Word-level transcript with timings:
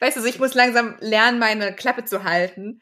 weißt 0.00 0.16
du, 0.16 0.24
ich 0.24 0.38
muss 0.38 0.54
langsam 0.54 0.96
lernen, 1.00 1.38
meine 1.38 1.74
Klappe 1.74 2.04
zu 2.04 2.24
halten. 2.24 2.80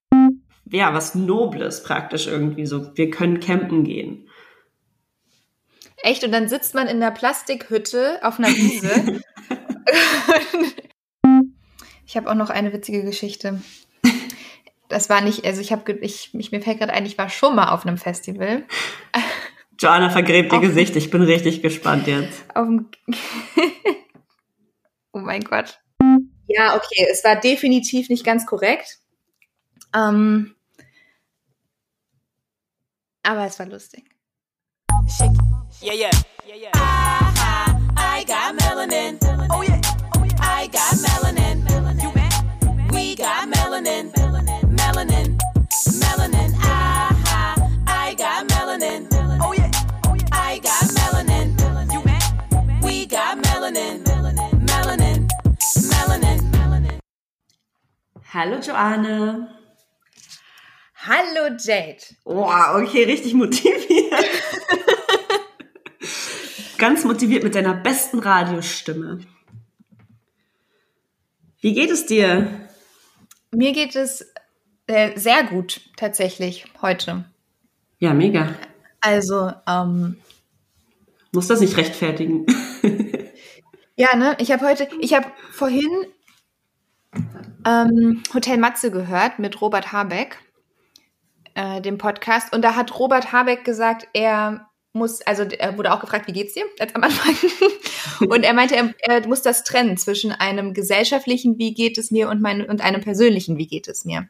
Ja, 0.71 0.95
was 0.95 1.15
Nobles 1.15 1.83
praktisch 1.83 2.27
irgendwie 2.27 2.67
so. 2.67 2.97
Wir 2.97 3.11
können 3.11 3.41
campen 3.41 3.85
gehen. 3.85 4.29
Echt? 6.03 6.25
Und 6.25 6.33
dann 6.33 6.49
sitzt 6.49 6.75
man 6.75 6.87
in 6.87 7.03
einer 7.03 7.11
Plastikhütte 7.11 8.21
auf 8.23 8.39
einer 8.39 8.49
Wiese. 8.49 9.21
ich 12.07 12.17
habe 12.17 12.31
auch 12.31 12.35
noch 12.35 12.51
eine 12.51 12.73
witzige 12.73 13.03
Geschichte. 13.03 13.61
Das 14.89 15.11
war 15.11 15.21
nicht, 15.21 15.45
also 15.45 15.61
ich 15.61 15.73
habe, 15.73 15.93
ich, 15.93 16.35
ich, 16.35 16.53
mir 16.53 16.63
fällt 16.63 16.79
gerade 16.79 16.93
ein, 16.93 17.05
ich 17.05 17.19
war 17.19 17.29
schon 17.29 17.55
mal 17.55 17.71
auf 17.71 17.85
einem 17.85 17.99
Festival. 17.99 18.65
Joanna 19.79 20.09
vergräbt 20.11 20.53
ihr 20.53 20.61
Gesicht, 20.61 20.97
ich 20.97 21.11
bin 21.11 21.23
richtig 21.23 21.63
gespannt 21.63 22.07
jetzt. 22.07 22.45
Auf 22.55 22.67
dem 22.67 22.89
oh 25.13 25.19
mein 25.19 25.43
Gott. 25.43 25.79
Ja, 26.49 26.77
okay, 26.77 27.07
es 27.11 27.23
war 27.25 27.37
definitiv 27.37 28.09
nicht 28.09 28.25
ganz 28.25 28.47
korrekt. 28.47 28.99
Ähm, 29.95 30.55
aber 33.23 33.45
es 33.45 33.59
war 33.59 33.67
lustig. 33.67 34.05
Yeah, 35.81 35.93
yeah, 35.93 36.11
yeah, 36.47 36.57
yeah. 36.57 36.71
I, 36.75 38.21
I 38.21 38.25
got 38.25 38.57
melanin. 38.57 39.28
Hallo 58.31 58.61
Joanne. 58.61 59.49
Hallo 60.97 61.57
Jade. 61.59 62.03
Wow, 62.25 62.83
okay, 62.83 63.05
richtig 63.05 63.33
motiviert. 63.33 64.13
Ganz 66.77 67.05
motiviert 67.05 67.43
mit 67.43 67.55
deiner 67.55 67.73
besten 67.73 68.19
Radiostimme. 68.19 69.21
Wie 71.61 71.73
geht 71.73 71.91
es 71.91 72.05
dir? 72.05 72.69
Mir 73.51 73.73
geht 73.73 73.97
es 73.97 74.31
äh, 74.89 75.19
sehr 75.19 75.45
gut 75.45 75.81
tatsächlich 75.97 76.67
heute. 76.83 77.25
Ja, 77.99 78.13
mega. 78.13 78.55
Also, 79.01 79.53
ähm, 79.67 80.19
muss 81.33 81.47
das 81.47 81.61
nicht 81.61 81.79
rechtfertigen. 81.79 82.45
ja, 83.97 84.15
ne? 84.17 84.37
Ich 84.39 84.53
habe 84.53 84.67
heute, 84.67 84.87
ich 85.01 85.15
habe 85.15 85.29
vorhin 85.51 85.89
ähm, 87.69 88.23
Hotel 88.33 88.57
Matze 88.57 88.91
gehört 88.91 89.39
mit 89.39 89.61
Robert 89.61 89.93
Habeck, 89.93 90.39
äh, 91.55 91.81
dem 91.83 91.99
Podcast, 91.99 92.55
und 92.55 92.63
da 92.63 92.75
hat 92.75 92.99
Robert 92.99 93.33
Habeck 93.33 93.65
gesagt, 93.65 94.09
er 94.15 94.69
muss, 94.95 95.21
also 95.23 95.43
er 95.43 95.77
wurde 95.77 95.93
auch 95.93 96.01
gefragt, 96.01 96.27
wie 96.27 96.33
geht's 96.33 96.55
dir? 96.55 96.65
Als 96.79 96.95
am 96.95 97.03
Anfang. 97.03 97.35
und 98.29 98.43
er 98.43 98.55
meinte, 98.55 98.75
er, 98.75 98.95
er, 99.01 99.29
muss 99.29 99.43
das 99.43 99.65
trennen 99.65 99.99
zwischen 99.99 100.33
einem 100.33 100.73
gesellschaftlichen, 100.73 101.59
wie 101.59 101.75
geht 101.75 101.99
es 101.99 102.11
mir 102.11 102.31
und, 102.31 102.41
mein, 102.41 102.65
und 102.65 102.81
einem 102.81 103.03
persönlichen, 103.03 103.59
wie 103.59 103.67
geht 103.67 103.87
es 103.87 104.07
mir. 104.07 104.29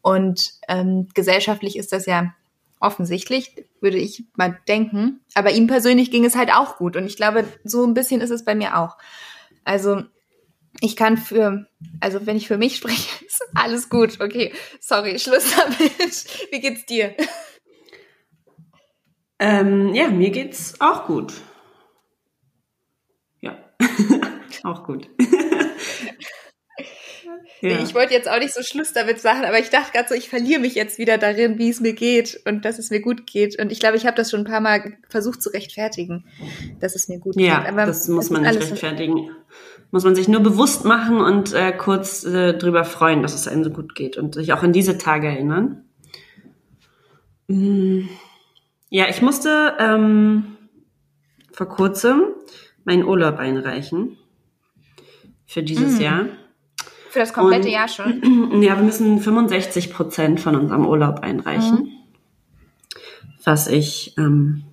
Und 0.00 0.52
ähm, 0.68 1.08
gesellschaftlich 1.14 1.76
ist 1.76 1.92
das 1.92 2.06
ja 2.06 2.32
offensichtlich, 2.80 3.56
würde 3.80 3.98
ich 3.98 4.24
mal 4.36 4.58
denken. 4.68 5.20
Aber 5.34 5.50
ihm 5.50 5.66
persönlich 5.66 6.12
ging 6.12 6.24
es 6.24 6.36
halt 6.36 6.52
auch 6.54 6.76
gut. 6.76 6.96
Und 6.96 7.06
ich 7.06 7.16
glaube, 7.16 7.44
so 7.64 7.84
ein 7.84 7.94
bisschen 7.94 8.20
ist 8.20 8.30
es 8.30 8.44
bei 8.44 8.54
mir 8.54 8.78
auch. 8.78 8.96
Also 9.64 10.04
ich 10.80 10.96
kann 10.96 11.16
für, 11.16 11.66
also 12.00 12.26
wenn 12.26 12.36
ich 12.36 12.46
für 12.46 12.58
mich 12.58 12.76
spreche, 12.76 13.24
ist 13.26 13.42
alles 13.54 13.88
gut. 13.88 14.20
Okay, 14.20 14.52
sorry, 14.80 15.18
Schluss 15.18 15.54
damit. 15.56 16.24
Wie 16.50 16.60
geht's 16.60 16.86
dir? 16.86 17.14
Ähm, 19.40 19.94
ja, 19.94 20.08
mir 20.08 20.30
geht's 20.30 20.74
auch 20.80 21.06
gut. 21.06 21.32
Ja, 23.40 23.56
auch 24.64 24.84
gut. 24.84 25.08
ja. 27.60 27.82
Ich 27.82 27.94
wollte 27.94 28.14
jetzt 28.14 28.28
auch 28.28 28.40
nicht 28.40 28.52
so 28.52 28.62
Schluss 28.64 28.92
damit 28.92 29.20
sagen, 29.20 29.44
aber 29.44 29.60
ich 29.60 29.70
dachte 29.70 29.92
gerade 29.92 30.08
so, 30.08 30.14
ich 30.16 30.28
verliere 30.28 30.60
mich 30.60 30.74
jetzt 30.74 30.98
wieder 30.98 31.18
darin, 31.18 31.56
wie 31.58 31.68
es 31.68 31.78
mir 31.78 31.92
geht 31.92 32.40
und 32.46 32.64
dass 32.64 32.80
es 32.80 32.90
mir 32.90 33.00
gut 33.00 33.28
geht. 33.28 33.60
Und 33.60 33.70
ich 33.70 33.78
glaube, 33.78 33.96
ich 33.96 34.06
habe 34.06 34.16
das 34.16 34.32
schon 34.32 34.40
ein 34.40 34.50
paar 34.50 34.60
Mal 34.60 34.96
versucht 35.08 35.40
zu 35.40 35.50
rechtfertigen, 35.50 36.24
dass 36.80 36.96
es 36.96 37.06
mir 37.06 37.20
gut 37.20 37.36
ja, 37.36 37.60
geht. 37.60 37.68
Aber 37.68 37.86
das 37.86 38.08
muss 38.08 38.30
man 38.30 38.42
nicht 38.42 38.56
rechtfertigen. 38.56 39.30
Muss 39.90 40.04
man 40.04 40.14
sich 40.14 40.28
nur 40.28 40.40
bewusst 40.40 40.84
machen 40.84 41.20
und 41.20 41.54
äh, 41.54 41.72
kurz 41.72 42.24
äh, 42.24 42.52
drüber 42.54 42.84
freuen, 42.84 43.22
dass 43.22 43.34
es 43.34 43.48
einem 43.48 43.64
so 43.64 43.70
gut 43.70 43.94
geht 43.94 44.18
und 44.18 44.34
sich 44.34 44.52
auch 44.52 44.62
an 44.62 44.72
diese 44.72 44.98
Tage 44.98 45.28
erinnern. 45.28 45.84
Mhm. 47.46 48.08
Ja, 48.90 49.08
ich 49.08 49.22
musste 49.22 49.74
ähm, 49.78 50.56
vor 51.52 51.68
kurzem 51.68 52.22
meinen 52.84 53.04
Urlaub 53.04 53.38
einreichen 53.38 54.16
für 55.46 55.62
dieses 55.62 55.98
mm. 55.98 56.02
Jahr. 56.02 56.26
Für 57.10 57.18
das 57.18 57.32
komplette 57.32 57.66
Und, 57.66 57.72
Jahr 57.72 57.88
schon? 57.88 58.62
Ja, 58.62 58.76
wir 58.76 58.84
müssen 58.84 59.18
65 59.18 59.92
Prozent 59.92 60.40
von 60.40 60.56
unserem 60.56 60.86
Urlaub 60.86 61.20
einreichen. 61.20 61.78
Mhm. 61.78 61.88
Was 63.44 63.66
ich, 63.66 64.14
ähm, 64.18 64.64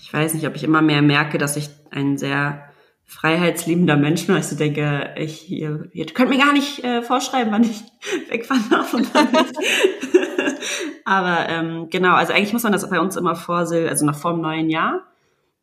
ich 0.00 0.12
weiß 0.12 0.34
nicht, 0.34 0.46
ob 0.46 0.56
ich 0.56 0.64
immer 0.64 0.82
mehr 0.82 1.02
merke, 1.02 1.38
dass 1.38 1.56
ich 1.56 1.68
ein 1.90 2.16
sehr 2.16 2.68
freiheitsliebender 3.14 3.96
Mensch 3.96 4.26
bin. 4.26 4.34
Also 4.34 4.56
denke, 4.56 5.14
ich, 5.16 5.48
ihr, 5.50 5.88
ihr 5.92 6.06
könnt 6.06 6.30
mir 6.30 6.38
gar 6.38 6.52
nicht 6.52 6.82
äh, 6.82 7.00
vorschreiben, 7.00 7.52
wann 7.52 7.62
ich 7.62 7.82
wegfahren 8.28 8.64
darf 8.70 8.92
und 8.92 9.14
wann 9.14 9.30
nicht. 9.30 9.54
Aber 11.04 11.48
ähm, 11.48 11.88
genau, 11.90 12.14
also 12.14 12.32
eigentlich 12.32 12.52
muss 12.52 12.64
man 12.64 12.72
das 12.72 12.88
bei 12.90 13.00
uns 13.00 13.16
immer 13.16 13.36
vorsehen, 13.36 13.88
also 13.88 14.04
nach 14.04 14.16
vor 14.16 14.32
dem 14.32 14.40
neuen 14.40 14.68
Jahr. 14.68 15.02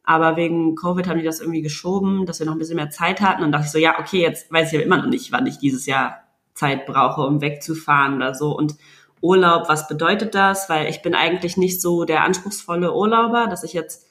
Aber 0.04 0.38
wegen 0.38 0.76
Covid 0.76 1.08
haben 1.08 1.20
die 1.20 1.26
das 1.26 1.42
irgendwie 1.42 1.62
geschoben, 1.62 2.26
dass 2.26 2.40
wir 2.40 2.46
noch 2.46 2.54
ein 2.54 2.60
bisschen 2.60 2.78
mehr 2.78 2.90
Zeit 2.90 3.22
hatten. 3.22 3.44
Und 3.44 3.52
dachte 3.52 3.66
ich 3.66 3.72
so, 3.72 3.78
ja, 3.78 4.00
okay, 4.00 4.22
jetzt 4.22 4.52
weiß 4.52 4.72
ich 4.72 4.78
aber 4.78 4.86
immer 4.86 4.98
noch 4.98 5.08
nicht, 5.10 5.32
wann 5.32 5.46
ich 5.46 5.58
dieses 5.58 5.86
Jahr 5.86 6.24
Zeit 6.54 6.86
brauche, 6.86 7.22
um 7.22 7.42
wegzufahren 7.42 8.16
oder 8.16 8.34
so. 8.34 8.56
Und 8.56 8.76
Urlaub, 9.20 9.68
was 9.68 9.88
bedeutet 9.88 10.36
das? 10.36 10.70
Weil 10.70 10.90
ich 10.90 11.02
bin 11.02 11.16
eigentlich 11.16 11.58
nicht 11.58 11.82
so 11.82 12.06
der 12.06 12.24
anspruchsvolle 12.24 12.94
Urlauber, 12.94 13.48
dass 13.48 13.64
ich 13.64 13.74
jetzt 13.74 14.08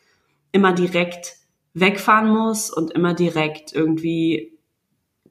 immer 0.52 0.72
direkt 0.72 1.39
wegfahren 1.74 2.28
muss 2.28 2.70
und 2.70 2.90
immer 2.92 3.14
direkt 3.14 3.72
irgendwie 3.72 4.58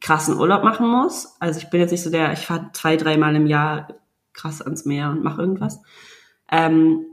krassen 0.02 0.38
Urlaub 0.38 0.64
machen 0.64 0.88
muss. 0.88 1.36
Also 1.40 1.60
ich 1.60 1.70
bin 1.70 1.82
jetzt 1.82 1.92
nicht 1.92 2.04
so 2.04 2.10
der, 2.10 2.32
ich 2.34 2.46
fahre 2.46 2.70
zwei, 2.74 2.96
dreimal 2.96 3.36
im 3.36 3.48
Jahr 3.48 3.96
krass 4.34 4.62
ans 4.62 4.86
Meer 4.86 5.10
und 5.10 5.24
mache 5.24 5.42
irgendwas. 5.42 5.82
Ähm, 6.52 7.06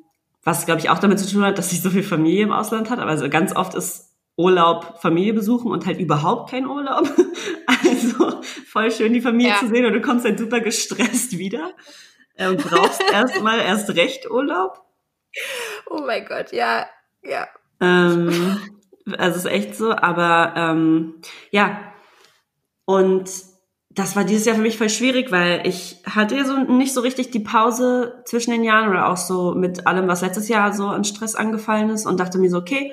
was, 0.44 0.64
glaube 0.64 0.80
ich, 0.80 0.90
auch 0.90 1.00
damit 1.00 1.18
zu 1.18 1.28
tun 1.28 1.42
hat, 1.42 1.58
dass 1.58 1.70
sie 1.70 1.76
so 1.76 1.90
viel 1.90 2.04
Familie 2.04 2.44
im 2.44 2.52
Ausland 2.52 2.88
hat. 2.88 3.00
Aber 3.00 3.10
also 3.10 3.28
ganz 3.28 3.54
oft 3.54 3.74
ist 3.74 4.14
Urlaub 4.36 5.00
Familie 5.00 5.32
besuchen 5.32 5.72
und 5.72 5.86
halt 5.86 5.98
überhaupt 5.98 6.50
kein 6.50 6.66
Urlaub. 6.66 7.10
Also 7.68 8.40
voll 8.68 8.90
schön, 8.90 9.12
die 9.12 9.20
Familie 9.20 9.52
ja. 9.52 9.58
zu 9.58 9.68
sehen 9.68 9.84
und 9.86 9.92
du 9.92 10.00
kommst 10.00 10.24
halt 10.24 10.38
super 10.38 10.60
gestresst 10.60 11.38
wieder 11.38 11.72
und 12.38 12.62
brauchst 12.62 13.00
erstmal 13.12 13.60
erst 13.60 13.94
recht 13.96 14.28
Urlaub. 14.28 14.82
Oh 15.88 16.02
mein 16.04 16.24
Gott, 16.24 16.52
ja, 16.52 16.86
ja. 17.22 17.46
Ähm, 17.80 18.58
also 19.18 19.38
ist 19.38 19.46
echt 19.46 19.76
so, 19.76 19.92
aber 19.92 20.54
ähm, 20.56 21.14
ja. 21.50 21.78
Und 22.84 23.30
das 23.90 24.14
war 24.14 24.24
dieses 24.24 24.44
Jahr 24.44 24.56
für 24.56 24.62
mich 24.62 24.76
voll 24.76 24.90
schwierig, 24.90 25.32
weil 25.32 25.66
ich 25.66 26.02
hatte 26.04 26.44
so 26.44 26.58
nicht 26.58 26.92
so 26.92 27.00
richtig 27.00 27.30
die 27.30 27.40
Pause 27.40 28.22
zwischen 28.26 28.50
den 28.50 28.62
Jahren 28.62 28.90
oder 28.90 29.08
auch 29.08 29.16
so 29.16 29.54
mit 29.54 29.86
allem, 29.86 30.06
was 30.06 30.20
letztes 30.20 30.48
Jahr 30.48 30.72
so 30.72 30.86
an 30.88 31.04
Stress 31.04 31.34
angefallen 31.34 31.88
ist 31.90 32.06
und 32.06 32.20
dachte 32.20 32.38
mir 32.38 32.50
so, 32.50 32.58
okay, 32.58 32.92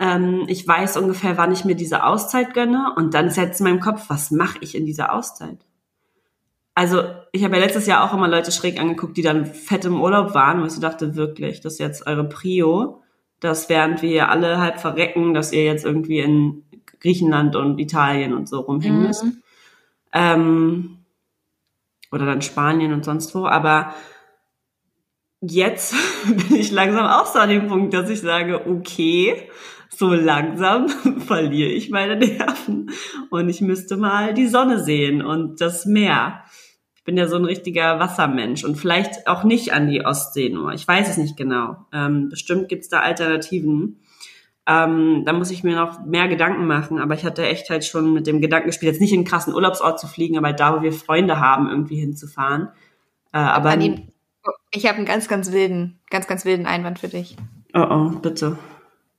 ähm, 0.00 0.44
ich 0.48 0.66
weiß 0.66 0.96
ungefähr, 0.96 1.36
wann 1.38 1.52
ich 1.52 1.64
mir 1.64 1.76
diese 1.76 2.04
Auszeit 2.04 2.52
gönne 2.52 2.94
und 2.96 3.14
dann 3.14 3.30
setzt 3.30 3.60
in 3.60 3.64
meinem 3.64 3.80
Kopf, 3.80 4.06
was 4.08 4.32
mache 4.32 4.58
ich 4.60 4.74
in 4.74 4.86
dieser 4.86 5.14
Auszeit? 5.14 5.58
Also 6.74 7.04
ich 7.30 7.44
habe 7.44 7.54
ja 7.56 7.62
letztes 7.62 7.86
Jahr 7.86 8.02
auch 8.02 8.12
immer 8.12 8.26
Leute 8.26 8.50
schräg 8.50 8.80
angeguckt, 8.80 9.16
die 9.16 9.22
dann 9.22 9.46
fett 9.46 9.84
im 9.84 10.00
Urlaub 10.00 10.34
waren, 10.34 10.60
wo 10.60 10.66
ich 10.66 10.80
dachte, 10.80 11.14
wirklich, 11.14 11.60
das 11.60 11.74
ist 11.74 11.78
jetzt 11.78 12.06
eure 12.08 12.28
Prio, 12.28 13.03
dass 13.44 13.68
während 13.68 14.02
wir 14.02 14.30
alle 14.30 14.58
halb 14.58 14.80
verrecken, 14.80 15.34
dass 15.34 15.52
ihr 15.52 15.64
jetzt 15.64 15.84
irgendwie 15.84 16.18
in 16.18 16.64
Griechenland 17.00 17.54
und 17.54 17.78
Italien 17.78 18.32
und 18.32 18.48
so 18.48 18.60
rumhängen 18.60 19.00
mhm. 19.00 19.06
müsst 19.06 19.24
ähm, 20.14 20.98
oder 22.10 22.24
dann 22.24 22.40
Spanien 22.40 22.92
und 22.92 23.04
sonst 23.04 23.34
wo. 23.34 23.46
Aber 23.46 23.94
jetzt 25.40 25.94
bin 26.48 26.56
ich 26.56 26.70
langsam 26.70 27.06
auch 27.06 27.26
so 27.26 27.38
an 27.38 27.50
dem 27.50 27.68
Punkt, 27.68 27.92
dass 27.92 28.08
ich 28.08 28.20
sage, 28.20 28.66
okay, 28.66 29.48
so 29.90 30.14
langsam 30.14 30.88
verliere 31.26 31.70
ich 31.70 31.90
meine 31.90 32.16
Nerven 32.16 32.90
und 33.30 33.48
ich 33.48 33.60
müsste 33.60 33.96
mal 33.96 34.34
die 34.34 34.46
Sonne 34.48 34.82
sehen 34.82 35.22
und 35.22 35.60
das 35.60 35.84
Meer. 35.84 36.43
Ich 37.04 37.06
bin 37.06 37.18
ja 37.18 37.28
so 37.28 37.36
ein 37.36 37.44
richtiger 37.44 38.00
Wassermensch 38.00 38.64
und 38.64 38.76
vielleicht 38.76 39.26
auch 39.26 39.44
nicht 39.44 39.74
an 39.74 39.88
die 39.88 40.06
Ostsee 40.06 40.48
nur. 40.48 40.72
Ich 40.72 40.88
weiß 40.88 41.06
es 41.10 41.18
nicht 41.18 41.36
genau. 41.36 41.76
Ähm, 41.92 42.30
bestimmt 42.30 42.70
gibt's 42.70 42.88
da 42.88 43.00
Alternativen. 43.00 44.00
Ähm, 44.66 45.24
da 45.26 45.34
muss 45.34 45.50
ich 45.50 45.62
mir 45.62 45.76
noch 45.76 46.02
mehr 46.06 46.28
Gedanken 46.28 46.66
machen, 46.66 46.98
aber 46.98 47.12
ich 47.12 47.26
hatte 47.26 47.46
echt 47.46 47.68
halt 47.68 47.84
schon 47.84 48.14
mit 48.14 48.26
dem 48.26 48.40
Gedanken 48.40 48.68
gespielt, 48.68 48.92
jetzt 48.92 49.02
nicht 49.02 49.12
in 49.12 49.18
einen 49.18 49.26
krassen 49.26 49.52
Urlaubsort 49.52 50.00
zu 50.00 50.06
fliegen, 50.06 50.38
aber 50.38 50.54
da, 50.54 50.78
wo 50.78 50.82
wir 50.82 50.94
Freunde 50.94 51.38
haben, 51.40 51.68
irgendwie 51.68 51.96
hinzufahren. 51.96 52.68
Äh, 53.34 53.36
aber 53.36 53.68
Aline, 53.68 54.08
ich 54.70 54.86
habe 54.86 54.96
einen 54.96 55.06
ganz, 55.06 55.28
ganz 55.28 55.52
wilden, 55.52 56.00
ganz, 56.08 56.26
ganz 56.26 56.46
wilden 56.46 56.64
Einwand 56.64 57.00
für 57.00 57.08
dich. 57.08 57.36
Oh 57.74 57.80
oh, 57.82 58.08
bitte. 58.18 58.56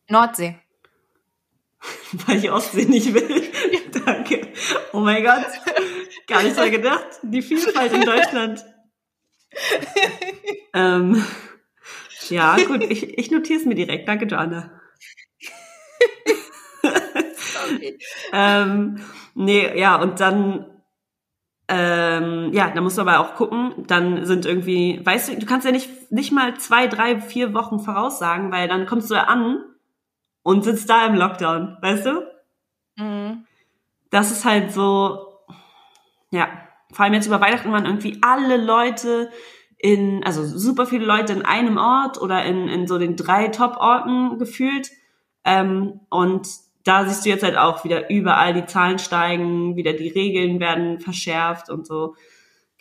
Nordsee. 0.10 0.56
Weil 2.26 2.38
ich 2.38 2.50
Ostsee 2.50 2.86
nicht 2.86 3.14
will. 3.14 3.44
Danke. 4.06 4.48
Oh 4.92 5.02
mein 5.02 5.24
Gott. 5.24 5.46
Gar 6.28 6.44
nicht 6.44 6.56
so 6.56 6.70
gedacht. 6.70 7.20
Die 7.22 7.42
Vielfalt 7.42 7.92
in 7.94 8.02
Deutschland. 8.02 8.66
ähm, 10.74 11.24
ja, 12.30 12.58
gut, 12.66 12.84
ich, 12.84 13.18
ich 13.18 13.32
notiere 13.32 13.60
es 13.60 13.66
mir 13.66 13.76
direkt. 13.76 14.08
Danke, 14.08 14.26
Joanna. 14.26 14.72
ähm, 18.34 19.00
nee, 19.34 19.78
ja, 19.78 20.02
und 20.02 20.20
dann, 20.20 20.66
ähm, 21.68 22.52
ja, 22.54 22.72
da 22.72 22.82
musst 22.82 22.98
du 22.98 23.02
aber 23.02 23.20
auch 23.20 23.36
gucken, 23.36 23.86
dann 23.88 24.26
sind 24.26 24.46
irgendwie, 24.46 25.02
weißt 25.04 25.30
du, 25.30 25.38
du 25.38 25.46
kannst 25.46 25.66
ja 25.66 25.72
nicht, 25.72 26.12
nicht 26.12 26.32
mal 26.32 26.58
zwei, 26.58 26.88
drei, 26.88 27.22
vier 27.22 27.54
Wochen 27.54 27.80
voraussagen, 27.80 28.52
weil 28.52 28.68
dann 28.68 28.86
kommst 28.86 29.10
du 29.12 29.16
an 29.16 29.64
und 30.44 30.64
sitzt 30.64 30.90
da 30.90 31.06
im 31.06 31.16
Lockdown, 31.16 31.78
weißt 31.82 32.06
du? 32.06 32.28
Mhm. 32.98 33.46
Das 34.12 34.32
ist 34.32 34.46
halt 34.46 34.72
so, 34.72 35.25
ja, 36.32 36.50
vor 36.92 37.06
allem 37.06 37.14
jetzt 37.14 37.28
über 37.28 37.42
Weihnachten 37.42 37.72
waren 37.72 37.86
irgendwie 37.86 38.20
alle 38.22 38.58
Leute 38.58 39.30
in, 39.78 40.24
also 40.24 40.46
super 40.46 40.86
viele 40.86 41.06
Leute 41.06 41.34
in 41.34 41.44
einem 41.44 41.78
Ort 41.78 42.22
oder 42.22 42.44
in, 42.46 42.68
in 42.68 42.88
so 42.88 42.98
den 42.98 43.16
drei 43.16 43.50
Top-Orten 43.50 44.40
gefühlt. 44.40 44.90
Ähm, 45.44 46.00
und 46.10 46.48
da 46.84 47.06
siehst 47.06 47.26
du 47.26 47.30
jetzt 47.30 47.44
halt 47.44 47.58
auch 47.58 47.84
wieder 47.84 48.10
überall 48.10 48.54
die 48.54 48.66
Zahlen 48.66 49.00
steigen, 49.00 49.76
wieder 49.76 49.94
die 49.94 50.08
Regeln 50.08 50.60
werden 50.60 51.00
verschärft 51.00 51.70
und 51.70 51.86
so. 51.86 52.16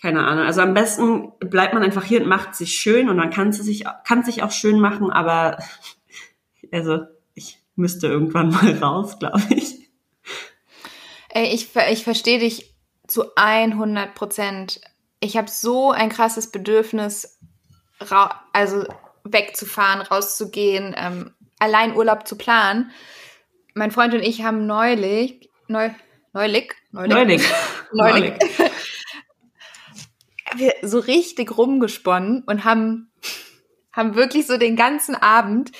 Keine 0.00 0.24
Ahnung. 0.26 0.44
Also 0.44 0.60
am 0.60 0.74
besten 0.74 1.32
bleibt 1.40 1.72
man 1.72 1.82
einfach 1.82 2.04
hier 2.04 2.20
und 2.20 2.28
macht 2.28 2.54
sich 2.54 2.76
schön 2.76 3.08
und 3.08 3.16
man 3.16 3.30
kann 3.30 3.48
es 3.48 3.58
sich, 3.58 3.84
kann 4.04 4.22
sich 4.22 4.42
auch 4.42 4.50
schön 4.50 4.78
machen, 4.78 5.10
aber 5.10 5.58
also 6.72 7.00
ich 7.34 7.58
müsste 7.76 8.06
irgendwann 8.06 8.50
mal 8.50 8.72
raus, 8.78 9.18
glaube 9.18 9.42
ich. 9.50 9.90
Ey, 11.30 11.52
ich, 11.52 11.70
ich 11.90 12.04
verstehe 12.04 12.38
dich 12.38 12.73
zu 13.06 13.34
100 13.36 14.14
Prozent. 14.14 14.80
Ich 15.20 15.36
habe 15.36 15.50
so 15.50 15.90
ein 15.90 16.08
krasses 16.08 16.50
Bedürfnis, 16.50 17.38
also 18.52 18.84
wegzufahren, 19.24 20.02
rauszugehen, 20.02 20.94
ähm, 20.96 21.34
allein 21.58 21.96
Urlaub 21.96 22.26
zu 22.26 22.36
planen. 22.36 22.90
Mein 23.74 23.90
Freund 23.90 24.14
und 24.14 24.22
ich 24.22 24.42
haben 24.42 24.66
neulich, 24.66 25.50
neu, 25.68 25.90
neulich, 26.32 26.74
neulich, 26.92 27.12
neulich, 27.12 27.42
neulich, 27.92 28.34
wir 30.56 30.74
so 30.82 30.98
richtig 30.98 31.56
rumgesponnen 31.56 32.44
und 32.46 32.64
haben, 32.64 33.10
haben 33.92 34.14
wirklich 34.14 34.46
so 34.46 34.56
den 34.58 34.76
ganzen 34.76 35.14
Abend 35.14 35.72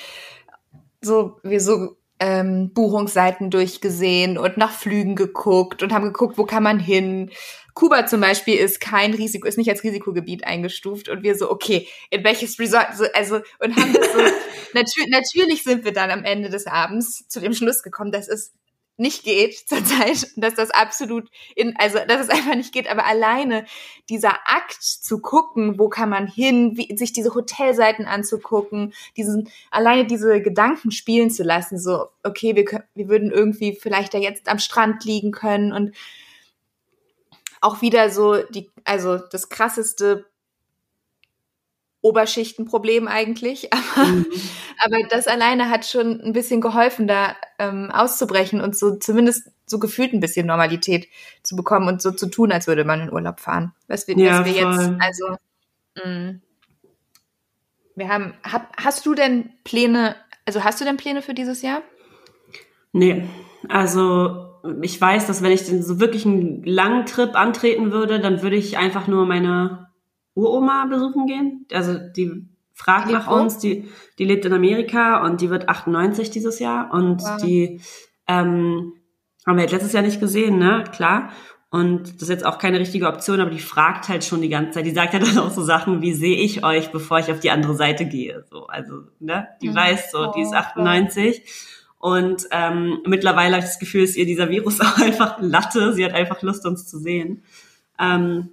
so, 1.01 1.39
wir 1.43 1.61
so 1.61 1.97
ähm, 2.19 2.71
Buchungsseiten 2.73 3.49
durchgesehen 3.49 4.37
und 4.37 4.57
nach 4.57 4.71
Flügen 4.71 5.15
geguckt 5.15 5.83
und 5.83 5.93
haben 5.93 6.05
geguckt, 6.05 6.37
wo 6.37 6.45
kann 6.45 6.63
man 6.63 6.79
hin. 6.79 7.31
Kuba 7.73 8.07
zum 8.07 8.21
Beispiel 8.21 8.55
ist 8.55 8.79
kein 8.79 9.13
Risiko, 9.13 9.47
ist 9.47 9.57
nicht 9.57 9.69
als 9.69 9.83
Risikogebiet 9.83 10.45
eingestuft 10.45 11.09
und 11.09 11.23
wir 11.23 11.35
so, 11.35 11.51
okay, 11.51 11.87
in 12.09 12.23
welches 12.23 12.57
Resort, 12.57 12.95
so, 12.95 13.03
also, 13.13 13.41
und 13.59 13.75
haben 13.75 13.93
das 13.93 14.13
so, 14.13 14.19
natür 14.73 15.05
natürlich 15.09 15.63
sind 15.63 15.83
wir 15.83 15.91
dann 15.91 16.09
am 16.09 16.23
Ende 16.23 16.49
des 16.49 16.67
Abends 16.67 17.27
zu 17.27 17.41
dem 17.41 17.53
Schluss 17.53 17.83
gekommen, 17.83 18.13
dass 18.13 18.29
es 18.29 18.53
nicht 18.97 19.23
geht 19.23 19.55
zurzeit, 19.67 20.27
dass 20.35 20.55
das 20.55 20.71
absolut 20.71 21.29
in, 21.55 21.75
also 21.77 21.99
dass 22.07 22.21
es 22.21 22.29
einfach 22.29 22.55
nicht 22.55 22.73
geht, 22.73 22.89
aber 22.89 23.05
alleine 23.05 23.65
dieser 24.09 24.33
Akt 24.45 24.81
zu 24.81 25.19
gucken, 25.19 25.79
wo 25.79 25.89
kann 25.89 26.09
man 26.09 26.27
hin, 26.27 26.77
wie, 26.77 26.95
sich 26.97 27.13
diese 27.13 27.33
Hotelseiten 27.33 28.05
anzugucken, 28.05 28.93
diesen, 29.17 29.49
alleine 29.71 30.05
diese 30.05 30.41
Gedanken 30.41 30.91
spielen 30.91 31.29
zu 31.29 31.43
lassen, 31.43 31.79
so, 31.79 32.07
okay, 32.23 32.55
wir, 32.55 32.83
wir 32.93 33.09
würden 33.09 33.31
irgendwie 33.31 33.77
vielleicht 33.79 34.13
da 34.13 34.17
jetzt 34.17 34.47
am 34.47 34.59
Strand 34.59 35.03
liegen 35.05 35.31
können 35.31 35.73
und 35.73 35.95
auch 37.61 37.81
wieder 37.81 38.09
so 38.09 38.43
die, 38.43 38.69
also 38.83 39.17
das 39.17 39.49
krasseste 39.49 40.25
Oberschichtenproblem 42.05 43.07
eigentlich, 43.07 43.73
aber, 43.95 44.07
mhm. 44.07 44.25
aber 44.77 44.97
das 45.09 45.27
alleine 45.27 45.69
hat 45.69 45.85
schon 45.85 46.21
ein 46.21 46.33
bisschen 46.33 46.61
geholfen, 46.61 47.07
da 47.07 47.35
ähm, 47.57 47.89
auszubrechen 47.91 48.61
und 48.61 48.77
so 48.77 48.95
zumindest 48.97 49.49
so 49.65 49.79
gefühlt 49.79 50.13
ein 50.13 50.19
bisschen 50.19 50.45
Normalität 50.45 51.07
zu 51.41 51.55
bekommen 51.55 51.87
und 51.87 52.03
so 52.03 52.11
zu 52.11 52.27
tun, 52.27 52.51
als 52.51 52.67
würde 52.67 52.83
man 52.83 53.01
in 53.01 53.11
Urlaub 53.11 53.39
fahren. 53.39 53.73
Was 53.87 54.07
wir, 54.07 54.15
ja, 54.15 54.41
was 54.41 54.45
wir 54.45 54.53
jetzt, 54.53 54.91
also 54.99 55.35
mh, 55.95 56.05
mm, 56.05 56.41
wir 57.95 58.09
haben, 58.09 58.33
hab, 58.43 58.71
hast 58.77 59.03
du 59.07 59.15
denn 59.15 59.49
Pläne, 59.63 60.15
also 60.45 60.63
hast 60.63 60.79
du 60.79 60.85
denn 60.85 60.97
Pläne 60.97 61.23
für 61.23 61.33
dieses 61.33 61.63
Jahr? 61.63 61.81
Nee, 62.91 63.27
also 63.67 64.51
ich 64.83 65.01
weiß, 65.01 65.25
dass 65.25 65.41
wenn 65.41 65.51
ich 65.51 65.65
den 65.65 65.81
so 65.81 65.99
wirklich 65.99 66.27
einen 66.27 66.63
langen 66.63 67.07
Trip 67.07 67.33
antreten 67.33 67.91
würde, 67.91 68.19
dann 68.19 68.43
würde 68.43 68.57
ich 68.57 68.77
einfach 68.77 69.07
nur 69.07 69.25
meine 69.25 69.87
Uroma 70.35 70.85
besuchen 70.85 71.25
gehen. 71.25 71.65
Also 71.71 71.97
die 71.97 72.47
fragt 72.73 73.09
die 73.09 73.13
nach 73.13 73.27
uns, 73.27 73.57
die, 73.57 73.89
die 74.19 74.25
lebt 74.25 74.45
in 74.45 74.53
Amerika 74.53 75.23
und 75.25 75.41
die 75.41 75.49
wird 75.49 75.69
98 75.69 76.29
dieses 76.29 76.59
Jahr 76.59 76.93
und 76.93 77.21
wow. 77.21 77.41
die 77.41 77.81
ähm, 78.27 78.93
haben 79.45 79.55
wir 79.57 79.63
jetzt 79.63 79.71
letztes 79.71 79.93
Jahr 79.93 80.03
nicht 80.03 80.19
gesehen, 80.19 80.57
ne? 80.57 80.83
Klar. 80.91 81.29
Und 81.69 82.15
das 82.15 82.23
ist 82.23 82.29
jetzt 82.29 82.45
auch 82.45 82.57
keine 82.57 82.79
richtige 82.79 83.07
Option, 83.07 83.41
aber 83.41 83.49
die 83.49 83.59
fragt 83.59 84.07
halt 84.07 84.23
schon 84.23 84.41
die 84.41 84.49
ganze 84.49 84.71
Zeit. 84.71 84.85
Die 84.85 84.91
sagt 84.91 85.13
ja 85.13 85.19
dann 85.19 85.37
auch 85.37 85.51
so 85.51 85.61
Sachen, 85.61 86.01
wie 86.01 86.13
sehe 86.13 86.37
ich 86.37 86.63
euch, 86.63 86.91
bevor 86.91 87.19
ich 87.19 87.31
auf 87.31 87.39
die 87.39 87.51
andere 87.51 87.75
Seite 87.75 88.05
gehe. 88.05 88.45
So, 88.49 88.67
also, 88.67 89.01
ne? 89.19 89.47
Die 89.61 89.69
mhm. 89.69 89.75
weiß 89.75 90.11
so, 90.11 90.31
die 90.31 90.41
ist 90.41 90.53
98. 90.53 91.43
Und 91.97 92.47
ähm, 92.51 92.99
mittlerweile 93.05 93.55
habe 93.55 93.65
ich 93.65 93.69
das 93.71 93.79
Gefühl, 93.79 94.03
ist 94.03 94.15
ihr 94.15 94.25
dieser 94.25 94.49
Virus 94.49 94.79
auch 94.81 94.97
einfach 94.97 95.37
Latte. 95.41 95.93
Sie 95.93 96.05
hat 96.05 96.13
einfach 96.13 96.41
Lust, 96.41 96.65
uns 96.65 96.87
zu 96.87 96.97
sehen. 96.97 97.43
Ähm, 97.99 98.49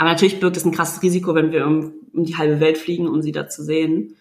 aber 0.00 0.08
natürlich 0.08 0.40
birgt 0.40 0.56
es 0.56 0.64
ein 0.64 0.72
krasses 0.72 1.02
Risiko, 1.02 1.34
wenn 1.34 1.52
wir 1.52 1.66
um, 1.66 1.92
um 2.14 2.24
die 2.24 2.38
halbe 2.38 2.58
Welt 2.58 2.78
fliegen, 2.78 3.06
um 3.06 3.20
sie 3.20 3.32
da 3.32 3.50
zu 3.50 3.62
sehen. 3.62 4.16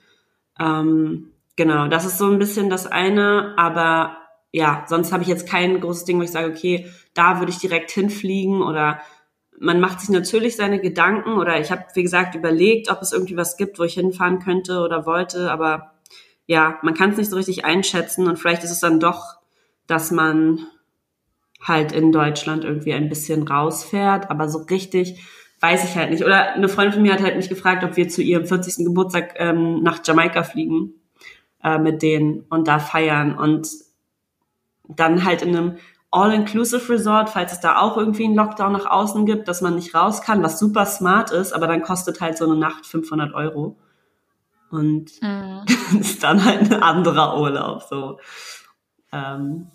Ähm, 0.59 1.31
genau, 1.55 1.87
das 1.87 2.05
ist 2.05 2.17
so 2.17 2.29
ein 2.29 2.37
bisschen 2.37 2.69
das 2.69 2.85
eine. 2.85 3.53
Aber 3.55 4.17
ja, 4.51 4.83
sonst 4.89 5.13
habe 5.13 5.23
ich 5.23 5.29
jetzt 5.29 5.47
kein 5.47 5.79
großes 5.79 6.03
Ding, 6.03 6.19
wo 6.19 6.23
ich 6.23 6.31
sage, 6.31 6.49
okay, 6.49 6.87
da 7.13 7.39
würde 7.39 7.53
ich 7.53 7.59
direkt 7.59 7.91
hinfliegen 7.91 8.61
oder 8.61 8.99
man 9.57 9.79
macht 9.79 10.01
sich 10.01 10.09
natürlich 10.09 10.57
seine 10.57 10.81
Gedanken 10.81 11.37
oder 11.37 11.61
ich 11.61 11.71
habe, 11.71 11.85
wie 11.93 12.03
gesagt, 12.03 12.35
überlegt, 12.35 12.91
ob 12.91 13.01
es 13.01 13.13
irgendwie 13.13 13.37
was 13.37 13.55
gibt, 13.55 13.79
wo 13.79 13.83
ich 13.83 13.93
hinfahren 13.93 14.39
könnte 14.39 14.81
oder 14.81 15.05
wollte, 15.05 15.49
aber 15.49 15.93
ja, 16.45 16.77
man 16.81 16.93
kann 16.93 17.11
es 17.11 17.17
nicht 17.17 17.29
so 17.29 17.37
richtig 17.37 17.63
einschätzen 17.63 18.27
und 18.27 18.37
vielleicht 18.37 18.65
ist 18.65 18.71
es 18.71 18.81
dann 18.81 18.99
doch, 18.99 19.37
dass 19.87 20.11
man 20.11 20.67
halt 21.61 21.93
in 21.93 22.11
Deutschland 22.11 22.65
irgendwie 22.65 22.91
ein 22.91 23.07
bisschen 23.07 23.47
rausfährt, 23.47 24.29
aber 24.29 24.49
so 24.49 24.59
richtig 24.59 25.21
weiß 25.59 25.83
ich 25.83 25.95
halt 25.95 26.11
nicht. 26.11 26.23
Oder 26.23 26.53
eine 26.53 26.69
Freundin 26.69 26.93
von 26.93 27.01
mir 27.01 27.13
hat 27.13 27.21
halt 27.21 27.35
mich 27.35 27.49
gefragt, 27.49 27.83
ob 27.83 27.97
wir 27.97 28.09
zu 28.09 28.21
ihrem 28.21 28.45
40. 28.45 28.85
Geburtstag 28.85 29.35
ähm, 29.37 29.81
nach 29.83 29.99
Jamaika 30.03 30.43
fliegen 30.43 30.93
äh, 31.63 31.77
mit 31.77 32.01
denen 32.01 32.45
und 32.49 32.67
da 32.67 32.79
feiern 32.79 33.37
und 33.37 33.67
dann 34.87 35.23
halt 35.23 35.41
in 35.41 35.55
einem 35.55 35.77
All-Inclusive 36.11 36.91
Resort, 36.91 37.29
falls 37.29 37.51
es 37.51 37.59
da 37.59 37.77
auch 37.77 37.95
irgendwie 37.95 38.25
einen 38.25 38.35
Lockdown 38.35 38.71
nach 38.71 38.87
außen 38.87 39.25
gibt, 39.25 39.47
dass 39.47 39.61
man 39.61 39.75
nicht 39.75 39.93
raus 39.93 40.21
kann, 40.21 40.41
was 40.41 40.57
super 40.57 40.85
smart 40.85 41.29
ist, 41.31 41.53
aber 41.53 41.67
dann 41.67 41.83
kostet 41.83 42.19
halt 42.19 42.37
so 42.37 42.45
eine 42.45 42.55
Nacht 42.55 42.87
500 42.87 43.33
Euro. 43.35 43.77
Und 44.71 45.11
mhm. 45.21 45.61
ist 45.99 46.23
dann 46.23 46.43
halt 46.43 46.61
ein 46.61 46.81
anderer 46.81 47.39
Urlaub, 47.39 47.83
so. 47.83 48.19
Ähm, 49.11 49.67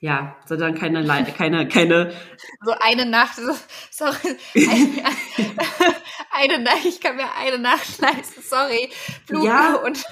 ja, 0.00 0.36
so 0.46 0.56
dann 0.56 0.74
keine, 0.74 1.04
keine, 1.36 1.68
keine. 1.68 2.12
So 2.64 2.72
eine 2.80 3.06
Nacht, 3.06 3.36
so, 3.36 3.52
sorry, 3.90 4.36
eine, 4.54 5.94
eine 6.56 6.62
Nacht, 6.62 6.84
ich 6.84 7.00
kann 7.00 7.16
mir 7.16 7.26
eine 7.36 7.58
Nacht 7.58 7.98
leisten, 8.00 8.42
sorry, 8.42 8.90
Flug 9.26 9.44
ja, 9.44 9.74
und. 9.74 10.04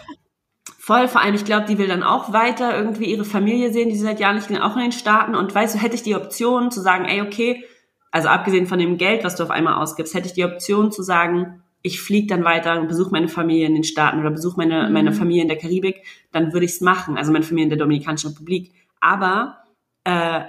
Voll, 0.79 1.09
vor 1.09 1.21
allem, 1.21 1.35
ich 1.35 1.45
glaube, 1.45 1.67
die 1.67 1.79
will 1.79 1.89
dann 1.89 2.05
auch 2.05 2.33
weiter 2.33 2.77
irgendwie 2.77 3.07
ihre 3.07 3.25
Familie 3.25 3.73
sehen, 3.73 3.89
die 3.89 3.97
sie 3.97 4.05
seit 4.05 4.21
Jahren 4.21 4.37
nicht 4.37 4.51
auch 4.61 4.77
in 4.77 4.83
den 4.83 4.93
Staaten 4.93 5.35
und 5.35 5.53
weißt 5.53 5.75
du, 5.75 5.79
hätte 5.81 5.97
ich 5.97 6.03
die 6.03 6.15
Option 6.15 6.71
zu 6.71 6.81
sagen, 6.81 7.07
ey, 7.07 7.23
okay, 7.23 7.65
also 8.13 8.29
abgesehen 8.29 8.67
von 8.67 8.79
dem 8.79 8.97
Geld, 8.97 9.25
was 9.25 9.37
du 9.37 9.43
auf 9.43 9.51
einmal 9.51 9.75
ausgibst, 9.75 10.15
hätte 10.15 10.29
ich 10.29 10.33
die 10.33 10.45
Option 10.45 10.93
zu 10.93 11.03
sagen, 11.03 11.63
ich 11.83 12.01
fliege 12.01 12.27
dann 12.27 12.45
weiter 12.45 12.81
und 12.81 12.89
besuche 12.89 13.11
meine 13.11 13.29
Familie 13.29 13.67
in 13.67 13.75
den 13.75 13.85
Staaten 13.85 14.19
oder 14.19 14.31
besuche 14.31 14.57
meine, 14.57 14.87
mhm. 14.87 14.93
meine 14.93 15.13
Familie 15.13 15.43
in 15.43 15.49
der 15.49 15.59
Karibik, 15.59 16.03
dann 16.33 16.53
würde 16.53 16.67
ich 16.67 16.73
es 16.73 16.81
machen. 16.81 17.17
Also 17.17 17.33
meine 17.33 17.45
Familie 17.45 17.65
in 17.65 17.71
der 17.71 17.79
Dominikanischen 17.79 18.31
Republik. 18.31 18.73
Aber 19.01 19.59
äh, 20.07 20.43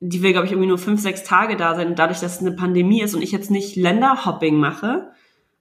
die 0.00 0.22
will, 0.22 0.32
glaube 0.32 0.46
ich, 0.46 0.52
irgendwie 0.52 0.68
nur 0.68 0.78
fünf, 0.78 1.00
sechs 1.00 1.22
Tage 1.22 1.56
da 1.56 1.74
sein. 1.74 1.88
Und 1.88 1.98
dadurch, 1.98 2.20
dass 2.20 2.36
es 2.36 2.40
eine 2.40 2.52
Pandemie 2.52 3.02
ist 3.02 3.14
und 3.14 3.22
ich 3.22 3.32
jetzt 3.32 3.50
nicht 3.50 3.76
Länderhopping 3.76 4.56
mache, 4.56 5.12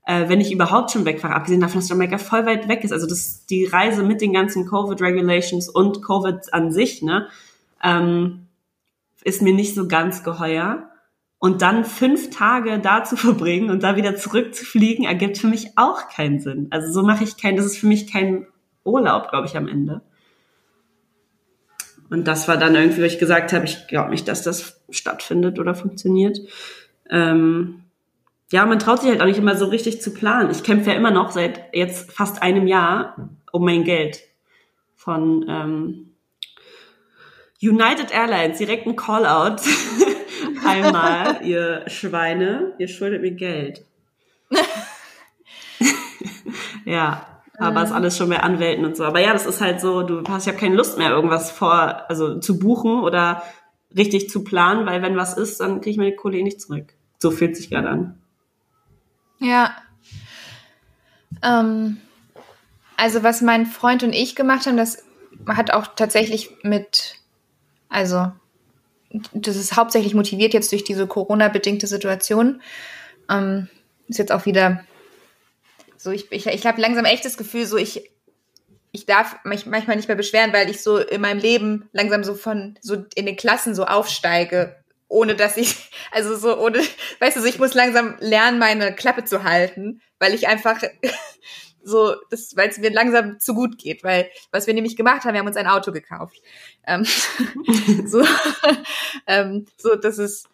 äh, 0.05 0.27
wenn 0.27 0.41
ich 0.41 0.51
überhaupt 0.51 0.91
schon 0.91 1.05
wegfahre, 1.05 1.35
abgesehen 1.35 1.61
davon, 1.61 1.79
dass 1.81 1.89
Jamaika 1.89 2.17
voll 2.17 2.45
weit 2.45 2.67
weg 2.67 2.83
ist. 2.83 2.91
Also 2.91 3.05
das, 3.05 3.45
die 3.45 3.65
Reise 3.65 4.01
mit 4.01 4.21
den 4.21 4.33
ganzen 4.33 4.65
Covid-Regulations 4.65 5.69
und 5.69 6.01
Covid 6.03 6.53
an 6.53 6.71
sich, 6.71 7.03
ne, 7.03 7.27
ähm, 7.83 8.47
ist 9.23 9.41
mir 9.41 9.53
nicht 9.53 9.75
so 9.75 9.87
ganz 9.87 10.23
geheuer. 10.23 10.89
Und 11.37 11.61
dann 11.61 11.85
fünf 11.85 12.31
Tage 12.31 12.79
da 12.79 13.03
zu 13.03 13.15
verbringen 13.17 13.69
und 13.69 13.83
da 13.83 13.95
wieder 13.95 14.15
zurückzufliegen, 14.15 15.05
ergibt 15.05 15.37
für 15.37 15.47
mich 15.47 15.77
auch 15.77 16.09
keinen 16.09 16.39
Sinn. 16.39 16.67
Also 16.71 16.91
so 16.91 17.05
mache 17.05 17.23
ich 17.23 17.37
keinen, 17.37 17.57
das 17.57 17.67
ist 17.67 17.77
für 17.77 17.87
mich 17.87 18.11
kein 18.11 18.47
Urlaub, 18.83 19.29
glaube 19.29 19.45
ich, 19.45 19.55
am 19.55 19.67
Ende. 19.67 20.01
Und 22.09 22.27
das 22.27 22.47
war 22.47 22.57
dann 22.57 22.75
irgendwie, 22.75 23.01
wo 23.01 23.05
ich 23.05 23.19
gesagt 23.19 23.53
habe, 23.53 23.65
ich 23.65 23.87
glaube 23.87 24.09
nicht, 24.09 24.27
dass 24.27 24.43
das 24.43 24.81
stattfindet 24.89 25.59
oder 25.59 25.75
funktioniert. 25.75 26.39
Ähm, 27.09 27.83
ja, 28.51 28.65
man 28.65 28.79
traut 28.79 29.01
sich 29.01 29.09
halt 29.09 29.21
auch 29.21 29.25
nicht 29.25 29.37
immer 29.37 29.55
so 29.55 29.65
richtig 29.65 30.01
zu 30.01 30.11
planen. 30.11 30.49
Ich 30.49 30.63
kämpfe 30.63 30.89
ja 30.89 30.95
immer 30.95 31.11
noch 31.11 31.31
seit 31.31 31.73
jetzt 31.73 32.11
fast 32.11 32.41
einem 32.41 32.65
Jahr 32.65 33.29
um 33.51 33.63
mein 33.63 33.83
Geld 33.83 34.21
von 34.95 35.45
ähm, 35.47 36.15
United 37.61 38.11
Airlines, 38.11 38.57
direkt 38.57 38.87
ein 38.87 38.95
Call-out. 38.95 39.61
Einmal, 40.65 41.45
ihr 41.45 41.83
Schweine, 41.87 42.73
ihr 42.79 42.87
schuldet 42.87 43.21
mir 43.21 43.31
Geld. 43.31 43.85
ja, 46.85 47.38
aber 47.59 47.83
ist 47.83 47.91
alles 47.91 48.17
schon 48.17 48.29
bei 48.29 48.39
Anwälten 48.39 48.85
und 48.85 48.95
so. 48.95 49.03
Aber 49.03 49.19
ja, 49.19 49.33
das 49.33 49.45
ist 49.45 49.61
halt 49.61 49.81
so, 49.81 50.03
du 50.03 50.23
hast 50.27 50.47
ja 50.47 50.53
keine 50.53 50.75
Lust 50.75 50.97
mehr, 50.97 51.11
irgendwas 51.11 51.51
vor, 51.51 52.09
also 52.09 52.39
zu 52.39 52.57
buchen 52.57 53.01
oder 53.01 53.43
richtig 53.95 54.29
zu 54.29 54.43
planen, 54.43 54.85
weil 54.85 55.01
wenn 55.01 55.17
was 55.17 55.37
ist, 55.37 55.59
dann 55.59 55.81
kriege 55.81 55.91
ich 55.91 55.97
meine 55.97 56.15
Kohle 56.15 56.37
eh 56.37 56.43
nicht 56.43 56.61
zurück. 56.61 56.93
So 57.17 57.31
fühlt 57.31 57.57
sich 57.57 57.69
gerade 57.69 57.89
an. 57.89 58.21
Ja. 59.39 59.75
Ähm, 61.43 61.97
also 62.97 63.23
was 63.23 63.41
mein 63.41 63.65
Freund 63.65 64.03
und 64.03 64.13
ich 64.13 64.35
gemacht 64.35 64.65
haben, 64.65 64.77
das 64.77 65.03
hat 65.47 65.71
auch 65.71 65.87
tatsächlich 65.95 66.51
mit, 66.63 67.15
also 67.89 68.31
das 69.33 69.55
ist 69.55 69.75
hauptsächlich 69.75 70.13
motiviert 70.13 70.53
jetzt 70.53 70.71
durch 70.71 70.83
diese 70.83 71.07
Corona-bedingte 71.07 71.87
Situation. 71.87 72.61
Ähm, 73.29 73.67
ist 74.07 74.17
jetzt 74.17 74.31
auch 74.31 74.45
wieder 74.45 74.83
so, 75.99 76.11
ich, 76.11 76.31
ich, 76.31 76.47
ich 76.47 76.65
habe 76.65 76.81
langsam 76.81 77.03
echt 77.03 77.25
das 77.25 77.35
Gefühl, 77.35 77.65
so 77.65 77.75
ich, 77.75 78.09
ich 78.93 79.05
darf 79.05 79.35
mich 79.43 79.65
manchmal 79.65 79.97
nicht 79.97 80.07
mehr 80.07 80.15
beschweren, 80.15 80.53
weil 80.53 80.69
ich 80.69 80.81
so 80.81 80.97
in 80.97 81.19
meinem 81.19 81.39
Leben 81.39 81.89
langsam 81.91 82.23
so 82.23 82.35
von, 82.35 82.79
so 82.81 83.05
in 83.15 83.25
den 83.25 83.35
Klassen 83.35 83.75
so 83.75 83.83
aufsteige, 83.83 84.77
ohne 85.09 85.35
dass 85.35 85.57
ich, 85.57 85.91
also 86.11 86.37
so 86.37 86.57
ohne, 86.57 86.79
weißt 87.19 87.35
du, 87.35 87.41
so 87.41 87.47
ich 87.47 87.59
muss 87.59 87.73
langsam 87.73 88.15
lernen, 88.19 88.59
meine 88.59 88.95
Klappe 88.95 89.25
zu 89.25 89.43
halten, 89.43 90.01
weil 90.19 90.33
ich 90.33 90.47
einfach 90.47 90.81
so, 91.83 92.15
weil 92.55 92.69
es 92.69 92.77
mir 92.77 92.91
langsam 92.91 93.37
zu 93.41 93.53
gut 93.53 93.77
geht, 93.77 94.01
weil 94.05 94.29
was 94.51 94.67
wir 94.67 94.73
nämlich 94.73 94.95
gemacht 94.95 95.25
haben, 95.25 95.33
wir 95.33 95.39
haben 95.41 95.47
uns 95.47 95.57
ein 95.57 95.67
Auto 95.67 95.91
gekauft. 95.91 96.37
Ähm, 96.87 97.05
so, 98.05 98.23
ähm, 99.27 99.65
so, 99.77 99.95
das 99.95 100.17
ist 100.17 100.47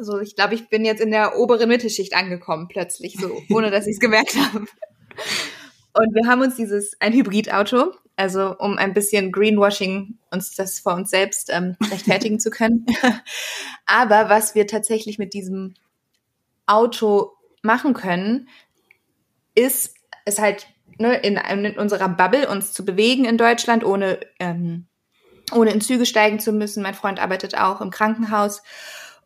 so, 0.00 0.20
ich 0.20 0.36
glaube, 0.36 0.54
ich 0.54 0.68
bin 0.68 0.84
jetzt 0.84 1.00
in 1.00 1.10
der 1.10 1.38
oberen 1.38 1.68
Mittelschicht 1.68 2.14
angekommen, 2.14 2.68
plötzlich, 2.68 3.16
so, 3.18 3.40
ohne 3.50 3.70
dass 3.70 3.86
ich 3.86 3.94
es 3.94 4.00
gemerkt 4.00 4.36
habe. 4.54 4.66
Und 5.94 6.14
wir 6.14 6.28
haben 6.28 6.42
uns 6.42 6.56
dieses, 6.56 7.00
ein 7.00 7.12
Hybridauto, 7.12 7.92
also 8.16 8.56
um 8.58 8.76
ein 8.78 8.94
bisschen 8.94 9.32
Greenwashing 9.32 10.18
uns 10.30 10.54
das 10.54 10.80
vor 10.80 10.94
uns 10.94 11.10
selbst 11.10 11.50
ähm, 11.52 11.76
rechtfertigen 11.90 12.40
zu 12.40 12.50
können. 12.50 12.86
Aber 13.86 14.28
was 14.28 14.54
wir 14.54 14.66
tatsächlich 14.66 15.18
mit 15.18 15.34
diesem 15.34 15.74
Auto 16.66 17.32
machen 17.62 17.94
können, 17.94 18.48
ist 19.54 19.94
es 20.24 20.38
halt 20.38 20.66
ne, 20.98 21.14
in, 21.18 21.36
in 21.36 21.78
unserer 21.78 22.08
Bubble 22.08 22.48
uns 22.48 22.72
zu 22.72 22.84
bewegen 22.84 23.24
in 23.24 23.38
Deutschland, 23.38 23.84
ohne, 23.84 24.20
ähm, 24.38 24.86
ohne 25.52 25.70
in 25.70 25.80
Züge 25.80 26.06
steigen 26.06 26.40
zu 26.40 26.52
müssen. 26.52 26.82
Mein 26.82 26.94
Freund 26.94 27.20
arbeitet 27.20 27.56
auch 27.56 27.80
im 27.80 27.90
Krankenhaus 27.90 28.62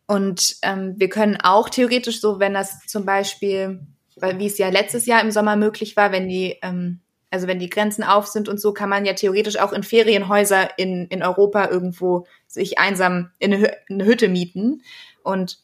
und 0.07 0.57
ähm, 0.61 0.95
wir 0.97 1.09
können 1.09 1.37
auch 1.41 1.69
theoretisch 1.69 2.19
so, 2.19 2.39
wenn 2.39 2.53
das 2.53 2.79
zum 2.87 3.05
Beispiel, 3.05 3.79
weil 4.17 4.39
wie 4.39 4.47
es 4.47 4.57
ja 4.57 4.69
letztes 4.69 5.05
Jahr 5.05 5.21
im 5.21 5.31
Sommer 5.31 5.55
möglich 5.55 5.95
war, 5.95 6.11
wenn 6.11 6.27
die, 6.27 6.57
ähm, 6.61 6.99
also 7.29 7.47
wenn 7.47 7.59
die 7.59 7.69
Grenzen 7.69 8.03
auf 8.03 8.27
sind 8.27 8.49
und 8.49 8.59
so, 8.59 8.73
kann 8.73 8.89
man 8.89 9.05
ja 9.05 9.13
theoretisch 9.13 9.57
auch 9.57 9.71
in 9.71 9.83
Ferienhäuser 9.83 10.77
in, 10.77 11.07
in 11.07 11.23
Europa 11.23 11.69
irgendwo 11.69 12.27
sich 12.45 12.77
einsam 12.77 13.31
in 13.39 13.53
eine, 13.53 13.73
eine 13.89 14.05
Hütte 14.05 14.27
mieten. 14.27 14.83
Und 15.23 15.59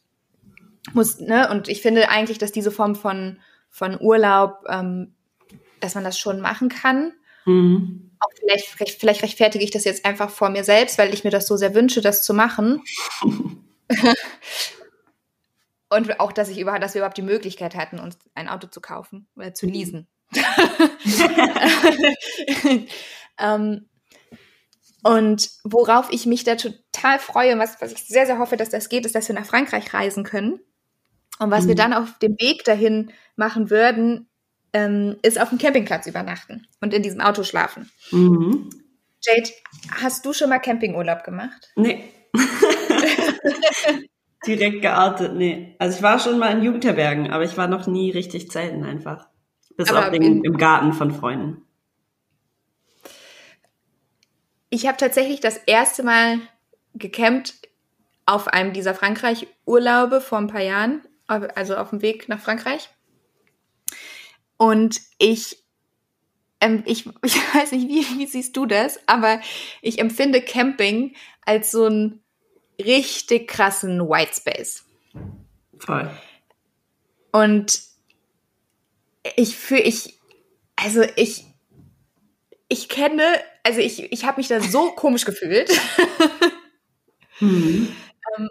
muss, 0.94 1.20
ne, 1.20 1.50
und 1.50 1.68
ich 1.68 1.82
finde 1.82 2.08
eigentlich, 2.08 2.38
dass 2.38 2.52
diese 2.52 2.70
Form 2.70 2.94
von, 2.94 3.38
von 3.68 4.00
Urlaub, 4.00 4.64
ähm, 4.68 5.12
dass 5.80 5.94
man 5.94 6.04
das 6.04 6.18
schon 6.18 6.40
machen 6.40 6.70
kann. 6.70 7.12
Mhm. 7.44 8.12
Auch 8.18 8.30
vielleicht, 8.38 8.98
vielleicht 8.98 9.22
rechtfertige 9.22 9.62
ich 9.62 9.70
das 9.70 9.84
jetzt 9.84 10.06
einfach 10.06 10.30
vor 10.30 10.48
mir 10.48 10.64
selbst, 10.64 10.96
weil 10.96 11.12
ich 11.12 11.22
mir 11.22 11.30
das 11.30 11.46
so 11.46 11.56
sehr 11.56 11.74
wünsche, 11.74 12.00
das 12.00 12.22
zu 12.22 12.32
machen. 12.32 12.82
Und 15.90 16.20
auch, 16.20 16.32
dass 16.32 16.50
ich 16.50 16.58
überhaupt, 16.58 16.82
dass 16.82 16.92
wir 16.94 17.00
überhaupt 17.00 17.16
die 17.16 17.22
Möglichkeit 17.22 17.74
hatten, 17.74 17.98
uns 17.98 18.18
ein 18.34 18.46
Auto 18.48 18.66
zu 18.66 18.82
kaufen 18.82 19.26
oder 19.36 19.54
zu 19.54 19.66
leasen. 19.66 20.06
ähm, 23.38 23.88
und 25.02 25.50
worauf 25.64 26.12
ich 26.12 26.26
mich 26.26 26.44
da 26.44 26.56
total 26.56 27.18
freue, 27.18 27.58
was, 27.58 27.80
was 27.80 27.92
ich 27.92 28.04
sehr, 28.04 28.26
sehr 28.26 28.38
hoffe, 28.38 28.56
dass 28.56 28.70
das 28.70 28.88
geht, 28.88 29.06
ist, 29.06 29.14
dass 29.14 29.28
wir 29.28 29.34
nach 29.34 29.46
Frankreich 29.46 29.94
reisen 29.94 30.24
können. 30.24 30.60
Und 31.38 31.50
was 31.50 31.64
mhm. 31.64 31.68
wir 31.68 31.74
dann 31.76 31.94
auf 31.94 32.18
dem 32.18 32.36
Weg 32.38 32.64
dahin 32.64 33.12
machen 33.36 33.70
würden, 33.70 34.28
ähm, 34.72 35.16
ist 35.22 35.40
auf 35.40 35.50
dem 35.50 35.58
Campingplatz 35.58 36.06
übernachten 36.06 36.66
und 36.80 36.92
in 36.92 37.02
diesem 37.02 37.20
Auto 37.20 37.44
schlafen. 37.44 37.90
Mhm. 38.10 38.70
Jade, 39.22 39.50
hast 40.02 40.26
du 40.26 40.32
schon 40.32 40.48
mal 40.48 40.58
Campingurlaub 40.58 41.24
gemacht? 41.24 41.70
Nee. 41.76 42.12
Direkt 44.46 44.82
geartet, 44.82 45.34
nee. 45.34 45.74
Also 45.78 45.96
ich 45.96 46.02
war 46.02 46.18
schon 46.18 46.38
mal 46.38 46.56
in 46.56 46.62
Jugendherbergen, 46.62 47.30
aber 47.30 47.44
ich 47.44 47.56
war 47.56 47.66
noch 47.66 47.86
nie 47.86 48.10
richtig 48.10 48.50
zelten 48.50 48.84
einfach. 48.84 49.28
Bis 49.76 49.90
aber 49.90 50.06
auf 50.06 50.10
den, 50.10 50.44
im 50.44 50.56
Garten 50.56 50.92
von 50.92 51.12
Freunden. 51.12 51.62
Ich 54.70 54.86
habe 54.86 54.96
tatsächlich 54.96 55.40
das 55.40 55.56
erste 55.56 56.02
Mal 56.02 56.40
gecampt 56.94 57.54
auf 58.26 58.48
einem 58.48 58.72
dieser 58.72 58.94
Frankreich-Urlaube 58.94 60.20
vor 60.20 60.38
ein 60.38 60.48
paar 60.48 60.62
Jahren, 60.62 61.02
also 61.26 61.76
auf 61.76 61.90
dem 61.90 62.02
Weg 62.02 62.28
nach 62.28 62.40
Frankreich. 62.40 62.90
Und 64.58 65.00
ich, 65.18 65.64
ähm, 66.60 66.82
ich, 66.84 67.06
ich 67.22 67.54
weiß 67.54 67.72
nicht, 67.72 67.88
wie, 67.88 68.18
wie 68.18 68.26
siehst 68.26 68.56
du 68.56 68.66
das, 68.66 69.00
aber 69.06 69.40
ich 69.80 69.98
empfinde 69.98 70.42
Camping 70.42 71.14
als 71.46 71.70
so 71.70 71.86
ein 71.86 72.22
richtig 72.78 73.48
krassen 73.48 74.00
Whitespace. 74.00 74.84
Voll. 75.78 76.10
Und 77.32 77.80
ich 79.36 79.56
fühle, 79.56 79.82
ich, 79.82 80.18
also 80.76 81.02
ich, 81.16 81.46
ich 82.68 82.88
kenne, 82.88 83.24
also 83.64 83.80
ich, 83.80 84.12
ich 84.12 84.24
habe 84.24 84.38
mich 84.40 84.48
da 84.48 84.60
so 84.60 84.90
komisch 84.96 85.24
gefühlt. 85.24 85.70
mhm. 87.40 87.94
Ähm, 88.36 88.48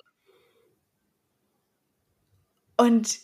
und 2.78 3.18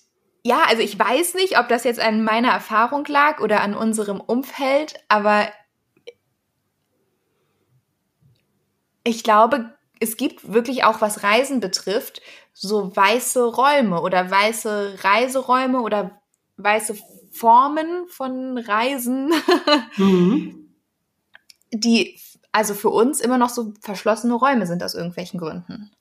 ja, 0.46 0.64
also 0.68 0.82
ich 0.82 0.98
weiß 0.98 1.36
nicht, 1.36 1.58
ob 1.58 1.70
das 1.70 1.86
jetzt 1.86 2.00
an 2.00 2.24
meiner 2.24 2.50
Erfahrung 2.50 3.06
lag 3.06 3.40
oder 3.40 3.62
an 3.62 3.76
unserem 3.76 4.20
Umfeld, 4.20 4.96
aber 5.08 5.48
ich 9.06 9.24
glaube, 9.24 9.74
es 10.04 10.18
gibt 10.18 10.54
wirklich 10.54 10.84
auch, 10.84 11.02
was 11.02 11.24
Reisen 11.24 11.62
betrifft, 11.62 12.22
so 12.54 12.96
weiße 12.96 13.46
Räume 13.46 14.02
oder 14.02 14.30
weiße 14.30 15.00
Reiseräume 15.02 15.82
oder 15.82 16.22
weiße 16.58 16.96
Formen 17.32 18.08
von 18.10 18.58
Reisen, 18.58 19.34
mhm. 19.98 20.76
die 21.72 22.20
also 22.52 22.74
für 22.76 22.90
uns 22.90 23.22
immer 23.22 23.38
noch 23.38 23.50
so 23.50 23.74
verschlossene 23.82 24.36
Räume 24.36 24.68
sind 24.68 24.84
aus 24.84 24.94
irgendwelchen 24.94 25.40
Gründen. 25.40 25.92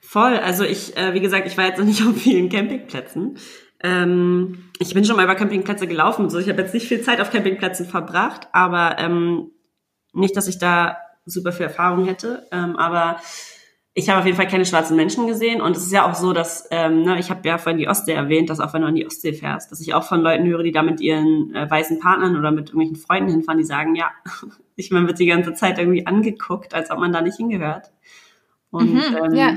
Voll, 0.00 0.36
also 0.38 0.64
ich, 0.64 0.96
äh, 0.96 1.14
wie 1.14 1.20
gesagt, 1.20 1.46
ich 1.46 1.56
war 1.56 1.66
jetzt 1.66 1.78
noch 1.78 1.86
nicht 1.86 2.02
auf 2.06 2.16
vielen 2.16 2.48
Campingplätzen. 2.48 3.38
Ähm, 3.82 4.70
ich 4.78 4.94
bin 4.94 5.04
schon 5.04 5.16
mal 5.16 5.24
über 5.24 5.36
Campingplätze 5.36 5.86
gelaufen 5.86 6.30
so. 6.30 6.38
Ich 6.38 6.48
habe 6.48 6.62
jetzt 6.62 6.74
nicht 6.74 6.88
viel 6.88 7.02
Zeit 7.02 7.20
auf 7.20 7.30
Campingplätzen 7.30 7.86
verbracht, 7.86 8.48
aber 8.52 8.98
ähm, 8.98 9.52
nicht, 10.12 10.36
dass 10.36 10.48
ich 10.48 10.58
da 10.58 10.96
super 11.30 11.52
viel 11.52 11.66
Erfahrung 11.66 12.04
hätte. 12.06 12.46
Ähm, 12.52 12.76
aber 12.76 13.20
ich 13.92 14.08
habe 14.08 14.20
auf 14.20 14.26
jeden 14.26 14.36
Fall 14.36 14.46
keine 14.46 14.64
schwarzen 14.64 14.96
Menschen 14.96 15.26
gesehen. 15.26 15.60
Und 15.60 15.76
es 15.76 15.84
ist 15.84 15.92
ja 15.92 16.08
auch 16.08 16.14
so, 16.14 16.32
dass, 16.32 16.68
ähm, 16.70 17.02
ne, 17.02 17.18
ich 17.18 17.30
habe 17.30 17.46
ja 17.46 17.58
vorhin 17.58 17.78
die 17.78 17.88
Ostsee 17.88 18.12
erwähnt, 18.12 18.48
dass 18.48 18.60
auch 18.60 18.72
wenn 18.72 18.82
du 18.82 18.88
an 18.88 18.94
die 18.94 19.06
Ostsee 19.06 19.32
fährst, 19.32 19.72
dass 19.72 19.80
ich 19.80 19.94
auch 19.94 20.04
von 20.04 20.20
Leuten 20.20 20.46
höre, 20.46 20.62
die 20.62 20.72
da 20.72 20.82
mit 20.82 21.00
ihren 21.00 21.54
äh, 21.54 21.68
weißen 21.68 21.98
Partnern 21.98 22.36
oder 22.36 22.50
mit 22.50 22.68
irgendwelchen 22.68 22.96
Freunden 22.96 23.30
hinfahren, 23.30 23.58
die 23.58 23.64
sagen, 23.64 23.96
ja, 23.96 24.10
ich 24.76 24.90
man 24.90 25.06
wird 25.06 25.18
die 25.18 25.26
ganze 25.26 25.54
Zeit 25.54 25.78
irgendwie 25.78 26.06
angeguckt, 26.06 26.74
als 26.74 26.90
ob 26.90 26.98
man 26.98 27.12
da 27.12 27.20
nicht 27.20 27.36
hingehört. 27.36 27.90
Und 28.70 28.94
mhm, 28.94 29.16
ähm, 29.24 29.34
ja. 29.34 29.56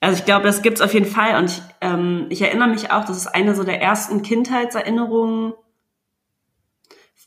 Also 0.00 0.18
ich 0.18 0.24
glaube, 0.26 0.44
das 0.44 0.62
gibt's 0.62 0.82
auf 0.82 0.92
jeden 0.94 1.06
Fall. 1.06 1.38
Und 1.38 1.46
ich, 1.46 1.62
ähm, 1.80 2.26
ich 2.28 2.42
erinnere 2.42 2.68
mich 2.68 2.90
auch, 2.90 3.04
das 3.04 3.16
ist 3.16 3.26
eine 3.26 3.54
so 3.54 3.64
der 3.64 3.80
ersten 3.80 4.22
Kindheitserinnerungen, 4.22 5.54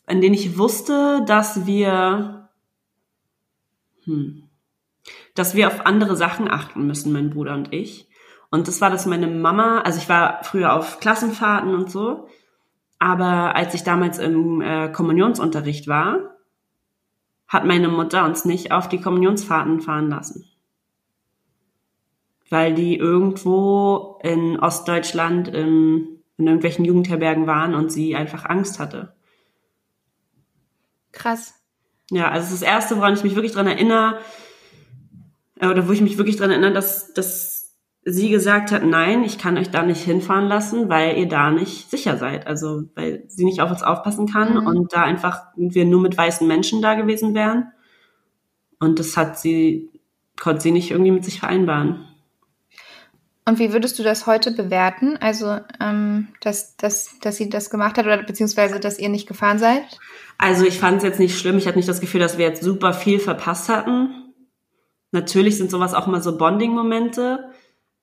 an 0.05 0.21
denen 0.21 0.35
ich 0.35 0.57
wusste, 0.57 1.23
dass 1.27 1.65
wir, 1.65 2.37
hm, 4.07 4.49
dass 5.35 5.53
wir 5.53 5.67
auf 5.67 5.85
andere 5.85 6.15
Sachen 6.15 6.49
achten 6.49 6.87
müssen, 6.87 7.13
mein 7.13 7.29
Bruder 7.29 7.53
und 7.53 7.71
ich. 7.73 8.09
Und 8.49 8.67
das 8.67 8.81
war, 8.81 8.89
dass 8.89 9.05
meine 9.05 9.27
Mama, 9.27 9.81
also 9.81 9.99
ich 9.99 10.09
war 10.09 10.43
früher 10.43 10.73
auf 10.73 10.99
Klassenfahrten 10.99 11.75
und 11.75 11.91
so, 11.91 12.27
aber 12.97 13.55
als 13.55 13.75
ich 13.75 13.83
damals 13.83 14.17
im 14.17 14.61
äh, 14.61 14.89
Kommunionsunterricht 14.89 15.87
war, 15.87 16.37
hat 17.47 17.65
meine 17.65 17.89
Mutter 17.89 18.25
uns 18.25 18.43
nicht 18.43 18.71
auf 18.71 18.89
die 18.89 18.99
Kommunionsfahrten 18.99 19.81
fahren 19.81 20.09
lassen 20.09 20.45
weil 22.49 22.73
die 22.73 22.95
irgendwo 22.95 24.19
in 24.23 24.59
Ostdeutschland 24.59 25.47
in, 25.49 26.21
in 26.37 26.47
irgendwelchen 26.47 26.85
Jugendherbergen 26.85 27.47
waren 27.47 27.73
und 27.75 27.91
sie 27.91 28.15
einfach 28.15 28.45
Angst 28.45 28.79
hatte. 28.79 29.13
Krass. 31.11 31.56
Ja, 32.09 32.31
also 32.31 32.51
das 32.51 32.61
erste, 32.61 32.97
woran 32.97 33.13
ich 33.13 33.23
mich 33.23 33.35
wirklich 33.35 33.53
dran 33.53 33.67
erinnere, 33.67 34.19
äh, 35.59 35.67
oder 35.67 35.87
wo 35.87 35.91
ich 35.91 36.01
mich 36.01 36.17
wirklich 36.17 36.37
dran 36.37 36.51
erinnere, 36.51 36.73
dass, 36.73 37.13
dass 37.13 37.75
sie 38.03 38.29
gesagt 38.29 38.71
hat, 38.71 38.85
nein, 38.85 39.23
ich 39.23 39.37
kann 39.37 39.57
euch 39.57 39.69
da 39.69 39.83
nicht 39.83 40.01
hinfahren 40.01 40.47
lassen, 40.47 40.87
weil 40.87 41.17
ihr 41.17 41.27
da 41.27 41.51
nicht 41.51 41.89
sicher 41.89 42.17
seid. 42.17 42.47
Also, 42.47 42.83
weil 42.95 43.25
sie 43.27 43.43
nicht 43.43 43.59
auf 43.61 43.69
uns 43.69 43.83
aufpassen 43.83 44.27
kann 44.27 44.61
mhm. 44.61 44.67
und 44.67 44.93
da 44.93 45.03
einfach 45.03 45.41
wir 45.57 45.83
nur 45.83 46.01
mit 46.01 46.17
weißen 46.17 46.47
Menschen 46.47 46.81
da 46.81 46.93
gewesen 46.93 47.35
wären. 47.35 47.71
Und 48.79 48.99
das 48.99 49.17
hat 49.17 49.37
sie, 49.37 49.89
konnte 50.39 50.61
sie 50.61 50.71
nicht 50.71 50.91
irgendwie 50.91 51.11
mit 51.11 51.25
sich 51.25 51.39
vereinbaren. 51.39 52.05
Und 53.48 53.60
wie 53.60 53.72
würdest 53.72 53.98
du 53.98 54.04
das 54.04 54.27
heute 54.27 54.51
bewerten? 54.51 55.16
Also, 55.22 55.60
ähm, 55.80 56.27
dass, 56.42 56.75
dass, 56.75 57.18
dass 57.22 57.38
sie 57.38 57.50
das 57.50 57.70
gemacht 57.70 57.98
hat 57.98 58.06
oder 58.06 58.22
beziehungsweise, 58.22 58.82
dass 58.82 59.00
ihr 59.00 59.08
nicht 59.08 59.25
gefahren 59.25 59.58
seid? 59.58 59.84
Also 60.38 60.66
ich 60.66 60.80
fand 60.80 60.98
es 60.98 61.04
jetzt 61.04 61.22
nicht 61.22 61.39
schlimm. 61.39 61.58
Ich 61.58 61.66
hatte 61.66 61.77
nicht 61.77 61.88
das 61.88 62.01
Gefühl, 62.01 62.20
dass 62.20 62.38
wir 62.38 62.46
jetzt 62.46 62.62
super 62.62 62.92
viel 62.92 63.20
verpasst 63.20 63.70
hatten. 63.70 64.34
Natürlich 65.13 65.58
sind 65.58 65.72
sowas 65.72 65.94
auch 65.94 66.08
immer 66.08 66.20
so 66.20 66.38
Bonding-Momente. 66.38 67.50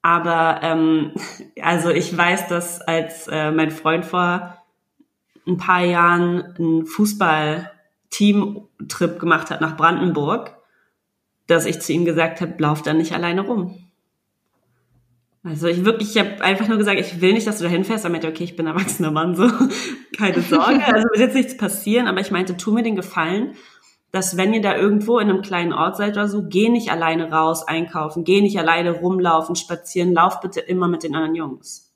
Aber 0.01 0.61
ähm, 0.63 1.13
also 1.61 1.91
ich 1.91 2.17
weiß, 2.17 2.49
dass 2.49 2.81
als 2.81 3.29
äh, 3.29 3.51
mein 3.51 3.71
Freund 3.71 4.07
vor 4.07 4.65
ein 5.47 5.59
paar 5.59 5.85
Jahren 5.85 6.55
einen 6.59 6.87
Fußball-Team-Trip 6.87 9.21
gemacht 9.21 9.51
hat 9.51 9.61
nach 9.61 9.77
Brandenburg, 9.77 10.57
dass 11.49 11.67
ich 11.67 11.83
zu 11.83 11.93
ihm 11.93 12.07
gesagt 12.07 12.41
habe, 12.41 12.55
lauf 12.57 12.81
da 12.81 12.95
nicht 12.95 13.13
alleine 13.13 13.43
rum. 13.43 13.84
Also 15.47 15.67
ich 15.67 15.85
wirklich, 15.85 16.17
ich 16.17 16.19
habe 16.19 16.43
einfach 16.43 16.69
nur 16.69 16.79
gesagt, 16.79 16.99
ich 16.99 17.21
will 17.21 17.35
nicht, 17.35 17.47
dass 17.47 17.59
du 17.59 17.65
da 17.65 17.71
hinfährst. 17.71 18.05
Er 18.05 18.11
meinte, 18.11 18.29
okay, 18.29 18.45
ich 18.45 18.57
bin 18.57 18.67
erwachsener 18.67 19.11
Mann, 19.11 19.37
so 19.37 19.47
keine 20.17 20.41
Sorge. 20.41 20.83
Also 20.87 21.07
wird 21.13 21.19
jetzt 21.19 21.35
nichts 21.35 21.57
passieren, 21.59 22.09
aber 22.09 22.21
ich 22.21 22.31
meinte, 22.31 22.57
tu 22.57 22.73
mir 22.73 22.83
den 22.83 22.97
Gefallen, 22.97 23.55
dass 24.11 24.39
wenn 24.39 24.55
ihr 24.55 24.63
da 24.63 24.75
irgendwo 24.75 25.19
in 25.19 25.29
einem 25.29 25.43
kleinen 25.43 25.75
Ort 25.75 25.99
seid 25.99 26.13
oder 26.13 26.29
so, 26.29 26.45
geh 26.49 26.71
nicht 26.71 26.91
alleine 26.91 27.31
raus 27.31 27.69
einkaufen, 27.69 28.25
geh 28.25 28.41
nicht 28.41 28.59
alleine 28.59 28.93
rumlaufen, 28.93 29.55
spazieren, 29.55 30.15
lauf 30.15 30.41
bitte 30.41 30.61
immer 30.61 30.89
mit 30.89 31.03
den 31.03 31.15
anderen 31.15 31.35
Jungs. 31.35 31.93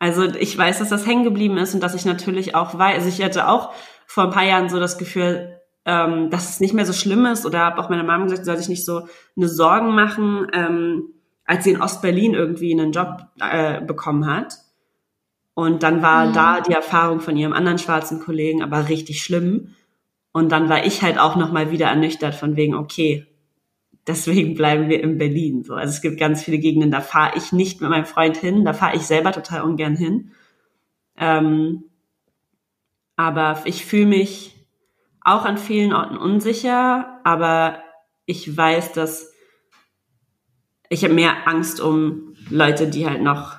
Also 0.00 0.24
ich 0.24 0.56
weiß, 0.56 0.80
dass 0.80 0.88
das 0.88 1.06
hängen 1.06 1.24
geblieben 1.24 1.58
ist 1.58 1.74
und 1.74 1.82
dass 1.82 1.94
ich 1.94 2.04
natürlich 2.04 2.54
auch 2.56 2.76
weiß, 2.76 3.04
also 3.04 3.08
ich 3.08 3.22
hatte 3.22 3.48
auch 3.48 3.72
vor 4.06 4.24
ein 4.24 4.30
paar 4.30 4.44
Jahren 4.44 4.68
so 4.68 4.80
das 4.80 4.98
Gefühl, 4.98 5.60
ähm, 5.84 6.30
dass 6.30 6.50
es 6.50 6.60
nicht 6.60 6.74
mehr 6.74 6.86
so 6.86 6.92
schlimm 6.92 7.26
ist 7.26 7.46
oder 7.46 7.60
habe 7.60 7.80
auch 7.80 7.88
meiner 7.88 8.04
Mama 8.04 8.24
gesagt, 8.24 8.44
soll 8.44 8.56
sich 8.56 8.68
nicht 8.68 8.84
so 8.84 9.06
eine 9.36 9.48
Sorgen 9.48 9.94
machen. 9.94 10.46
Ähm, 10.52 11.14
als 11.48 11.64
sie 11.64 11.70
in 11.70 11.80
Ostberlin 11.80 12.34
irgendwie 12.34 12.72
einen 12.72 12.92
Job 12.92 13.26
äh, 13.40 13.80
bekommen 13.80 14.26
hat. 14.26 14.58
Und 15.54 15.82
dann 15.82 16.02
war 16.02 16.26
mhm. 16.26 16.32
da 16.34 16.60
die 16.60 16.74
Erfahrung 16.74 17.20
von 17.20 17.36
ihrem 17.36 17.54
anderen 17.54 17.78
schwarzen 17.78 18.20
Kollegen 18.20 18.62
aber 18.62 18.90
richtig 18.90 19.22
schlimm. 19.22 19.74
Und 20.32 20.52
dann 20.52 20.68
war 20.68 20.84
ich 20.84 21.02
halt 21.02 21.18
auch 21.18 21.36
nochmal 21.36 21.70
wieder 21.70 21.86
ernüchtert 21.86 22.34
von 22.34 22.54
wegen, 22.56 22.74
okay, 22.74 23.26
deswegen 24.06 24.54
bleiben 24.54 24.90
wir 24.90 25.02
in 25.02 25.16
Berlin. 25.16 25.64
So, 25.64 25.74
also 25.74 25.90
es 25.90 26.02
gibt 26.02 26.20
ganz 26.20 26.44
viele 26.44 26.58
Gegenden, 26.58 26.90
da 26.90 27.00
fahre 27.00 27.38
ich 27.38 27.50
nicht 27.50 27.80
mit 27.80 27.88
meinem 27.88 28.04
Freund 28.04 28.36
hin, 28.36 28.66
da 28.66 28.74
fahre 28.74 28.96
ich 28.96 29.02
selber 29.02 29.32
total 29.32 29.62
ungern 29.62 29.96
hin. 29.96 30.32
Ähm, 31.16 31.84
aber 33.16 33.62
ich 33.64 33.86
fühle 33.86 34.06
mich 34.06 34.54
auch 35.22 35.46
an 35.46 35.56
vielen 35.56 35.94
Orten 35.94 36.18
unsicher, 36.18 37.20
aber 37.24 37.78
ich 38.26 38.54
weiß, 38.54 38.92
dass 38.92 39.32
ich 40.88 41.04
habe 41.04 41.14
mehr 41.14 41.46
Angst 41.46 41.80
um 41.80 42.34
Leute, 42.50 42.88
die 42.88 43.06
halt 43.06 43.22
noch 43.22 43.56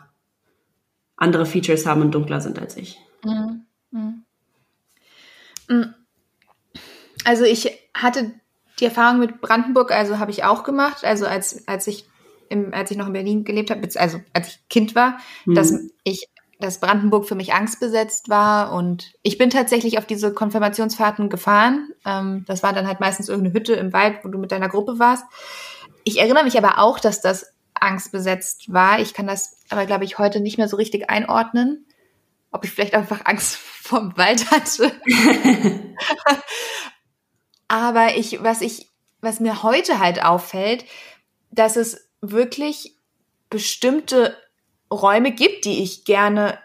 andere 1.15 1.45
Features 1.45 1.85
haben 1.85 2.01
und 2.01 2.11
dunkler 2.11 2.41
sind 2.41 2.59
als 2.59 2.77
ich. 2.77 2.97
Mhm. 3.23 3.65
Mhm. 3.91 4.23
mhm. 5.67 5.93
Also 7.25 7.43
ich 7.43 7.69
hatte 7.93 8.31
die 8.79 8.85
Erfahrung 8.85 9.19
mit 9.19 9.41
Brandenburg, 9.41 9.91
also 9.91 10.19
habe 10.19 10.31
ich 10.31 10.45
auch 10.45 10.63
gemacht, 10.63 11.03
also 11.03 11.25
als, 11.25 11.67
als 11.67 11.85
ich 11.87 12.07
im, 12.47 12.73
als 12.73 12.91
ich 12.91 12.97
noch 12.97 13.07
in 13.07 13.13
Berlin 13.13 13.43
gelebt 13.43 13.69
habe, 13.69 13.87
also 13.95 14.21
als 14.33 14.47
ich 14.47 14.69
Kind 14.69 14.95
war, 14.95 15.19
mhm. 15.45 15.55
dass 15.55 15.73
ich 16.03 16.29
dass 16.61 16.81
Brandenburg 16.81 17.25
für 17.25 17.35
mich 17.35 17.53
angstbesetzt 17.53 18.27
war 18.27 18.73
und 18.73 19.13
ich 19.23 19.37
bin 19.37 19.49
tatsächlich 19.49 19.97
auf 19.97 20.05
diese 20.05 20.33
Konfirmationsfahrten 20.33 21.29
gefahren. 21.29 21.89
Ähm, 22.05 22.43
das 22.47 22.63
war 22.63 22.73
dann 22.73 22.85
halt 22.85 22.99
meistens 22.99 23.29
irgendeine 23.29 23.53
Hütte 23.53 23.73
im 23.75 23.93
Wald, 23.93 24.19
wo 24.23 24.29
du 24.29 24.37
mit 24.37 24.51
deiner 24.51 24.67
Gruppe 24.67 24.99
warst. 24.99 25.23
Ich 26.09 26.17
erinnere 26.17 26.43
mich 26.43 26.57
aber 26.57 26.79
auch, 26.79 26.99
dass 26.99 27.21
das 27.21 27.53
angstbesetzt 27.75 28.73
war. 28.73 28.99
Ich 28.99 29.13
kann 29.13 29.27
das 29.27 29.59
aber, 29.69 29.85
glaube 29.85 30.05
ich, 30.05 30.17
heute 30.17 30.39
nicht 30.39 30.57
mehr 30.57 30.67
so 30.67 30.75
richtig 30.75 31.07
einordnen. 31.07 31.85
Ob 32.51 32.65
ich 32.65 32.71
vielleicht 32.71 32.95
einfach 32.95 33.25
Angst 33.25 33.57
vorm 33.57 34.17
Wald 34.17 34.49
hatte. 34.49 34.91
aber 37.67 38.15
ich, 38.15 38.41
was 38.41 38.61
ich, 38.61 38.89
was 39.21 39.39
mir 39.39 39.61
heute 39.61 39.99
halt 39.99 40.23
auffällt, 40.23 40.83
dass 41.51 41.75
es 41.75 42.09
wirklich 42.21 42.95
bestimmte 43.51 44.35
Räume 44.91 45.31
gibt, 45.31 45.65
die 45.65 45.83
ich 45.83 46.05
gerne 46.05 46.57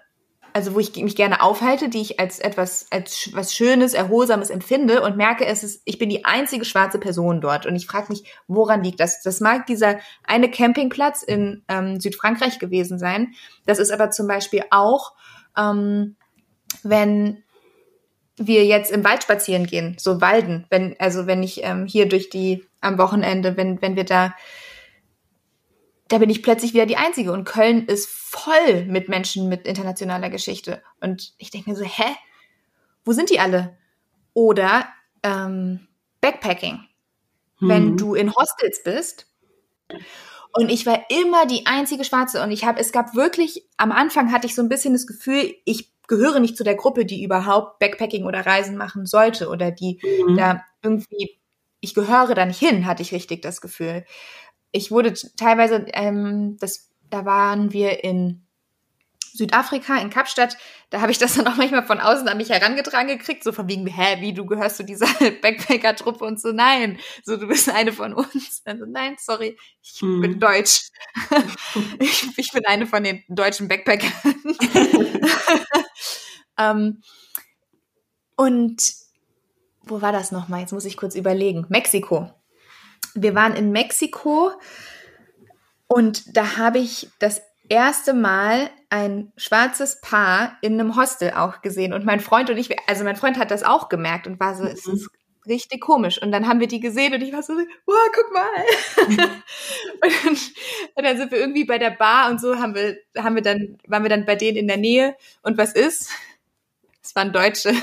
also 0.55 0.75
wo 0.75 0.79
ich 0.79 0.95
mich 0.95 1.17
gerne 1.17 1.43
aufhalte, 1.43 1.89
die 1.89 2.01
ich 2.01 2.21
als 2.21 2.39
etwas, 2.39 2.87
als 2.91 3.29
was 3.33 3.53
Schönes, 3.53 3.93
Erholsames 3.93 4.51
empfinde 4.51 5.03
und 5.03 5.17
merke, 5.17 5.45
es 5.45 5.65
ist, 5.65 5.83
ich 5.85 5.99
bin 5.99 6.09
die 6.09 6.25
einzige 6.25 6.65
schwarze 6.65 7.01
Person 7.01 7.41
dort. 7.41 7.67
Und 7.67 7.75
ich 7.75 7.89
frage 7.89 8.07
mich, 8.11 8.23
woran 8.47 8.85
liegt 8.85 9.01
das? 9.01 9.21
Das 9.21 9.41
mag 9.41 9.67
dieser 9.67 9.99
eine 10.23 10.49
Campingplatz 10.49 11.25
in 11.25 11.65
ähm, 11.69 11.99
Südfrankreich 11.99 12.61
gewesen 12.61 13.01
sein. 13.01 13.35
Das 13.67 13.81
ist 13.81 13.91
aber 13.91 14.13
zum 14.13 14.29
Beispiel 14.29 14.63
auch, 14.71 15.15
ähm, 15.59 16.15
wenn 16.85 17.43
wir 18.37 18.65
jetzt 18.65 18.93
im 18.93 19.03
Wald 19.03 19.25
spazieren 19.25 19.67
gehen, 19.67 19.97
so 19.99 20.21
Walden, 20.21 20.67
wenn, 20.71 20.95
also 21.01 21.27
wenn 21.27 21.43
ich 21.43 21.65
ähm, 21.65 21.87
hier 21.87 22.09
durch 22.09 22.31
die 22.31 22.65
am 22.81 22.97
Wochenende, 22.99 23.57
wenn, 23.57 23.83
wenn 23.83 23.97
wir 23.97 24.05
da 24.05 24.35
da 26.09 26.19
bin 26.19 26.31
ich 26.31 26.43
plötzlich 26.43 26.75
wieder 26.75 26.87
die 26.87 26.97
Einzige. 26.97 27.33
Und 27.33 27.45
Köln 27.45 27.87
ist 27.87 28.09
voll 28.09 28.85
mit 28.87 29.09
Menschen 29.09 29.49
mit 29.49 29.67
internationaler 29.67 30.31
Geschichte. 30.31 30.83
Und 31.01 31.33
ich 31.39 31.51
denke 31.51 31.71
mir 31.71 31.77
so, 31.77 31.85
hä? 31.85 32.17
Wo 33.05 33.13
sind 33.13 33.31
die 33.31 33.41
alle? 33.41 33.77
Oder 34.33 34.87
ähm, 35.23 35.89
Backpacking. 36.21 36.81
Hm. 37.59 37.69
Wenn 37.69 37.97
du 37.97 38.15
in 38.15 38.35
Hostels 38.35 38.83
bist. 38.83 39.27
Und 40.53 40.71
ich 40.71 40.87
war 40.87 41.05
immer 41.11 41.47
die 41.47 41.67
einzige 41.67 42.05
Schwarze. 42.05 42.43
Und 42.43 42.51
ich 42.51 42.65
habe, 42.65 42.81
es 42.81 42.93
gab 42.93 43.15
wirklich, 43.15 43.67
am 43.77 43.93
Anfang 43.93 44.31
hatte 44.31 44.47
ich 44.47 44.55
so 44.55 44.63
ein 44.63 44.69
bisschen 44.69 44.93
das 44.93 45.07
Gefühl, 45.07 45.55
ich 45.65 45.91
gehöre 46.07 46.39
nicht 46.39 46.57
zu 46.57 46.65
der 46.65 46.75
Gruppe, 46.75 47.07
die 47.07 47.25
überhaupt 47.25 47.79
Backpacking 47.79 48.25
oder 48.25 48.45
Reisen 48.45 48.77
machen 48.77 49.07
sollte 49.07 49.49
oder 49.49 49.71
die 49.71 50.01
mhm. 50.27 50.37
da 50.37 50.63
irgendwie, 50.83 51.39
ich 51.81 51.95
gehöre 51.95 52.35
da 52.35 52.45
nicht 52.45 52.59
hin, 52.59 52.87
hatte 52.87 53.03
ich 53.03 53.13
richtig 53.13 53.41
das 53.41 53.63
Gefühl 53.63 54.05
ich 54.75 54.91
wurde 54.91 55.15
teilweise, 55.37 55.87
ähm, 55.93 56.57
das, 56.59 56.91
da 57.09 57.25
waren 57.25 57.73
wir 57.73 58.03
in 58.03 58.45
Südafrika, 59.33 59.99
in 59.99 60.11
Kapstadt, 60.11 60.57
da 60.91 61.01
habe 61.01 61.13
ich 61.13 61.19
das 61.19 61.35
dann 61.37 61.47
auch 61.47 61.55
manchmal 61.55 61.87
von 61.87 62.01
außen 62.01 62.27
an 62.27 62.37
mich 62.37 62.51
herangetragen 62.51 63.17
gekriegt, 63.17 63.45
so 63.45 63.53
von 63.53 63.69
wegen, 63.69 63.87
hä, 63.87 64.21
wie, 64.21 64.35
du 64.35 64.45
gehörst 64.45 64.77
zu 64.77 64.85
dieser 64.85 65.07
Backpacker-Truppe 65.43 66.25
und 66.25 66.41
so, 66.41 66.51
nein, 66.51 66.99
so, 67.23 67.37
du 67.37 67.47
bist 67.47 67.71
eine 67.71 67.93
von 67.93 68.15
uns. 68.15 68.35
Also, 68.67 68.87
nein, 68.87 69.17
sorry, 69.19 69.59
ich 69.83 70.01
hm. 70.01 70.21
bin 70.23 70.41
deutsch. 70.41 70.91
ich, 71.99 72.27
ich, 72.37 72.51
bin 72.51 72.65
eine 72.67 72.87
von 72.87 73.05
den 73.05 73.23
deutschen 73.29 73.69
Backpackern. 73.69 74.13
ähm, 76.59 77.03
und 78.37 78.95
wo 79.83 80.01
war 80.01 80.13
das 80.13 80.33
nochmal? 80.33 80.61
Jetzt 80.61 80.73
muss 80.73 80.87
ich 80.87 80.97
kurz 80.97 81.15
überlegen. 81.15 81.67
Mexiko 81.69 82.33
wir 83.15 83.35
waren 83.35 83.55
in 83.55 83.73
Mexiko 83.73 84.53
und 85.87 86.37
da 86.37 86.57
habe 86.57 86.79
ich 86.79 87.11
das 87.19 87.43
erste 87.69 88.15
Mal 88.15 88.71
ein 88.91 89.33
schwarzes 89.37 90.01
Paar 90.01 90.59
in 90.61 90.79
einem 90.79 90.97
Hostel 90.97 91.33
auch 91.33 91.63
gesehen 91.63 91.93
und 91.93 92.05
mein 92.05 92.21
Freund 92.21 92.51
und 92.51 92.59
ich, 92.59 92.77
also 92.89 93.05
mein 93.05 93.17
Freund 93.17 93.39
hat 93.39 93.51
das 93.51 93.63
auch 93.63 93.89
gemerkt 93.89 94.27
und 94.27 94.39
war 94.41 94.55
so, 94.55 94.65
mhm. 94.65 94.71
es 94.71 94.87
ist 94.87 95.11
richtig 95.47 95.81
komisch. 95.81 96.21
Und 96.21 96.33
dann 96.33 96.49
haben 96.49 96.61
wir 96.61 96.67
die 96.67 96.81
gesehen 96.81 97.15
und 97.15 97.23
ich 97.23 97.33
war 97.33 97.43
so, 97.43 97.53
wow, 97.53 98.11
guck 98.15 98.33
mal. 98.33 98.49
und, 99.07 99.19
dann, 99.19 100.39
und, 100.95 101.05
dann, 101.05 101.17
sind 101.17 101.31
wir 101.31 101.39
irgendwie 101.39 101.65
bei 101.65 101.79
der 101.79 101.91
Bar 101.91 102.31
und 102.31 102.41
so 102.41 102.59
haben 102.59 102.75
wir, 102.75 102.97
haben 103.17 103.35
wir 103.35 103.43
dann, 103.43 103.79
waren 103.87 104.03
wir 104.03 104.11
dann 104.11 104.25
bei 104.25 104.37
denen 104.37 104.57
in 104.57 104.69
der 104.69 104.77
Nähe. 104.77 105.17
Und 105.43 105.59
was 105.59 105.73
ist? 105.73 106.11
Es 107.03 107.15
waren 107.15 107.33
Deutsche. 107.33 107.75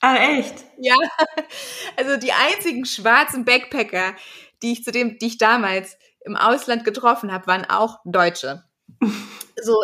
Ah, 0.00 0.16
echt? 0.16 0.54
Ja. 0.78 0.94
Also 1.96 2.16
die 2.16 2.32
einzigen 2.32 2.86
schwarzen 2.86 3.44
Backpacker, 3.44 4.14
die 4.62 4.72
ich 4.72 4.84
zu 4.84 4.92
dem, 4.92 5.18
die 5.18 5.26
ich 5.26 5.38
damals 5.38 5.96
im 6.24 6.36
Ausland 6.36 6.84
getroffen 6.84 7.32
habe, 7.32 7.46
waren 7.46 7.64
auch 7.64 7.98
Deutsche. 8.04 8.64
So, 9.62 9.76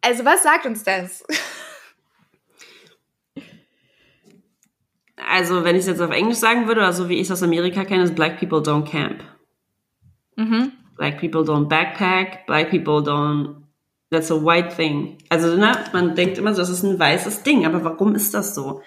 also 0.00 0.24
was 0.24 0.42
sagt 0.42 0.66
uns 0.66 0.82
das? 0.82 1.22
Also, 5.16 5.64
wenn 5.64 5.76
ich 5.76 5.80
es 5.80 5.86
jetzt 5.86 6.00
auf 6.00 6.10
Englisch 6.10 6.38
sagen 6.38 6.66
würde, 6.66 6.80
oder 6.80 6.92
so 6.92 7.08
wie 7.08 7.14
ich 7.14 7.22
es 7.22 7.30
aus 7.30 7.42
Amerika 7.42 7.84
kenne, 7.84 8.04
ist 8.04 8.14
Black 8.14 8.38
people 8.38 8.58
don't 8.58 8.84
camp. 8.84 9.22
Mhm. 10.36 10.72
Black 10.96 11.18
people 11.18 11.42
don't 11.42 11.68
backpack, 11.68 12.46
black 12.46 12.70
people 12.70 13.02
don't, 13.02 13.62
that's 14.10 14.30
a 14.30 14.34
white 14.34 14.74
thing. 14.74 15.18
Also, 15.28 15.56
ne, 15.56 15.72
man 15.92 16.14
denkt 16.14 16.38
immer 16.38 16.54
so, 16.54 16.62
das 16.62 16.70
ist 16.70 16.82
ein 16.82 16.98
weißes 16.98 17.42
Ding, 17.42 17.66
aber 17.66 17.84
warum 17.84 18.14
ist 18.14 18.34
das 18.34 18.54
so? 18.54 18.82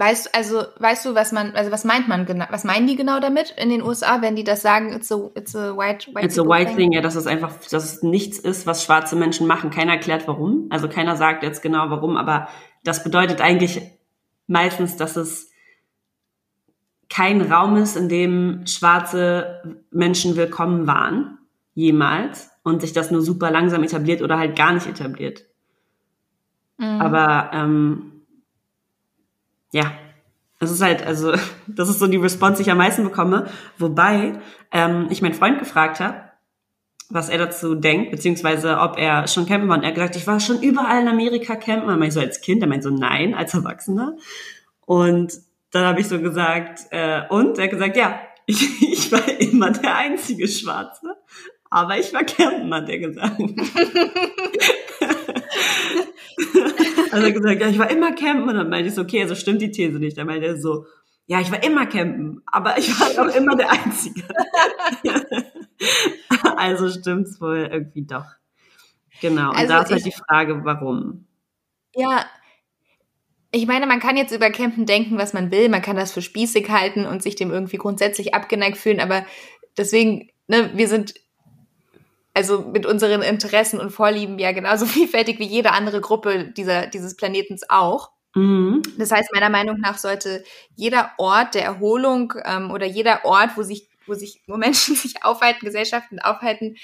Weißt 0.00 0.26
du, 0.26 0.34
also 0.34 0.62
weißt 0.78 1.04
du, 1.04 1.14
was 1.14 1.30
man, 1.30 1.54
also 1.54 1.70
was 1.70 1.84
meint 1.84 2.08
man 2.08 2.24
genau, 2.24 2.46
was 2.48 2.64
meinen 2.64 2.86
die 2.86 2.96
genau 2.96 3.20
damit 3.20 3.54
in 3.58 3.68
den 3.68 3.82
USA, 3.82 4.22
wenn 4.22 4.34
die 4.34 4.44
das 4.44 4.62
sagen, 4.62 4.94
it's 4.94 5.12
a, 5.12 5.30
it's 5.34 5.54
a 5.54 5.76
white, 5.76 6.08
white 6.14 6.24
It's 6.24 6.38
a 6.38 6.42
white 6.42 6.68
thing? 6.68 6.76
thing, 6.76 6.92
ja, 6.92 7.02
dass 7.02 7.16
es 7.16 7.26
einfach, 7.26 7.52
dass 7.70 7.84
es 7.84 8.02
nichts 8.02 8.38
ist, 8.38 8.66
was 8.66 8.82
schwarze 8.82 9.14
Menschen 9.14 9.46
machen. 9.46 9.70
Keiner 9.70 9.92
erklärt 9.92 10.26
warum. 10.26 10.68
Also 10.70 10.88
keiner 10.88 11.16
sagt 11.16 11.42
jetzt 11.42 11.62
genau 11.62 11.90
warum, 11.90 12.16
aber 12.16 12.48
das 12.82 13.04
bedeutet 13.04 13.42
eigentlich 13.42 13.82
meistens, 14.46 14.96
dass 14.96 15.16
es 15.16 15.50
kein 17.10 17.42
Raum 17.42 17.76
ist, 17.76 17.96
in 17.96 18.08
dem 18.08 18.66
schwarze 18.66 19.62
Menschen 19.90 20.34
willkommen 20.36 20.86
waren, 20.86 21.38
jemals, 21.74 22.50
und 22.62 22.80
sich 22.80 22.94
das 22.94 23.10
nur 23.10 23.20
super 23.20 23.50
langsam 23.50 23.82
etabliert 23.82 24.22
oder 24.22 24.38
halt 24.38 24.56
gar 24.56 24.72
nicht 24.72 24.86
etabliert. 24.86 25.44
Mhm. 26.78 27.00
Aber 27.00 27.50
ähm, 27.52 28.09
ja, 29.72 29.92
das 30.60 30.70
ist 30.70 30.82
halt, 30.82 31.04
also, 31.04 31.32
das 31.66 31.88
ist 31.88 31.98
so 31.98 32.06
die 32.06 32.18
Response, 32.18 32.56
die 32.56 32.62
ich 32.62 32.70
am 32.70 32.78
meisten 32.78 33.02
bekomme. 33.02 33.50
Wobei 33.78 34.40
ähm, 34.70 35.08
ich 35.10 35.22
meinen 35.22 35.34
Freund 35.34 35.58
gefragt 35.58 36.00
habe, 36.00 36.30
was 37.08 37.28
er 37.28 37.38
dazu 37.38 37.74
denkt, 37.74 38.12
beziehungsweise 38.12 38.78
ob 38.78 38.96
er 38.96 39.26
schon 39.26 39.46
campen 39.46 39.68
war. 39.68 39.76
Und 39.76 39.82
er 39.82 39.88
hat 39.88 39.96
gesagt, 39.96 40.16
ich 40.16 40.26
war 40.28 40.38
schon 40.38 40.62
überall 40.62 41.02
in 41.02 41.08
Amerika 41.08 41.56
campen. 41.56 41.88
Und 41.88 42.02
ich 42.02 42.14
so 42.14 42.20
als 42.20 42.40
Kind, 42.40 42.62
er 42.62 42.68
meint 42.68 42.84
so, 42.84 42.90
nein, 42.90 43.34
als 43.34 43.54
Erwachsener. 43.54 44.16
Und 44.86 45.32
dann 45.72 45.86
habe 45.86 46.00
ich 46.00 46.08
so 46.08 46.20
gesagt, 46.20 46.80
äh, 46.90 47.22
und? 47.28 47.58
Er 47.58 47.64
hat 47.64 47.70
gesagt, 47.70 47.96
ja, 47.96 48.20
ich, 48.46 48.82
ich 48.82 49.10
war 49.10 49.26
immer 49.40 49.70
der 49.70 49.96
einzige 49.96 50.46
Schwarze. 50.46 51.16
Aber 51.70 51.98
ich 51.98 52.12
war 52.12 52.24
campen, 52.24 52.72
hat 52.74 52.88
er 52.88 52.98
gesagt. 52.98 53.40
Also 57.12 57.26
er 57.26 57.32
gesagt, 57.32 57.60
ja, 57.60 57.68
ich 57.68 57.78
war 57.78 57.90
immer 57.90 58.14
campen. 58.14 58.48
Und 58.48 58.54
dann 58.54 58.68
meinte 58.68 58.88
ich 58.88 58.94
so, 58.94 59.02
okay, 59.02 59.22
also 59.22 59.34
stimmt 59.34 59.62
die 59.62 59.70
These 59.70 59.98
nicht. 59.98 60.18
Dann 60.18 60.26
meinte 60.26 60.46
er 60.46 60.60
so, 60.60 60.86
ja, 61.26 61.40
ich 61.40 61.50
war 61.50 61.62
immer 61.62 61.86
campen, 61.86 62.42
aber 62.46 62.76
ich 62.78 62.88
war 62.98 63.24
auch 63.24 63.34
immer 63.34 63.56
der 63.56 63.70
Einzige. 63.70 64.22
also 66.56 66.90
stimmt's 66.90 67.40
wohl 67.40 67.68
irgendwie 67.70 68.04
doch. 68.04 68.26
Genau. 69.20 69.50
Und 69.50 69.56
also 69.56 69.68
da 69.68 69.82
ist 69.82 69.90
halt 69.92 70.06
die 70.06 70.12
Frage, 70.12 70.64
warum. 70.64 71.26
Ja, 71.94 72.24
ich 73.52 73.66
meine, 73.66 73.86
man 73.86 74.00
kann 74.00 74.16
jetzt 74.16 74.32
über 74.34 74.50
Campen 74.50 74.86
denken, 74.86 75.18
was 75.18 75.32
man 75.32 75.50
will. 75.50 75.68
Man 75.68 75.82
kann 75.82 75.96
das 75.96 76.12
für 76.12 76.22
spießig 76.22 76.70
halten 76.70 77.04
und 77.04 77.22
sich 77.22 77.34
dem 77.34 77.50
irgendwie 77.50 77.78
grundsätzlich 77.78 78.34
abgeneigt 78.34 78.76
fühlen. 78.76 79.00
Aber 79.00 79.24
deswegen, 79.76 80.30
ne, 80.46 80.70
wir 80.74 80.88
sind 80.88 81.14
also 82.34 82.60
mit 82.62 82.86
unseren 82.86 83.22
Interessen 83.22 83.80
und 83.80 83.90
Vorlieben 83.90 84.38
ja 84.38 84.52
genauso 84.52 84.86
vielfältig 84.86 85.38
wie 85.38 85.46
jede 85.46 85.72
andere 85.72 86.00
Gruppe 86.00 86.44
dieser, 86.44 86.86
dieses 86.86 87.16
Planetens 87.16 87.68
auch. 87.68 88.10
Mhm. 88.34 88.82
Das 88.96 89.10
heißt, 89.10 89.32
meiner 89.32 89.50
Meinung 89.50 89.80
nach 89.80 89.98
sollte 89.98 90.44
jeder 90.76 91.12
Ort 91.18 91.54
der 91.54 91.64
Erholung 91.64 92.34
ähm, 92.44 92.70
oder 92.70 92.86
jeder 92.86 93.24
Ort, 93.24 93.56
wo 93.56 93.62
sich, 93.62 93.88
wo 94.06 94.14
sich, 94.14 94.42
wo 94.46 94.56
Menschen 94.56 94.94
sich 94.96 95.24
aufhalten, 95.24 95.64
Gesellschaften 95.64 96.20
aufhalten, 96.20 96.76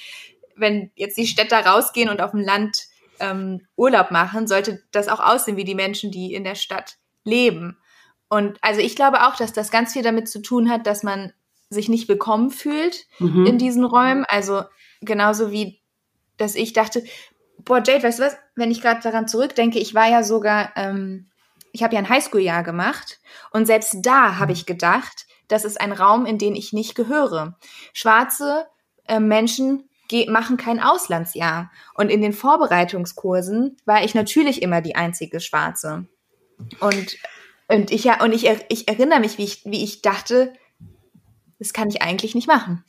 wenn 0.57 0.91
jetzt 0.97 1.19
die 1.19 1.27
Städter 1.27 1.65
rausgehen 1.65 2.09
und 2.09 2.21
auf 2.21 2.31
dem 2.31 2.41
Land 2.41 2.85
ähm, 3.21 3.67
Urlaub 3.77 4.11
machen, 4.11 4.47
sollte 4.47 4.83
das 4.91 5.09
auch 5.09 5.21
aussehen 5.21 5.57
wie 5.57 5.65
die 5.65 5.75
Menschen, 5.75 6.11
die 6.11 6.35
in 6.35 6.45
der 6.45 6.55
Stadt 6.55 6.97
leben. 7.25 7.79
Und 8.29 8.59
also 8.63 8.81
ich 8.81 8.97
glaube 8.97 9.27
auch, 9.27 9.37
dass 9.37 9.53
das 9.53 9.71
ganz 9.71 9.93
viel 9.93 10.03
damit 10.03 10.29
zu 10.29 10.41
tun 10.43 10.69
hat, 10.71 10.87
dass 10.87 11.03
man 11.03 11.33
sich 11.71 11.89
nicht 11.89 12.09
willkommen 12.09 12.51
fühlt 12.51 13.07
mhm. 13.19 13.47
in 13.47 13.59
diesen 13.59 13.85
Räumen. 13.85 14.25
Also 14.29 14.63
genauso 15.01 15.51
wie, 15.51 15.81
dass 16.37 16.55
ich 16.55 16.73
dachte, 16.73 17.05
boah, 17.59 17.83
Jade, 17.85 18.03
weißt 18.03 18.19
du 18.19 18.25
was, 18.25 18.37
wenn 18.55 18.71
ich 18.71 18.81
gerade 18.81 19.01
daran 19.01 19.29
zurückdenke, 19.29 19.79
ich 19.79 19.95
war 19.95 20.09
ja 20.09 20.23
sogar, 20.23 20.73
ähm, 20.77 21.29
ich 21.73 21.83
habe 21.83 21.95
ja 21.95 22.01
ein 22.01 22.09
Highschool-Jahr 22.09 22.63
gemacht 22.63 23.21
und 23.51 23.67
selbst 23.67 23.99
da 24.03 24.39
habe 24.39 24.53
ich 24.53 24.67
gedacht, 24.67 25.27
das 25.49 25.65
ist 25.65 25.81
ein 25.81 25.93
Raum, 25.93 26.27
in 26.27 26.39
den 26.39 26.57
ich 26.57 26.73
nicht 26.73 26.95
gehöre. 26.95 27.57
Schwarze 27.93 28.67
äh, 29.07 29.21
Menschen 29.21 29.89
machen 30.29 30.57
kein 30.57 30.81
Auslandsjahr. 30.81 31.71
Und 31.95 32.11
in 32.11 32.23
den 32.23 32.33
Vorbereitungskursen 32.33 33.77
war 33.85 34.05
ich 34.05 34.15
natürlich 34.15 34.63
immer 34.63 34.81
die 34.81 34.95
einzige 34.95 35.41
Schwarze. 35.41 36.07
Und, 36.81 37.17
und 37.69 37.91
ich 37.91 38.05
ja, 38.05 38.23
und 38.23 38.33
ich, 38.33 38.49
ich 38.69 38.89
erinnere 38.89 39.21
mich, 39.21 39.39
wie 39.39 39.45
ich, 39.45 39.63
wie 39.65 39.83
ich 39.83 40.03
dachte, 40.03 40.53
das 41.59 41.73
kann 41.73 41.89
ich 41.89 42.03
eigentlich 42.03 42.35
nicht 42.35 42.49
machen. 42.49 42.85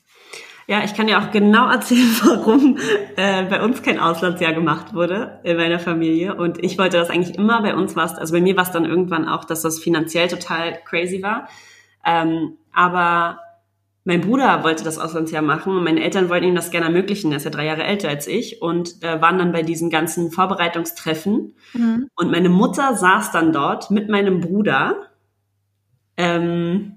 Ja, 0.69 0.83
ich 0.83 0.93
kann 0.93 1.07
ja 1.07 1.21
auch 1.21 1.31
genau 1.31 1.69
erzählen, 1.69 2.09
warum 2.23 2.77
äh, 3.15 3.43
bei 3.43 3.63
uns 3.63 3.81
kein 3.81 3.99
Auslandsjahr 3.99 4.53
gemacht 4.53 4.93
wurde 4.93 5.39
in 5.43 5.55
meiner 5.55 5.79
Familie. 5.79 6.35
Und 6.35 6.61
ich 6.63 6.77
wollte 6.77 6.97
das 6.97 7.09
eigentlich 7.09 7.37
immer. 7.37 7.61
Bei 7.61 7.73
uns 7.73 7.95
war 7.95 8.05
es, 8.05 8.15
also 8.15 8.33
bei 8.33 8.41
mir 8.41 8.57
war 8.57 8.63
es 8.63 8.71
dann 8.71 8.85
irgendwann 8.85 9.27
auch, 9.27 9.45
dass 9.45 9.61
das 9.61 9.79
finanziell 9.79 10.27
total 10.27 10.77
crazy 10.83 11.23
war. 11.23 11.47
Ähm, 12.05 12.57
aber 12.73 13.39
mein 14.03 14.21
Bruder 14.21 14.63
wollte 14.63 14.83
das 14.83 14.99
Auslandsjahr 14.99 15.41
machen 15.41 15.75
und 15.75 15.83
meine 15.83 16.01
Eltern 16.01 16.29
wollten 16.29 16.47
ihm 16.47 16.55
das 16.55 16.71
gerne 16.71 16.87
ermöglichen. 16.87 17.31
Er 17.31 17.37
ist 17.37 17.43
ja 17.43 17.49
drei 17.49 17.65
Jahre 17.65 17.83
älter 17.83 18.09
als 18.09 18.27
ich 18.27 18.61
und 18.61 19.03
äh, 19.03 19.21
waren 19.21 19.37
dann 19.37 19.51
bei 19.53 19.63
diesen 19.63 19.89
ganzen 19.89 20.31
Vorbereitungstreffen. 20.31 21.55
Mhm. 21.73 22.09
Und 22.15 22.31
meine 22.31 22.49
Mutter 22.49 22.93
saß 22.95 23.31
dann 23.31 23.53
dort 23.53 23.89
mit 23.89 24.09
meinem 24.09 24.41
Bruder. 24.41 25.07
Ähm, 26.17 26.96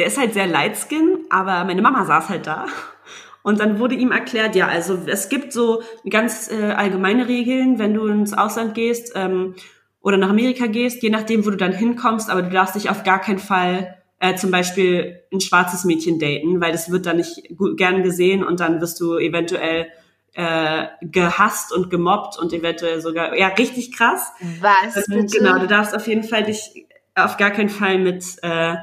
der 0.00 0.06
ist 0.06 0.16
halt 0.16 0.32
sehr 0.32 0.46
lightskin, 0.46 1.26
aber 1.28 1.64
meine 1.64 1.82
Mama 1.82 2.06
saß 2.06 2.30
halt 2.30 2.46
da. 2.46 2.64
Und 3.42 3.60
dann 3.60 3.78
wurde 3.78 3.94
ihm 3.94 4.12
erklärt, 4.12 4.56
ja, 4.56 4.66
also 4.66 4.98
es 5.04 5.28
gibt 5.28 5.52
so 5.52 5.82
ganz 6.08 6.50
äh, 6.50 6.72
allgemeine 6.72 7.28
Regeln, 7.28 7.78
wenn 7.78 7.92
du 7.92 8.06
ins 8.06 8.32
Ausland 8.32 8.74
gehst 8.74 9.12
ähm, 9.14 9.56
oder 10.00 10.16
nach 10.16 10.30
Amerika 10.30 10.68
gehst, 10.68 11.02
je 11.02 11.10
nachdem, 11.10 11.44
wo 11.44 11.50
du 11.50 11.58
dann 11.58 11.72
hinkommst, 11.72 12.30
aber 12.30 12.40
du 12.40 12.48
darfst 12.48 12.76
dich 12.76 12.88
auf 12.88 13.04
gar 13.04 13.20
keinen 13.20 13.38
Fall 13.40 13.94
äh, 14.20 14.36
zum 14.36 14.50
Beispiel 14.50 15.20
ein 15.30 15.42
schwarzes 15.42 15.84
Mädchen 15.84 16.18
daten, 16.18 16.62
weil 16.62 16.72
das 16.72 16.90
wird 16.90 17.04
dann 17.04 17.18
nicht 17.18 17.54
gut, 17.58 17.76
gern 17.76 18.02
gesehen 18.02 18.42
und 18.42 18.60
dann 18.60 18.80
wirst 18.80 18.98
du 19.00 19.18
eventuell 19.18 19.88
äh, 20.32 20.86
gehasst 21.02 21.74
und 21.74 21.90
gemobbt 21.90 22.38
und 22.38 22.54
eventuell 22.54 23.02
sogar, 23.02 23.36
ja, 23.36 23.48
richtig 23.48 23.92
krass. 23.94 24.32
Was? 24.62 24.96
Also, 24.96 25.38
genau, 25.38 25.58
du 25.58 25.66
darfst 25.66 25.94
auf 25.94 26.06
jeden 26.06 26.24
Fall 26.24 26.44
dich 26.44 26.86
auf 27.14 27.36
gar 27.36 27.50
keinen 27.50 27.68
Fall 27.68 27.98
mit 27.98 28.24
äh, 28.40 28.76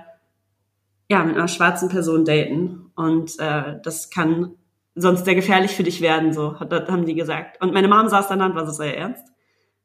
ja, 1.09 1.23
mit 1.23 1.35
einer 1.35 1.47
schwarzen 1.47 1.89
Person 1.89 2.25
daten. 2.25 2.91
Und 2.95 3.39
äh, 3.39 3.79
das 3.83 4.09
kann 4.09 4.55
sonst 4.95 5.25
sehr 5.25 5.35
gefährlich 5.35 5.71
für 5.71 5.83
dich 5.83 6.01
werden, 6.01 6.33
so 6.33 6.59
hat, 6.59 6.71
haben 6.71 7.05
die 7.05 7.15
gesagt. 7.15 7.61
Und 7.61 7.73
meine 7.73 7.87
Mom 7.87 8.09
saß 8.09 8.27
dann 8.27 8.41
und 8.41 8.55
was 8.55 8.69
ist 8.69 8.79
euer 8.79 8.93
Ernst? 8.93 9.25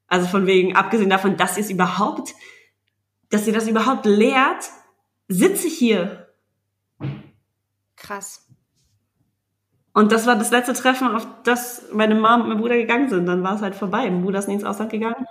Also 0.08 0.26
von 0.26 0.46
wegen, 0.46 0.74
abgesehen 0.74 1.10
davon, 1.10 1.36
dass 1.36 1.56
ihr 1.56 1.64
es 1.64 1.70
überhaupt, 1.70 2.34
dass 3.30 3.46
ihr 3.46 3.52
das 3.52 3.68
überhaupt 3.68 4.06
lehrt, 4.06 4.70
sitze 5.28 5.68
ich 5.68 5.74
hier. 5.74 6.28
Krass. 7.96 8.48
Und 9.94 10.10
das 10.10 10.26
war 10.26 10.36
das 10.36 10.50
letzte 10.50 10.72
Treffen, 10.72 11.08
auf 11.08 11.26
das 11.44 11.88
meine 11.92 12.14
Mom 12.14 12.42
und 12.42 12.48
mein 12.48 12.58
Bruder 12.58 12.76
gegangen 12.76 13.10
sind. 13.10 13.26
Dann 13.26 13.42
war 13.42 13.56
es 13.56 13.62
halt 13.62 13.74
vorbei. 13.74 14.10
Mein 14.10 14.22
Bruder 14.22 14.38
ist 14.38 14.48
nicht 14.48 14.56
ins 14.56 14.64
Ausland 14.64 14.90
gegangen. 14.90 15.26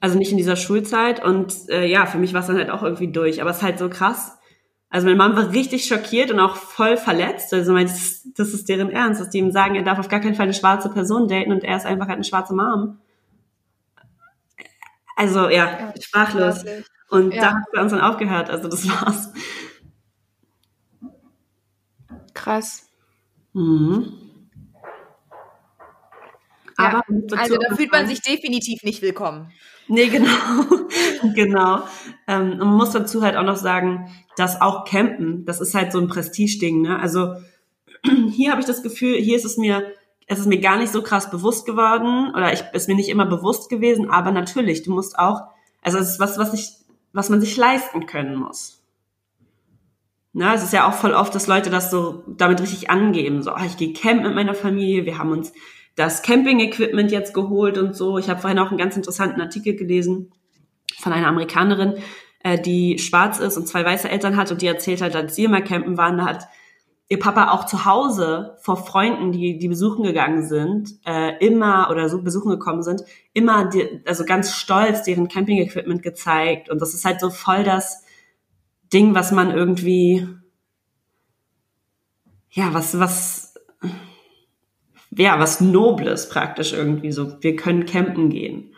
Also 0.00 0.18
nicht 0.18 0.30
in 0.30 0.38
dieser 0.38 0.56
Schulzeit. 0.56 1.22
Und 1.22 1.68
äh, 1.68 1.86
ja, 1.86 2.06
für 2.06 2.18
mich 2.18 2.32
war 2.32 2.40
es 2.40 2.46
dann 2.46 2.56
halt 2.56 2.70
auch 2.70 2.82
irgendwie 2.82 3.12
durch. 3.12 3.40
Aber 3.40 3.50
es 3.50 3.58
ist 3.58 3.62
halt 3.62 3.78
so 3.78 3.88
krass. 3.88 4.38
Also 4.88 5.06
meine 5.06 5.22
Mom 5.22 5.36
war 5.36 5.52
richtig 5.52 5.84
schockiert 5.84 6.32
und 6.32 6.40
auch 6.40 6.56
voll 6.56 6.96
verletzt. 6.96 7.54
Also 7.54 7.72
meint, 7.72 7.90
das, 7.90 8.26
das 8.34 8.48
ist 8.52 8.68
deren 8.68 8.90
Ernst, 8.90 9.20
dass 9.20 9.30
die 9.30 9.38
ihm 9.38 9.52
sagen, 9.52 9.76
er 9.76 9.84
darf 9.84 10.00
auf 10.00 10.08
gar 10.08 10.20
keinen 10.20 10.34
Fall 10.34 10.44
eine 10.44 10.54
schwarze 10.54 10.90
Person 10.90 11.28
daten 11.28 11.52
und 11.52 11.62
er 11.62 11.76
ist 11.76 11.86
einfach 11.86 12.08
halt 12.08 12.16
eine 12.16 12.24
schwarze 12.24 12.54
Mom. 12.54 12.98
Also 15.16 15.48
ja, 15.48 15.50
ja 15.50 15.92
sprachlos. 16.00 16.64
Und 17.08 17.34
ja. 17.34 17.40
da 17.40 17.50
hat 17.52 17.62
es 17.66 17.72
bei 17.72 17.82
uns 17.82 17.92
dann 17.92 18.00
aufgehört. 18.00 18.50
Also 18.50 18.68
das 18.68 18.88
war's. 18.88 19.32
Krass. 22.34 22.88
Mhm. 23.52 24.19
Ja, 26.82 27.02
also 27.36 27.56
da 27.56 27.74
fühlt 27.74 27.92
man 27.92 28.06
sich 28.06 28.22
definitiv 28.22 28.82
nicht 28.82 29.02
willkommen. 29.02 29.52
Nee, 29.88 30.06
genau. 30.06 30.28
genau. 31.34 31.82
Ähm, 32.28 32.58
man 32.58 32.74
muss 32.74 32.92
dazu 32.92 33.22
halt 33.22 33.36
auch 33.36 33.44
noch 33.44 33.56
sagen, 33.56 34.08
dass 34.36 34.60
auch 34.60 34.84
Campen, 34.84 35.44
das 35.44 35.60
ist 35.60 35.74
halt 35.74 35.90
so 35.90 35.98
ein 35.98 36.06
Prestigeding, 36.06 36.82
ne? 36.82 36.98
Also 37.00 37.34
hier 38.30 38.52
habe 38.52 38.60
ich 38.60 38.66
das 38.66 38.84
Gefühl, 38.84 39.16
hier 39.16 39.36
ist 39.36 39.44
es 39.44 39.56
mir, 39.56 39.92
es 40.28 40.38
ist 40.38 40.46
mir 40.46 40.60
gar 40.60 40.78
nicht 40.78 40.92
so 40.92 41.02
krass 41.02 41.30
bewusst 41.30 41.66
geworden 41.66 42.32
oder 42.34 42.52
ich 42.52 42.62
ist 42.72 42.88
mir 42.88 42.94
nicht 42.94 43.08
immer 43.08 43.26
bewusst 43.26 43.68
gewesen, 43.68 44.10
aber 44.10 44.30
natürlich, 44.30 44.84
du 44.84 44.92
musst 44.92 45.18
auch, 45.18 45.40
also 45.82 45.98
es 45.98 46.10
ist 46.10 46.20
was, 46.20 46.38
was 46.38 46.54
ich, 46.54 46.70
was 47.12 47.28
man 47.28 47.40
sich 47.40 47.56
leisten 47.56 48.06
können 48.06 48.36
muss. 48.36 48.80
Na, 50.32 50.54
es 50.54 50.62
ist 50.62 50.72
ja 50.72 50.88
auch 50.88 50.94
voll 50.94 51.12
oft, 51.12 51.34
dass 51.34 51.48
Leute 51.48 51.70
das 51.70 51.90
so 51.90 52.22
damit 52.28 52.60
richtig 52.60 52.90
angeben, 52.90 53.42
so, 53.42 53.52
oh, 53.52 53.64
ich 53.66 53.76
gehe 53.76 53.92
campen 53.92 54.22
mit 54.22 54.36
meiner 54.36 54.54
Familie, 54.54 55.04
wir 55.04 55.18
haben 55.18 55.32
uns 55.32 55.52
das 56.00 56.22
Camping-Equipment 56.22 57.12
jetzt 57.12 57.34
geholt 57.34 57.76
und 57.76 57.94
so. 57.94 58.16
Ich 58.16 58.30
habe 58.30 58.40
vorhin 58.40 58.58
auch 58.58 58.70
einen 58.70 58.78
ganz 58.78 58.96
interessanten 58.96 59.40
Artikel 59.40 59.76
gelesen 59.76 60.32
von 60.98 61.12
einer 61.12 61.26
Amerikanerin, 61.26 61.94
äh, 62.42 62.58
die 62.58 62.98
schwarz 62.98 63.38
ist 63.38 63.58
und 63.58 63.68
zwei 63.68 63.84
weiße 63.84 64.08
Eltern 64.08 64.38
hat 64.38 64.50
und 64.50 64.62
die 64.62 64.66
erzählt 64.66 65.02
hat, 65.02 65.14
als 65.14 65.36
sie 65.36 65.44
immer 65.44 65.60
campen 65.60 65.98
waren, 65.98 66.16
da 66.16 66.24
hat 66.24 66.48
ihr 67.08 67.18
Papa 67.18 67.50
auch 67.50 67.66
zu 67.66 67.84
Hause 67.84 68.56
vor 68.62 68.78
Freunden, 68.78 69.30
die 69.30 69.58
die 69.58 69.68
besuchen 69.68 70.02
gegangen 70.04 70.46
sind, 70.46 70.94
äh, 71.04 71.36
immer 71.44 71.88
oder 71.90 72.08
so 72.08 72.22
besuchen 72.22 72.50
gekommen 72.50 72.82
sind, 72.82 73.02
immer 73.34 73.68
die, 73.68 74.00
also 74.06 74.24
ganz 74.24 74.54
stolz 74.54 75.02
deren 75.02 75.28
Camping-Equipment 75.28 76.02
gezeigt 76.02 76.70
und 76.70 76.80
das 76.80 76.94
ist 76.94 77.04
halt 77.04 77.20
so 77.20 77.28
voll 77.28 77.62
das 77.62 78.04
Ding, 78.90 79.14
was 79.14 79.32
man 79.32 79.50
irgendwie 79.50 80.26
ja 82.52 82.72
was 82.72 82.98
was 82.98 83.54
ja, 85.10 85.38
was 85.38 85.60
Nobles 85.60 86.28
praktisch 86.28 86.72
irgendwie 86.72 87.12
so. 87.12 87.42
Wir 87.42 87.56
können 87.56 87.86
campen 87.86 88.30
gehen. 88.30 88.74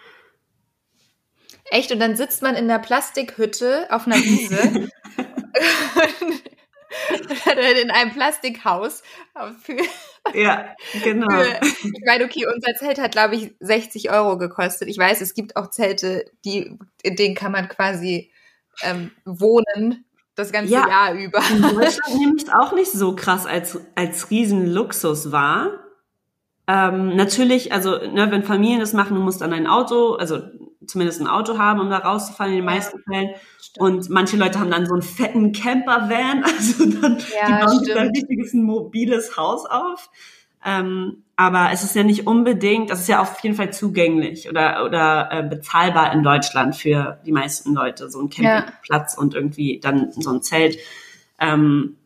Echt? 1.70 1.92
Und 1.92 2.00
dann 2.00 2.16
sitzt 2.16 2.42
man 2.42 2.54
in 2.54 2.68
der 2.68 2.78
Plastikhütte 2.78 3.86
auf 3.90 4.06
einer 4.06 4.16
Wiese. 4.16 4.56
oder 7.50 7.80
in 7.80 7.90
einem 7.90 8.12
Plastikhaus. 8.12 9.02
Für, 9.62 9.76
ja, 10.34 10.74
genau. 11.02 11.30
Für, 11.30 11.60
ich 11.62 12.04
meine, 12.06 12.24
okay, 12.24 12.46
unser 12.46 12.74
Zelt 12.74 13.00
hat, 13.00 13.12
glaube 13.12 13.36
ich, 13.36 13.54
60 13.60 14.10
Euro 14.10 14.38
gekostet. 14.38 14.88
Ich 14.88 14.98
weiß, 14.98 15.20
es 15.20 15.34
gibt 15.34 15.56
auch 15.56 15.70
Zelte, 15.70 16.24
die, 16.44 16.78
in 17.02 17.16
denen 17.16 17.34
kann 17.34 17.52
man 17.52 17.68
quasi 17.68 18.30
ähm, 18.82 19.10
wohnen 19.24 20.04
das 20.34 20.52
ganze 20.52 20.72
ja, 20.72 20.88
Jahr 20.88 21.14
über. 21.14 21.42
In 21.50 21.62
Deutschland 21.62 22.18
nehme 22.18 22.34
ich 22.36 22.44
es 22.44 22.52
auch 22.52 22.72
nicht 22.72 22.90
so 22.90 23.14
krass 23.14 23.46
als, 23.46 23.78
als 23.94 24.30
Riesenluxus 24.30 25.32
wahr. 25.32 25.78
Ähm, 26.72 27.16
natürlich, 27.16 27.70
also 27.70 27.98
ne, 27.98 28.30
wenn 28.30 28.42
Familien 28.44 28.80
das 28.80 28.94
machen, 28.94 29.14
du 29.14 29.20
musst 29.20 29.42
dann 29.42 29.52
ein 29.52 29.66
Auto, 29.66 30.14
also 30.14 30.38
zumindest 30.86 31.20
ein 31.20 31.26
Auto 31.26 31.58
haben, 31.58 31.80
um 31.80 31.90
da 31.90 31.98
rauszufahren 31.98 32.50
in 32.50 32.60
den 32.60 32.64
meisten 32.64 32.98
Fällen. 33.02 33.34
Stimmt. 33.60 33.78
Und 33.78 34.08
manche 34.08 34.38
Leute 34.38 34.58
haben 34.58 34.70
dann 34.70 34.86
so 34.86 34.94
einen 34.94 35.02
fetten 35.02 35.52
Camper-Van, 35.52 36.44
also 36.44 36.86
dann 36.86 37.18
ja, 37.18 37.46
die 37.46 37.64
bauen 37.66 37.84
sich 37.84 37.94
ein 37.94 38.08
richtiges 38.08 38.54
mobiles 38.54 39.36
Haus 39.36 39.66
auf. 39.66 40.08
Ähm, 40.64 41.24
aber 41.36 41.72
es 41.72 41.82
ist 41.82 41.94
ja 41.94 42.04
nicht 42.04 42.26
unbedingt, 42.26 42.88
das 42.88 43.00
ist 43.00 43.08
ja 43.08 43.20
auf 43.20 43.40
jeden 43.40 43.56
Fall 43.56 43.72
zugänglich 43.72 44.48
oder, 44.48 44.86
oder 44.86 45.28
äh, 45.30 45.42
bezahlbar 45.42 46.14
in 46.14 46.22
Deutschland 46.22 46.74
für 46.74 47.18
die 47.26 47.32
meisten 47.32 47.74
Leute, 47.74 48.08
so 48.08 48.18
ein 48.18 48.30
Campingplatz 48.30 49.16
ja. 49.16 49.20
und 49.20 49.34
irgendwie 49.34 49.78
dann 49.78 50.10
so 50.12 50.30
ein 50.30 50.40
Zelt. 50.40 50.78
Ähm, 51.38 51.96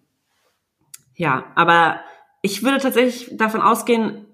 ja, 1.15 1.45
aber 1.55 2.01
ich 2.43 2.65
würde 2.65 2.79
tatsächlich 2.79 3.37
davon 3.37 3.61
ausgehen, 3.61 4.26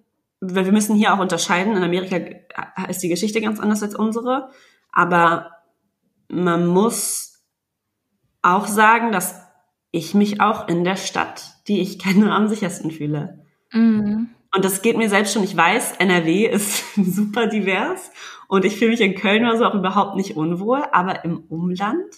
weil 0.45 0.65
wir 0.65 0.73
müssen 0.73 0.97
hier 0.97 1.15
auch 1.15 1.21
unterscheiden. 1.21 1.77
In 1.77 1.85
Amerika 1.85 2.17
ist 2.89 3.03
die 3.03 3.09
Geschichte 3.09 3.41
ganz 3.41 3.61
anders 3.61 3.83
als 3.83 3.95
unsere. 3.95 4.51
Aber 4.91 5.53
man 6.29 6.67
muss 6.67 7.45
auch 8.43 8.67
sagen, 8.67 9.13
dass 9.13 9.41
ich 9.93 10.15
mich 10.15 10.41
auch 10.41 10.67
in 10.67 10.83
der 10.83 10.97
Stadt, 10.97 11.45
die 11.69 11.81
ich 11.81 12.01
kenne, 12.01 12.35
am 12.35 12.49
sichersten 12.49 12.91
fühle. 12.91 13.47
Mhm. 13.71 14.31
Und 14.55 14.65
das 14.65 14.83
geht 14.83 14.97
mir 14.99 15.09
selbst 15.09 15.33
schon. 15.33 15.45
Ich 15.45 15.57
weiß, 15.57 15.97
NRW 15.99 16.47
ist 16.47 16.93
super 16.97 17.47
divers 17.47 18.11
und 18.49 18.65
ich 18.65 18.77
fühle 18.77 18.91
mich 18.91 19.01
in 19.01 19.15
Köln 19.15 19.45
oder 19.45 19.57
so 19.57 19.65
auch 19.65 19.75
überhaupt 19.75 20.17
nicht 20.17 20.37
unwohl. 20.37 20.83
Aber 20.91 21.25
im 21.25 21.45
Umland, 21.49 22.17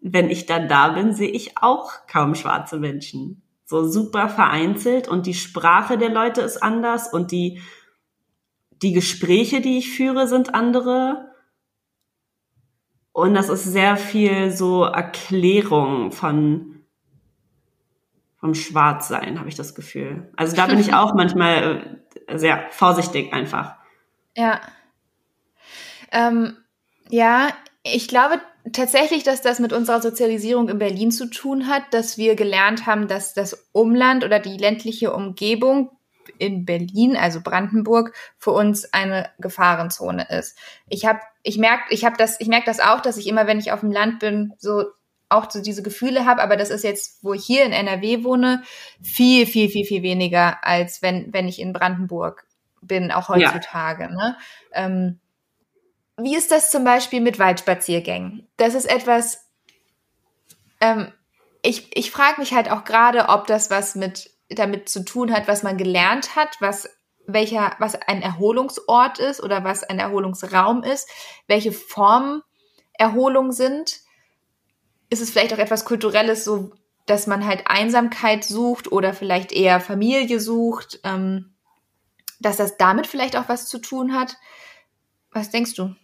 wenn 0.00 0.30
ich 0.30 0.46
dann 0.46 0.66
da 0.66 0.88
bin, 0.88 1.12
sehe 1.12 1.30
ich 1.30 1.58
auch 1.58 1.90
kaum 2.06 2.34
schwarze 2.34 2.78
Menschen 2.78 3.42
so 3.72 3.88
super 3.88 4.28
vereinzelt 4.28 5.08
und 5.08 5.26
die 5.26 5.34
Sprache 5.34 5.96
der 5.96 6.10
Leute 6.10 6.42
ist 6.42 6.62
anders 6.62 7.12
und 7.12 7.32
die, 7.32 7.60
die 8.82 8.92
Gespräche, 8.92 9.62
die 9.62 9.78
ich 9.78 9.96
führe, 9.96 10.28
sind 10.28 10.54
andere. 10.54 11.30
Und 13.12 13.34
das 13.34 13.48
ist 13.48 13.64
sehr 13.64 13.96
viel 13.96 14.50
so 14.50 14.84
Erklärung 14.84 16.12
von, 16.12 16.84
vom 18.36 18.54
Schwarzsein, 18.54 19.38
habe 19.38 19.48
ich 19.48 19.54
das 19.54 19.74
Gefühl. 19.74 20.30
Also 20.36 20.54
da 20.54 20.66
bin 20.66 20.78
ich 20.78 20.92
auch 20.94 21.14
manchmal 21.14 21.98
äh, 22.26 22.38
sehr 22.38 22.66
vorsichtig 22.70 23.32
einfach. 23.32 23.76
Ja. 24.36 24.60
Ähm, 26.10 26.58
ja, 27.08 27.48
ich 27.84 28.06
glaube 28.06 28.38
tatsächlich, 28.70 29.24
dass 29.24 29.42
das 29.42 29.58
mit 29.58 29.72
unserer 29.72 30.00
Sozialisierung 30.00 30.68
in 30.68 30.78
Berlin 30.78 31.10
zu 31.10 31.26
tun 31.26 31.66
hat, 31.68 31.82
dass 31.90 32.18
wir 32.18 32.36
gelernt 32.36 32.86
haben, 32.86 33.08
dass 33.08 33.34
das 33.34 33.68
Umland 33.72 34.24
oder 34.24 34.38
die 34.38 34.56
ländliche 34.56 35.12
Umgebung 35.12 35.90
in 36.38 36.64
Berlin, 36.64 37.16
also 37.16 37.40
Brandenburg, 37.40 38.14
für 38.38 38.52
uns 38.52 38.92
eine 38.92 39.30
Gefahrenzone 39.38 40.28
ist. 40.30 40.56
Ich 40.88 41.04
habe, 41.04 41.20
ich 41.42 41.58
merke, 41.58 41.84
ich 41.90 42.04
habe 42.04 42.16
das, 42.16 42.40
ich 42.40 42.48
merke 42.48 42.66
das 42.66 42.80
auch, 42.80 43.00
dass 43.00 43.16
ich 43.16 43.26
immer, 43.26 43.46
wenn 43.46 43.58
ich 43.58 43.72
auf 43.72 43.80
dem 43.80 43.90
Land 43.90 44.20
bin, 44.20 44.52
so 44.58 44.84
auch 45.28 45.50
so 45.50 45.62
diese 45.62 45.82
Gefühle 45.82 46.26
habe, 46.26 46.42
aber 46.42 46.56
das 46.56 46.70
ist 46.70 46.84
jetzt, 46.84 47.24
wo 47.24 47.32
ich 47.32 47.44
hier 47.44 47.64
in 47.64 47.72
NRW 47.72 48.22
wohne, 48.22 48.62
viel, 49.00 49.46
viel, 49.46 49.70
viel, 49.70 49.86
viel 49.86 50.02
weniger, 50.02 50.64
als 50.64 51.00
wenn, 51.00 51.32
wenn 51.32 51.48
ich 51.48 51.58
in 51.58 51.72
Brandenburg 51.72 52.44
bin, 52.82 53.10
auch 53.10 53.28
heutzutage. 53.28 54.04
Ja. 54.04 54.10
Ne? 54.10 54.36
Ähm, 54.72 55.20
wie 56.16 56.36
ist 56.36 56.50
das 56.50 56.70
zum 56.70 56.84
Beispiel 56.84 57.20
mit 57.20 57.38
Waldspaziergängen? 57.38 58.48
Das 58.56 58.74
ist 58.74 58.84
etwas, 58.84 59.46
ähm, 60.80 61.12
ich, 61.62 61.96
ich 61.96 62.10
frage 62.10 62.40
mich 62.40 62.52
halt 62.52 62.70
auch 62.70 62.84
gerade, 62.84 63.28
ob 63.28 63.46
das 63.46 63.70
was 63.70 63.94
mit 63.94 64.30
damit 64.48 64.88
zu 64.88 65.04
tun 65.04 65.32
hat, 65.32 65.48
was 65.48 65.62
man 65.62 65.78
gelernt 65.78 66.36
hat, 66.36 66.56
was 66.60 66.88
welcher, 67.26 67.74
was 67.78 67.94
ein 67.94 68.20
Erholungsort 68.20 69.18
ist 69.18 69.42
oder 69.42 69.64
was 69.64 69.84
ein 69.84 69.98
Erholungsraum 69.98 70.82
ist, 70.82 71.08
welche 71.46 71.72
Formen 71.72 72.42
Erholung 72.94 73.52
sind. 73.52 74.00
Ist 75.08 75.22
es 75.22 75.30
vielleicht 75.30 75.54
auch 75.54 75.58
etwas 75.58 75.84
Kulturelles, 75.84 76.44
so 76.44 76.72
dass 77.06 77.26
man 77.26 77.46
halt 77.46 77.64
Einsamkeit 77.66 78.44
sucht 78.44 78.90
oder 78.90 79.12
vielleicht 79.12 79.52
eher 79.52 79.80
Familie 79.80 80.40
sucht, 80.40 81.00
ähm, 81.04 81.54
dass 82.40 82.56
das 82.56 82.76
damit 82.76 83.06
vielleicht 83.06 83.36
auch 83.36 83.48
was 83.48 83.68
zu 83.68 83.78
tun 83.78 84.14
hat? 84.14 84.36
Was 85.30 85.50
denkst 85.50 85.74
du? 85.74 85.84
Hm. 85.84 85.96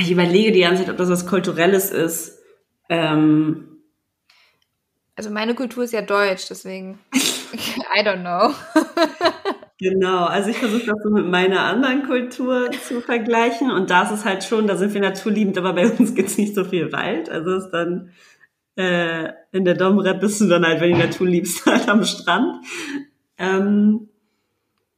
Ich 0.00 0.10
überlege 0.10 0.52
die 0.52 0.60
ganze 0.60 0.82
Zeit, 0.82 0.90
ob 0.90 0.98
das 0.98 1.10
was 1.10 1.26
Kulturelles 1.26 1.90
ist. 1.90 2.38
Ähm 2.88 3.78
also 5.16 5.30
meine 5.30 5.54
Kultur 5.54 5.84
ist 5.84 5.92
ja 5.92 6.02
deutsch, 6.02 6.46
deswegen 6.48 6.98
I 7.12 8.02
don't 8.02 8.20
know. 8.20 8.54
genau, 9.78 10.26
also 10.26 10.50
ich 10.50 10.58
versuche 10.58 10.86
das 10.86 11.02
so 11.02 11.10
mit 11.10 11.26
meiner 11.26 11.62
anderen 11.62 12.06
Kultur 12.06 12.70
zu 12.70 13.00
vergleichen 13.00 13.70
und 13.70 13.90
da 13.90 14.04
ist 14.04 14.12
es 14.12 14.24
halt 14.24 14.44
schon, 14.44 14.66
da 14.66 14.76
sind 14.76 14.94
wir 14.94 15.00
naturliebend, 15.00 15.58
aber 15.58 15.72
bei 15.72 15.90
uns 15.90 16.14
gibt 16.14 16.28
es 16.28 16.38
nicht 16.38 16.54
so 16.54 16.64
viel 16.64 16.92
Wald. 16.92 17.30
Also 17.30 17.56
ist 17.56 17.70
dann 17.70 18.12
äh, 18.76 19.32
in 19.50 19.64
der 19.64 19.74
Domrep 19.74 20.20
bist 20.20 20.40
du 20.40 20.46
dann 20.46 20.64
halt, 20.64 20.80
wenn 20.80 20.92
du 20.92 20.98
Natur 20.98 21.26
liebst, 21.26 21.66
halt 21.66 21.88
am 21.88 22.04
Strand. 22.04 22.64
Ähm, 23.36 24.08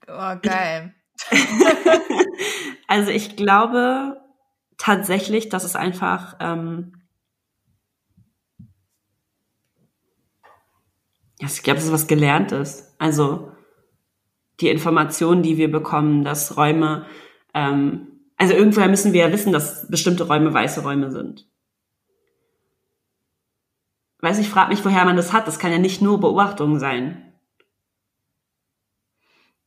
oh, 0.06 0.36
geil. 0.42 0.94
also 2.88 3.10
ich 3.10 3.36
glaube 3.36 4.20
tatsächlich, 4.78 5.48
dass 5.48 5.64
es 5.64 5.76
einfach 5.76 6.36
ähm, 6.40 6.92
ja, 11.40 11.46
ich 11.46 11.62
glaube, 11.62 11.78
es 11.78 11.86
ist 11.86 11.92
was 11.92 12.06
Gelerntes. 12.06 12.94
Also 12.98 13.52
die 14.60 14.68
Informationen, 14.68 15.42
die 15.42 15.56
wir 15.56 15.70
bekommen, 15.70 16.22
dass 16.24 16.56
Räume, 16.56 17.06
ähm, 17.54 18.08
also 18.36 18.54
irgendwoher 18.54 18.88
müssen 18.88 19.12
wir 19.12 19.26
ja 19.26 19.32
wissen, 19.32 19.52
dass 19.52 19.88
bestimmte 19.88 20.26
Räume 20.26 20.52
weiße 20.52 20.82
Räume 20.82 21.10
sind. 21.10 21.46
Weiß 24.20 24.38
ich 24.38 24.50
frage 24.50 24.70
mich, 24.70 24.84
woher 24.84 25.04
man 25.06 25.16
das 25.16 25.32
hat. 25.32 25.46
Das 25.46 25.58
kann 25.58 25.72
ja 25.72 25.78
nicht 25.78 26.02
nur 26.02 26.20
Beobachtung 26.20 26.78
sein. 26.78 27.29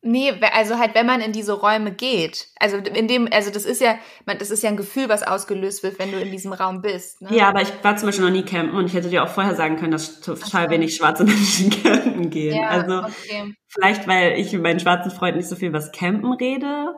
Nee, 0.05 0.33
also 0.51 0.79
halt, 0.79 0.95
wenn 0.95 1.05
man 1.05 1.21
in 1.21 1.31
diese 1.31 1.53
Räume 1.53 1.93
geht. 1.93 2.49
Also 2.59 2.75
in 2.75 3.07
dem, 3.07 3.29
also 3.31 3.49
das 3.51 3.63
ist 3.63 3.79
ja, 3.79 3.97
das 4.25 4.51
ist 4.51 4.61
ja 4.61 4.69
ein 4.69 4.75
Gefühl, 4.75 5.07
was 5.07 5.23
ausgelöst 5.23 5.81
wird, 5.81 5.97
wenn 5.97 6.11
du 6.11 6.19
in 6.19 6.29
diesem 6.29 6.51
Raum 6.51 6.81
bist. 6.81 7.21
Ne? 7.21 7.33
Ja, 7.33 7.47
aber 7.47 7.61
ich 7.61 7.71
war 7.83 7.95
zum 7.95 8.09
Beispiel 8.09 8.25
noch 8.25 8.31
nie 8.31 8.43
campen 8.43 8.75
und 8.75 8.85
ich 8.85 8.93
hätte 8.93 9.07
dir 9.07 9.23
auch 9.23 9.29
vorher 9.29 9.55
sagen 9.55 9.77
können, 9.77 9.93
dass 9.93 10.19
total 10.19 10.69
wenig 10.69 10.97
schwarze 10.97 11.23
Menschen 11.23 11.69
campen 11.69 12.29
gehen. 12.29 12.53
Ja, 12.53 12.67
also 12.67 12.97
okay. 12.97 13.55
vielleicht, 13.69 14.05
weil 14.05 14.37
ich 14.37 14.51
mit 14.51 14.61
meinen 14.61 14.81
schwarzen 14.81 15.09
Freunden 15.09 15.37
nicht 15.37 15.47
so 15.47 15.55
viel 15.55 15.69
über 15.69 15.79
das 15.79 15.93
Campen 15.93 16.33
rede, 16.33 16.93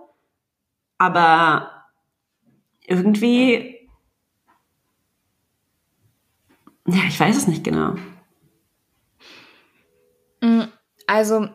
aber 0.97 1.85
irgendwie, 2.87 3.87
ja, 6.87 7.01
ich 7.07 7.19
weiß 7.19 7.37
es 7.37 7.47
nicht 7.47 7.63
genau. 7.63 7.93
Mm, 10.41 10.63
also 11.05 11.49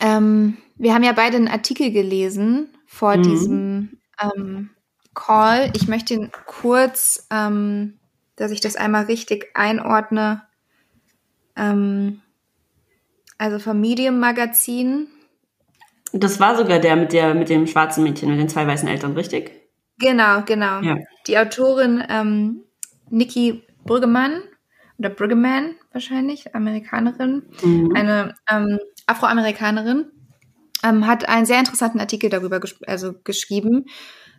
ähm, 0.00 0.56
wir 0.76 0.94
haben 0.94 1.02
ja 1.02 1.12
beide 1.12 1.36
einen 1.36 1.48
Artikel 1.48 1.92
gelesen 1.92 2.68
vor 2.86 3.16
mhm. 3.16 3.22
diesem 3.22 3.98
ähm, 4.20 4.70
Call. 5.14 5.70
Ich 5.74 5.88
möchte 5.88 6.14
ihn 6.14 6.30
kurz, 6.46 7.26
ähm, 7.30 7.98
dass 8.36 8.50
ich 8.50 8.60
das 8.60 8.76
einmal 8.76 9.04
richtig 9.04 9.50
einordne. 9.54 10.42
Ähm, 11.56 12.22
also 13.38 13.58
vom 13.58 13.80
Medium 13.80 14.18
Magazin. 14.18 15.08
Das 16.12 16.40
war 16.40 16.56
sogar 16.56 16.78
der 16.78 16.96
mit 16.96 17.12
der 17.12 17.34
mit 17.34 17.48
dem 17.48 17.66
schwarzen 17.66 18.02
Mädchen 18.02 18.30
und 18.30 18.38
den 18.38 18.48
zwei 18.48 18.66
weißen 18.66 18.88
Eltern, 18.88 19.12
richtig? 19.12 19.52
Genau, 19.98 20.42
genau. 20.42 20.80
Ja. 20.80 20.96
Die 21.26 21.38
Autorin 21.38 22.02
ähm, 22.08 22.64
Nikki 23.10 23.62
Brüggemann 23.84 24.42
oder 24.98 25.10
Brüggemann 25.10 25.76
wahrscheinlich, 25.92 26.54
Amerikanerin, 26.54 27.42
mhm. 27.62 27.92
eine 27.94 28.34
ähm, 28.50 28.78
Afroamerikanerin, 29.10 30.10
ähm, 30.82 31.06
hat 31.06 31.28
einen 31.28 31.46
sehr 31.46 31.58
interessanten 31.58 32.00
Artikel 32.00 32.30
darüber 32.30 32.60
ges 32.60 32.76
also 32.86 33.14
geschrieben, 33.24 33.86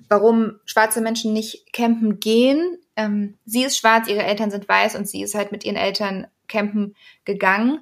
warum 0.09 0.59
schwarze 0.65 1.01
Menschen 1.01 1.33
nicht 1.33 1.71
campen 1.73 2.19
gehen. 2.19 2.77
Ähm, 2.95 3.37
sie 3.45 3.63
ist 3.63 3.77
schwarz, 3.77 4.07
ihre 4.07 4.23
Eltern 4.23 4.51
sind 4.51 4.67
weiß 4.67 4.95
und 4.95 5.07
sie 5.07 5.21
ist 5.21 5.35
halt 5.35 5.51
mit 5.51 5.63
ihren 5.63 5.75
Eltern 5.75 6.27
campen 6.47 6.95
gegangen. 7.25 7.79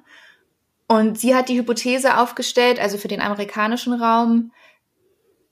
Und 0.86 1.18
sie 1.18 1.34
hat 1.34 1.48
die 1.48 1.58
Hypothese 1.58 2.18
aufgestellt, 2.18 2.80
also 2.80 2.98
für 2.98 3.08
den 3.08 3.20
amerikanischen 3.20 3.92
Raum, 3.92 4.52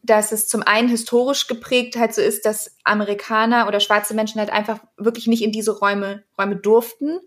dass 0.03 0.33
es 0.33 0.49
zum 0.49 0.63
einen 0.63 0.89
historisch 0.89 1.47
geprägt 1.47 1.97
halt 1.97 2.15
so 2.15 2.21
ist, 2.21 2.45
dass 2.45 2.77
Amerikaner 2.85 3.69
oder 3.69 3.81
schwarze 3.81 4.15
Menschen 4.15 4.41
halt 4.41 4.51
einfach 4.51 4.81
wirklich 4.97 5.27
nicht 5.27 5.43
in 5.43 5.53
diese 5.53 5.79
Räume, 5.79 6.25
Räume 6.39 6.57
durften 6.57 7.21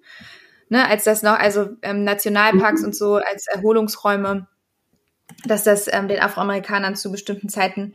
ne, 0.72 0.88
als 0.88 1.04
das 1.04 1.22
noch, 1.22 1.38
also 1.38 1.70
ähm, 1.82 2.06
Nationalparks 2.06 2.82
mhm. 2.82 2.88
und 2.88 2.96
so 2.96 3.16
als 3.16 3.46
Erholungsräume, 3.48 4.48
dass 5.44 5.66
das 5.66 5.92
ähm, 5.92 6.08
den 6.08 6.22
Afroamerikanern 6.22 6.96
zu 6.96 7.12
bestimmten 7.12 7.50
Zeiten 7.50 7.94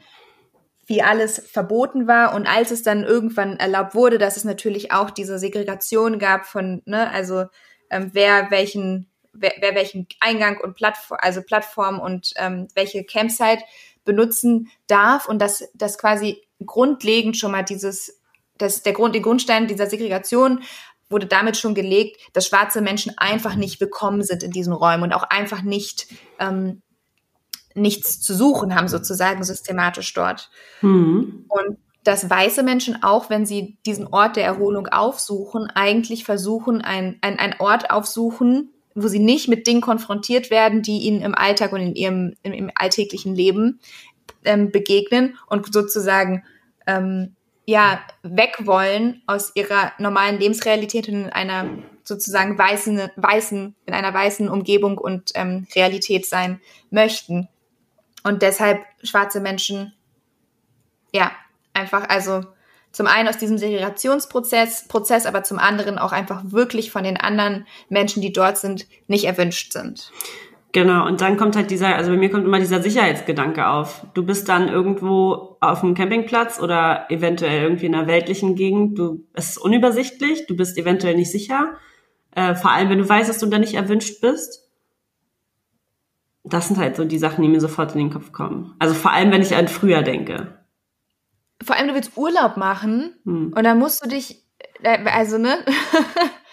wie 0.86 1.02
alles 1.02 1.42
verboten 1.50 2.06
war 2.06 2.34
und 2.34 2.46
als 2.46 2.70
es 2.70 2.82
dann 2.82 3.02
irgendwann 3.02 3.56
erlaubt 3.56 3.94
wurde, 3.94 4.18
dass 4.18 4.36
es 4.36 4.44
natürlich 4.44 4.92
auch 4.92 5.10
diese 5.10 5.38
Segregation 5.38 6.18
gab 6.18 6.44
von, 6.44 6.82
ne, 6.84 7.10
also 7.10 7.46
ähm, 7.90 8.10
wer 8.12 8.50
welchen 8.50 9.10
wer, 9.32 9.54
wer 9.60 9.74
welchen 9.74 10.06
Eingang 10.20 10.60
und 10.60 10.76
Plattform, 10.76 11.18
also 11.20 11.40
Plattform 11.42 11.98
und 11.98 12.34
ähm, 12.36 12.68
welche 12.74 13.04
Campsite 13.04 13.62
benutzen 14.04 14.70
darf 14.86 15.26
und 15.26 15.40
dass 15.40 15.66
das 15.74 15.96
quasi 15.96 16.42
grundlegend 16.64 17.38
schon 17.38 17.52
mal 17.52 17.64
dieses 17.64 18.20
das 18.58 18.82
der 18.82 18.92
Grund, 18.92 19.14
den 19.14 19.22
Grundstein 19.22 19.66
dieser 19.66 19.86
Segregation 19.86 20.62
wurde 21.08 21.26
damit 21.26 21.56
schon 21.56 21.74
gelegt, 21.74 22.20
dass 22.32 22.46
schwarze 22.46 22.80
Menschen 22.80 23.12
einfach 23.16 23.54
nicht 23.54 23.80
willkommen 23.80 24.22
sind 24.22 24.42
in 24.42 24.50
diesen 24.50 24.72
Räumen 24.72 25.04
und 25.04 25.12
auch 25.12 25.22
einfach 25.24 25.62
nicht 25.62 26.08
ähm, 26.38 26.82
nichts 27.74 28.20
zu 28.20 28.34
suchen 28.34 28.74
haben, 28.74 28.88
sozusagen 28.88 29.44
systematisch 29.44 30.12
dort. 30.14 30.50
Mhm. 30.80 31.44
Und 31.48 31.78
dass 32.02 32.30
weiße 32.30 32.62
Menschen 32.62 33.02
auch, 33.02 33.30
wenn 33.30 33.46
sie 33.46 33.78
diesen 33.84 34.06
Ort 34.06 34.36
der 34.36 34.44
Erholung 34.44 34.86
aufsuchen, 34.86 35.70
eigentlich 35.74 36.24
versuchen, 36.24 36.80
ein, 36.80 37.18
ein, 37.20 37.38
ein 37.38 37.56
Ort 37.58 37.90
aufsuchen, 37.90 38.70
wo 38.94 39.08
sie 39.08 39.18
nicht 39.18 39.48
mit 39.48 39.66
Dingen 39.66 39.82
konfrontiert 39.82 40.50
werden, 40.50 40.82
die 40.82 41.00
ihnen 41.00 41.20
im 41.20 41.34
Alltag 41.34 41.72
und 41.72 41.80
in 41.80 41.94
ihrem 41.94 42.34
im, 42.42 42.52
im 42.52 42.70
alltäglichen 42.74 43.34
Leben 43.34 43.80
ähm, 44.44 44.70
begegnen 44.70 45.36
und 45.48 45.72
sozusagen 45.72 46.44
ähm, 46.86 47.35
ja 47.66 48.00
weg 48.22 48.58
wollen 48.60 49.22
aus 49.26 49.52
ihrer 49.54 49.92
normalen 49.98 50.38
Lebensrealität 50.38 51.08
und 51.08 51.14
in 51.14 51.30
einer 51.30 51.68
sozusagen 52.04 52.56
weißen, 52.56 53.10
weißen, 53.16 53.74
in 53.84 53.94
einer 53.94 54.14
weißen 54.14 54.48
Umgebung 54.48 54.96
und 54.96 55.32
ähm, 55.34 55.66
Realität 55.74 56.24
sein 56.26 56.60
möchten. 56.90 57.48
Und 58.22 58.42
deshalb 58.42 58.84
schwarze 59.02 59.40
Menschen, 59.40 59.92
ja, 61.12 61.32
einfach, 61.74 62.08
also 62.08 62.44
zum 62.92 63.08
einen 63.08 63.28
aus 63.28 63.36
diesem 63.36 63.58
Segregationsprozess, 63.58 64.88
Prozess, 64.88 65.26
aber 65.26 65.42
zum 65.42 65.58
anderen 65.58 65.98
auch 65.98 66.12
einfach 66.12 66.42
wirklich 66.44 66.90
von 66.90 67.04
den 67.04 67.16
anderen 67.16 67.66
Menschen, 67.88 68.22
die 68.22 68.32
dort 68.32 68.58
sind, 68.58 68.86
nicht 69.06 69.24
erwünscht 69.24 69.72
sind. 69.72 70.12
Genau, 70.76 71.06
und 71.06 71.22
dann 71.22 71.38
kommt 71.38 71.56
halt 71.56 71.70
dieser, 71.70 71.96
also 71.96 72.10
bei 72.10 72.18
mir 72.18 72.30
kommt 72.30 72.44
immer 72.44 72.58
dieser 72.58 72.82
Sicherheitsgedanke 72.82 73.66
auf. 73.66 74.06
Du 74.12 74.26
bist 74.26 74.46
dann 74.50 74.68
irgendwo 74.68 75.56
auf 75.62 75.82
einem 75.82 75.94
Campingplatz 75.94 76.60
oder 76.60 77.10
eventuell 77.10 77.62
irgendwie 77.62 77.86
in 77.86 77.94
einer 77.94 78.06
weltlichen 78.06 78.56
Gegend. 78.56 78.98
Du, 78.98 79.24
es 79.32 79.52
ist 79.52 79.56
unübersichtlich, 79.56 80.46
du 80.46 80.54
bist 80.54 80.76
eventuell 80.76 81.16
nicht 81.16 81.32
sicher. 81.32 81.78
Äh, 82.32 82.54
vor 82.54 82.72
allem, 82.72 82.90
wenn 82.90 82.98
du 82.98 83.08
weißt, 83.08 83.26
dass 83.26 83.38
du 83.38 83.46
da 83.46 83.58
nicht 83.58 83.72
erwünscht 83.72 84.20
bist. 84.20 84.68
Das 86.44 86.68
sind 86.68 86.76
halt 86.76 86.96
so 86.96 87.06
die 87.06 87.16
Sachen, 87.16 87.40
die 87.40 87.48
mir 87.48 87.62
sofort 87.62 87.92
in 87.92 87.98
den 88.00 88.10
Kopf 88.10 88.32
kommen. 88.32 88.74
Also 88.78 88.94
vor 88.94 89.12
allem, 89.12 89.30
wenn 89.30 89.40
ich 89.40 89.56
an 89.56 89.68
früher 89.68 90.02
denke. 90.02 90.62
Vor 91.64 91.74
allem, 91.74 91.88
du 91.88 91.94
willst 91.94 92.18
Urlaub 92.18 92.58
machen 92.58 93.14
hm. 93.24 93.54
und 93.56 93.64
dann 93.64 93.78
musst 93.78 94.04
du 94.04 94.10
dich, 94.10 94.42
äh, 94.82 94.98
also 95.06 95.38
ne? 95.38 95.56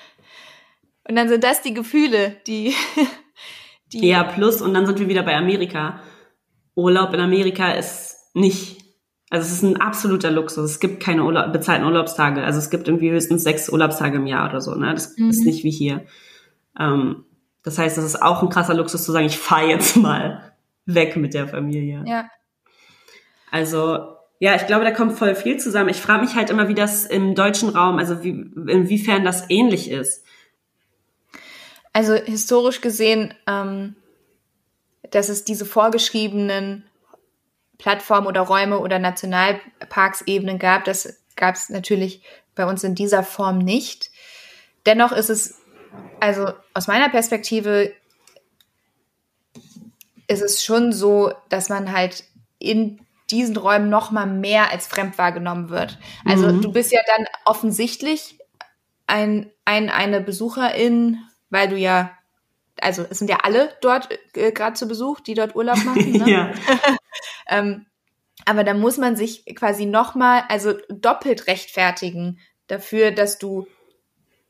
und 1.09 1.17
dann 1.17 1.27
sind 1.27 1.43
das 1.43 1.62
die 1.62 1.73
Gefühle, 1.73 2.38
die 2.47 2.73
die 4.01 4.08
ja, 4.08 4.23
plus, 4.23 4.62
und 4.62 4.73
dann 4.73 4.86
sind 4.86 4.99
wir 4.99 5.08
wieder 5.08 5.23
bei 5.23 5.36
Amerika. 5.36 5.99
Urlaub 6.75 7.13
in 7.13 7.19
Amerika 7.19 7.71
ist 7.71 8.15
nicht, 8.34 8.84
also 9.29 9.45
es 9.45 9.53
ist 9.53 9.63
ein 9.63 9.79
absoluter 9.79 10.32
Luxus. 10.32 10.71
Es 10.71 10.79
gibt 10.79 11.01
keine 11.01 11.23
Urlaub, 11.23 11.53
bezahlten 11.53 11.86
Urlaubstage. 11.86 12.43
Also 12.43 12.60
es 12.60 12.69
gibt 12.69 12.88
irgendwie 12.88 13.12
höchstens 13.12 13.43
sechs 13.43 13.69
Urlaubstage 13.69 14.17
im 14.17 14.27
Jahr 14.27 14.49
oder 14.49 14.62
so. 14.62 14.73
Ne? 14.75 14.93
Das 14.93 15.17
mhm. 15.17 15.29
ist 15.29 15.45
nicht 15.45 15.63
wie 15.63 15.71
hier. 15.71 16.06
Ähm, 16.79 17.25
das 17.63 17.77
heißt, 17.77 17.97
das 17.97 18.06
ist 18.06 18.21
auch 18.21 18.41
ein 18.41 18.49
krasser 18.49 18.73
Luxus 18.73 19.03
zu 19.03 19.12
sagen, 19.12 19.25
ich 19.25 19.38
fahre 19.38 19.67
jetzt 19.67 19.95
mal 19.97 20.53
weg 20.86 21.15
mit 21.15 21.34
der 21.34 21.47
Familie. 21.47 22.03
Ja. 22.06 22.25
Also 23.51 24.13
ja, 24.39 24.56
ich 24.56 24.67
glaube, 24.67 24.84
da 24.84 24.91
kommt 24.91 25.13
voll 25.13 25.36
viel 25.36 25.58
zusammen. 25.58 25.89
Ich 25.89 26.01
frage 26.01 26.21
mich 26.21 26.36
halt 26.36 26.49
immer, 26.49 26.67
wie 26.67 26.73
das 26.73 27.06
im 27.06 27.34
deutschen 27.34 27.69
Raum, 27.69 27.97
also 27.97 28.23
wie, 28.23 28.51
inwiefern 28.67 29.23
das 29.23 29.49
ähnlich 29.49 29.89
ist. 29.89 30.25
Also 31.93 32.15
historisch 32.15 32.82
gesehen, 32.82 33.34
ähm, 33.47 33.95
dass 35.12 35.29
es 35.29 35.45
diese 35.45 35.65
vorgeschriebenen 35.65 36.84
Plattformen 37.77 38.27
oder 38.27 38.41
Räume 38.41 38.79
oder 38.79 38.97
Nationalparksebenen 38.99 40.58
gab, 40.58 40.86
das 40.86 41.21
gab 41.36 41.56
es 41.56 41.69
natürlich 41.69 42.23
bei 42.56 42.65
uns 42.65 42.84
in 42.84 42.95
dieser 42.95 43.23
Form 43.23 43.60
nicht. 43.60 44.10
Dennoch 44.86 45.12
ist 45.12 45.29
es, 45.29 45.62
also 46.19 46.53
aus 46.73 46.88
meiner 46.88 47.10
Perspektive, 47.10 47.93
ist 50.27 50.41
es 50.41 50.63
schon 50.63 50.93
so, 50.93 51.34
dass 51.49 51.69
man 51.69 51.91
halt 51.91 52.23
in 52.58 53.06
diesen 53.29 53.58
Räumen 53.58 53.89
noch 53.89 54.12
mal 54.12 54.25
mehr 54.25 54.71
als 54.71 54.88
fremd 54.88 55.17
wahrgenommen 55.17 55.69
wird. 55.69 55.97
Also 56.25 56.47
mhm. 56.47 56.62
du 56.62 56.71
bist 56.71 56.91
ja 56.91 57.01
dann 57.06 57.25
offensichtlich 57.45 58.38
ein, 59.08 59.51
ein, 59.65 59.89
eine 59.89 60.21
Besucherin 60.21 61.17
weil 61.54 61.70
du 61.70 61.78
ja, 61.78 62.12
also 62.82 63.06
es 63.10 63.20
sind 63.20 63.30
ja 63.30 63.38
alle 63.44 63.70
dort 63.82 64.10
äh, 64.36 64.52
gerade 64.52 64.76
zu 64.76 64.88
Besuch, 64.88 65.22
die 65.22 65.36
dort 65.36 65.56
Urlaub 65.56 65.78
machen. 65.86 66.12
Ne? 66.12 66.30
ja. 66.30 66.54
ähm, 67.48 67.86
aber 68.46 68.63
da 68.63 68.74
muss 68.74 68.98
man 68.98 69.16
sich 69.16 69.46
quasi 69.56 69.86
nochmal, 69.86 70.44
also 70.50 70.74
doppelt 70.89 71.48
rechtfertigen 71.48 72.39
dafür, 72.68 73.12
dass 73.12 73.38
du, 73.38 73.68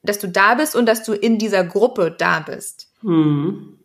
dass 0.01 0.17
du 0.17 0.27
da 0.27 0.55
bist 0.55 0.75
und 0.75 0.87
dass 0.87 1.03
du 1.03 1.13
in 1.13 1.37
dieser 1.37 1.63
Gruppe 1.63 2.15
da 2.17 2.39
bist. 2.39 2.91
Mhm. 3.01 3.77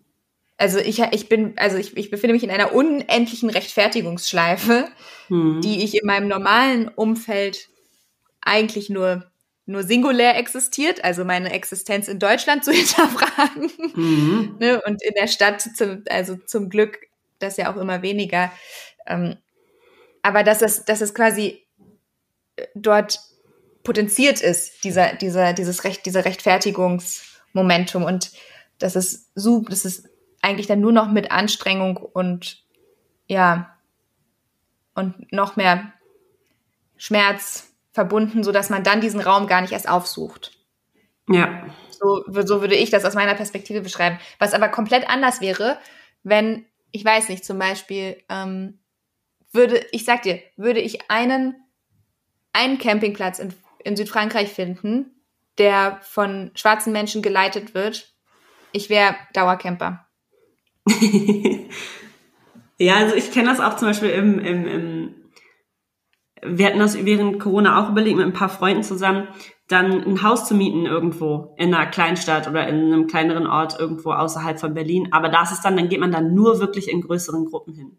Also 0.57 0.79
ich, 0.79 1.01
ich 1.01 1.29
bin, 1.29 1.55
also 1.57 1.77
ich, 1.77 1.97
ich 1.97 2.11
befinde 2.11 2.35
mich 2.35 2.43
in 2.43 2.51
einer 2.51 2.73
unendlichen 2.73 3.51
Rechtfertigungsschleife, 3.51 4.89
mhm. 5.29 5.61
die 5.61 5.85
ich 5.85 6.01
in 6.01 6.07
meinem 6.07 6.29
normalen 6.29 6.89
Umfeld 6.89 7.69
eigentlich 8.41 8.89
nur 8.89 9.31
nur 9.69 9.83
singulär 9.83 10.39
existiert, 10.39 11.05
also 11.05 11.27
meine 11.27 11.53
Existenz 11.53 12.09
in 12.09 12.19
Deutschland 12.19 12.65
zu 12.65 12.73
hinterfragen. 12.73 13.71
Mhm. 13.95 14.57
ne, 14.59 14.81
und 14.81 15.03
in 15.03 15.13
der 15.15 15.29
Stadt, 15.29 15.61
zum, 15.61 16.05
also 16.09 16.37
zum 16.37 16.71
Glück, 16.71 16.99
das 17.39 17.59
ja 17.59 17.71
auch 17.71 17.77
immer 17.77 18.01
weniger. 18.03 18.51
Ähm, 19.07 19.37
aber 20.23 20.43
dass 20.43 20.63
es, 20.63 20.85
dass 20.87 21.03
es 21.03 21.15
quasi 21.15 21.67
äh, 22.57 22.67
dort 22.75 23.21
potenziert 23.85 24.41
ist, 24.41 24.85
dieser, 24.85 25.15
dieser, 25.15 25.53
dieses 25.53 25.85
Recht, 25.85 26.07
dieser 26.07 26.25
Rechtfertigungsmomentum 26.25 28.05
und 28.05 28.33
das 28.79 28.97
ist 28.97 29.31
so, 29.35 29.61
das 29.69 29.85
ist 29.85 30.09
eigentlich 30.41 30.67
dann 30.67 30.81
nur 30.81 30.93
noch 30.93 31.11
mit 31.11 31.31
Anstrengung 31.31 31.97
und 31.97 32.65
ja, 33.27 33.77
und 34.95 35.31
noch 35.31 35.57
mehr 35.57 35.93
Schmerz 36.97 37.68
verbunden, 37.99 38.45
so 38.45 38.53
dass 38.53 38.71
man 38.71 38.85
dann 38.85 39.01
diesen 39.01 39.21
Raum 39.21 39.49
gar 39.49 39.61
nicht 39.61 39.73
erst 39.73 39.89
aufsucht. 39.89 40.53
Ja. 41.29 41.67
So, 41.91 42.23
so 42.29 42.61
würde 42.61 42.77
ich 42.77 42.91
das 42.91 43.05
aus 43.05 43.15
meiner 43.15 43.35
Perspektive 43.35 43.81
beschreiben. 43.81 44.21
Was 44.39 44.55
aber 44.55 44.69
komplett 44.69 45.11
anders 45.11 45.41
wäre, 45.41 45.79
wenn, 46.23 46.65
ich 46.93 47.05
weiß 47.05 47.29
nicht, 47.29 47.45
zum 47.45 47.59
Beispiel, 47.59 48.23
ähm, 48.29 48.79
würde, 49.51 49.85
ich 49.91 50.05
sag 50.05 50.23
dir, 50.23 50.41
würde 50.57 50.79
ich 50.79 51.11
einen, 51.11 51.57
einen 52.53 52.79
Campingplatz 52.79 53.41
in, 53.41 53.53
in 53.83 53.97
Südfrankreich 53.97 54.53
finden, 54.53 55.11
der 55.59 55.99
von 56.03 56.53
schwarzen 56.55 56.93
Menschen 56.93 57.21
geleitet 57.21 57.75
wird, 57.75 58.15
ich 58.71 58.91
wäre 58.91 59.17
Dauercamper. 59.33 60.07
ja, 62.79 62.95
also 62.95 63.17
ich 63.17 63.33
kenne 63.33 63.49
das 63.49 63.59
auch 63.59 63.75
zum 63.75 63.89
Beispiel 63.89 64.11
im, 64.11 64.39
im, 64.39 64.67
im, 64.69 65.15
wir 66.45 66.67
hatten 66.67 66.79
das 66.79 67.05
während 67.05 67.41
Corona 67.41 67.83
auch 67.83 67.91
überlegt 67.91 68.17
mit 68.17 68.27
ein 68.27 68.33
paar 68.33 68.49
Freunden 68.49 68.83
zusammen, 68.83 69.29
dann 69.69 70.03
ein 70.03 70.23
Haus 70.23 70.47
zu 70.47 70.55
mieten 70.55 70.87
irgendwo 70.87 71.55
in 71.59 71.75
einer 71.75 71.87
Kleinstadt 71.87 72.49
oder 72.49 72.67
in 72.67 72.77
einem 72.87 73.07
kleineren 73.07 73.47
Ort 73.47 73.79
irgendwo 73.79 74.13
außerhalb 74.13 74.59
von 74.59 74.75
Berlin. 74.75 75.09
Aber 75.13 75.29
da 75.29 75.43
ist 75.43 75.53
es 75.53 75.61
dann, 75.61 75.77
dann 75.77 75.89
geht 75.89 76.01
man 76.01 76.11
dann 76.11 76.35
nur 76.35 76.59
wirklich 76.61 76.91
in 76.91 77.03
größeren 77.03 77.45
Gruppen 77.45 77.75
hin. 77.75 77.97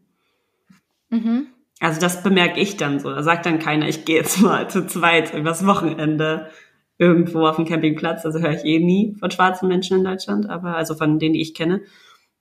Mhm. 1.09 1.47
Also 1.79 2.01
das 2.01 2.23
bemerke 2.23 2.59
ich 2.59 2.77
dann 2.77 2.99
so. 2.99 3.09
Da 3.09 3.23
sagt 3.23 3.45
dann 3.45 3.59
keiner, 3.59 3.87
ich 3.87 4.03
gehe 4.03 4.17
jetzt 4.17 4.41
mal 4.41 4.69
zu 4.69 4.87
zweit 4.87 5.33
übers 5.33 5.65
Wochenende 5.65 6.49
irgendwo 6.97 7.45
auf 7.47 7.55
dem 7.55 7.65
Campingplatz. 7.65 8.25
Also 8.25 8.39
höre 8.39 8.51
ich 8.51 8.65
eh 8.65 8.79
nie 8.79 9.15
von 9.19 9.31
schwarzen 9.31 9.69
Menschen 9.69 9.97
in 9.97 10.03
Deutschland, 10.03 10.49
aber 10.49 10.75
also 10.75 10.95
von 10.95 11.19
denen, 11.19 11.33
die 11.33 11.41
ich 11.41 11.53
kenne. 11.53 11.81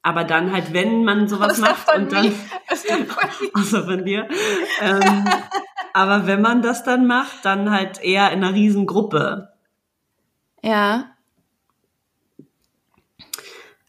Aber 0.03 0.25
dann 0.25 0.53
halt, 0.53 0.73
wenn 0.73 1.05
man 1.05 1.29
sowas 1.29 1.59
macht 1.59 1.95
und 1.95 2.13
dann, 2.13 2.27
außer 3.55 3.85
von 3.85 4.05
dir, 4.05 4.29
ähm, 4.81 5.01
aber 5.95 6.27
wenn 6.27 6.41
man 6.41 6.63
das 6.63 6.85
dann 6.85 7.07
macht, 7.07 7.45
dann 7.45 7.71
halt 7.71 8.03
eher 8.03 8.31
in 8.33 8.43
einer 8.43 8.55
Riesengruppe. 8.55 9.53
Ja. 10.63 11.13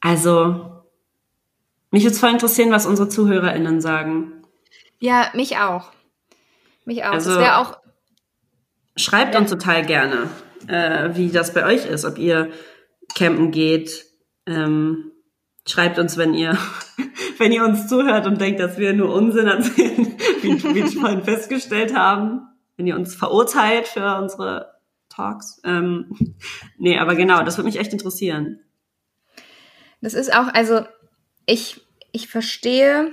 Also, 0.01 0.83
mich 1.91 2.03
würde 2.03 2.13
es 2.13 2.19
voll 2.19 2.31
interessieren, 2.31 2.71
was 2.71 2.85
unsere 2.85 3.09
ZuhörerInnen 3.09 3.81
sagen. 3.81 4.43
Ja, 4.99 5.29
mich 5.33 5.57
auch. 5.57 5.91
Mich 6.85 7.03
auch. 7.03 7.13
Also, 7.13 7.31
das 7.31 7.39
wäre 7.39 7.57
auch. 7.57 7.77
Schreibt 8.95 9.33
ja. 9.33 9.41
uns 9.41 9.49
total 9.49 9.85
gerne, 9.85 10.29
äh, 10.67 11.09
wie 11.15 11.29
das 11.29 11.53
bei 11.53 11.65
euch 11.65 11.85
ist, 11.85 12.05
ob 12.05 12.17
ihr 12.17 12.51
campen 13.15 13.51
geht. 13.51 14.05
Ähm, 14.45 15.11
schreibt 15.69 15.99
uns, 15.99 16.17
wenn 16.17 16.33
ihr, 16.33 16.57
wenn 17.37 17.51
ihr 17.51 17.63
uns 17.63 17.87
zuhört 17.87 18.25
und 18.25 18.41
denkt, 18.41 18.59
dass 18.59 18.77
wir 18.77 18.93
nur 18.93 19.13
Unsinn 19.13 19.47
erzählen, 19.47 20.17
wie, 20.41 20.63
wie 20.63 20.75
wir 20.75 20.87
vorhin 20.87 21.23
festgestellt 21.23 21.95
haben. 21.95 22.41
Wenn 22.77 22.87
ihr 22.87 22.95
uns 22.95 23.13
verurteilt 23.13 23.87
für 23.87 24.17
unsere 24.17 24.73
Talks. 25.09 25.59
Ähm, 25.65 26.35
nee, 26.77 26.97
aber 26.97 27.15
genau, 27.15 27.43
das 27.43 27.57
würde 27.57 27.67
mich 27.67 27.79
echt 27.79 27.93
interessieren. 27.93 28.61
Das 30.01 30.13
ist 30.13 30.33
auch, 30.33 30.47
also 30.53 30.85
ich, 31.45 31.81
ich 32.13 32.29
verstehe 32.29 33.11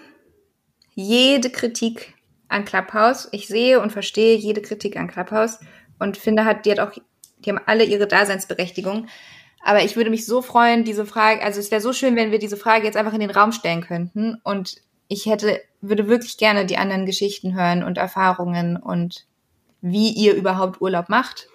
jede 0.94 1.50
Kritik 1.50 2.14
an 2.48 2.64
Clubhouse. 2.64 3.28
Ich 3.32 3.48
sehe 3.48 3.80
und 3.80 3.90
verstehe 3.90 4.36
jede 4.36 4.62
Kritik 4.62 4.96
an 4.96 5.09
Clubhouse 5.09 5.59
und 5.98 6.16
finde, 6.16 6.44
hat, 6.44 6.64
die 6.64 6.70
hat 6.70 6.80
auch, 6.80 6.92
die 7.38 7.50
haben 7.50 7.61
alle 7.66 7.84
ihre 7.84 8.07
Daseinsberechtigung. 8.07 9.09
Aber 9.67 9.83
ich 9.83 9.97
würde 9.97 10.11
mich 10.11 10.27
so 10.27 10.43
freuen, 10.43 10.85
diese 10.85 11.05
Frage, 11.05 11.43
also 11.43 11.59
es 11.59 11.73
wäre 11.73 11.81
so 11.81 11.93
schön, 11.93 12.14
wenn 12.14 12.31
wir 12.31 12.39
diese 12.39 12.57
Frage 12.57 12.85
jetzt 12.85 12.97
einfach 12.97 13.14
in 13.14 13.21
den 13.21 13.31
Raum 13.31 13.51
stellen 13.51 13.81
könnten. 13.81 14.39
Und 14.45 14.77
ich 15.09 15.27
hätte, 15.27 15.61
würde 15.81 16.07
wirklich 16.07 16.39
gerne 16.39 16.67
die 16.67 16.77
anderen 16.77 17.05
Geschichten 17.05 17.57
hören 17.57 17.83
und 17.83 17.99
Erfahrungen 17.99 18.77
und 18.77 19.27
wie 19.81 20.11
ihr 20.11 20.35
überhaupt 20.35 20.81
Urlaub 20.81 21.09
macht. 21.09 21.49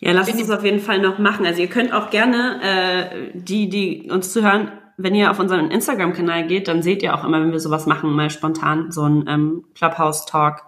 Ja, 0.00 0.12
lasst 0.12 0.32
uns 0.32 0.40
das 0.40 0.58
auf 0.58 0.64
jeden 0.64 0.80
Fall 0.80 1.00
noch 1.00 1.18
machen. 1.18 1.44
Also 1.44 1.60
ihr 1.60 1.68
könnt 1.68 1.92
auch 1.92 2.08
gerne, 2.08 2.62
äh, 2.62 3.30
die, 3.34 3.68
die 3.68 4.10
uns 4.10 4.32
zuhören, 4.32 4.72
wenn 4.96 5.14
ihr 5.14 5.30
auf 5.30 5.38
unseren 5.38 5.70
Instagram-Kanal 5.70 6.46
geht, 6.46 6.66
dann 6.66 6.82
seht 6.82 7.02
ihr 7.02 7.14
auch 7.14 7.24
immer, 7.24 7.42
wenn 7.42 7.52
wir 7.52 7.60
sowas 7.60 7.84
machen, 7.84 8.10
mal 8.10 8.30
spontan 8.30 8.90
so 8.90 9.02
ein 9.02 9.26
ähm, 9.28 9.66
Clubhouse-Talk 9.74 10.62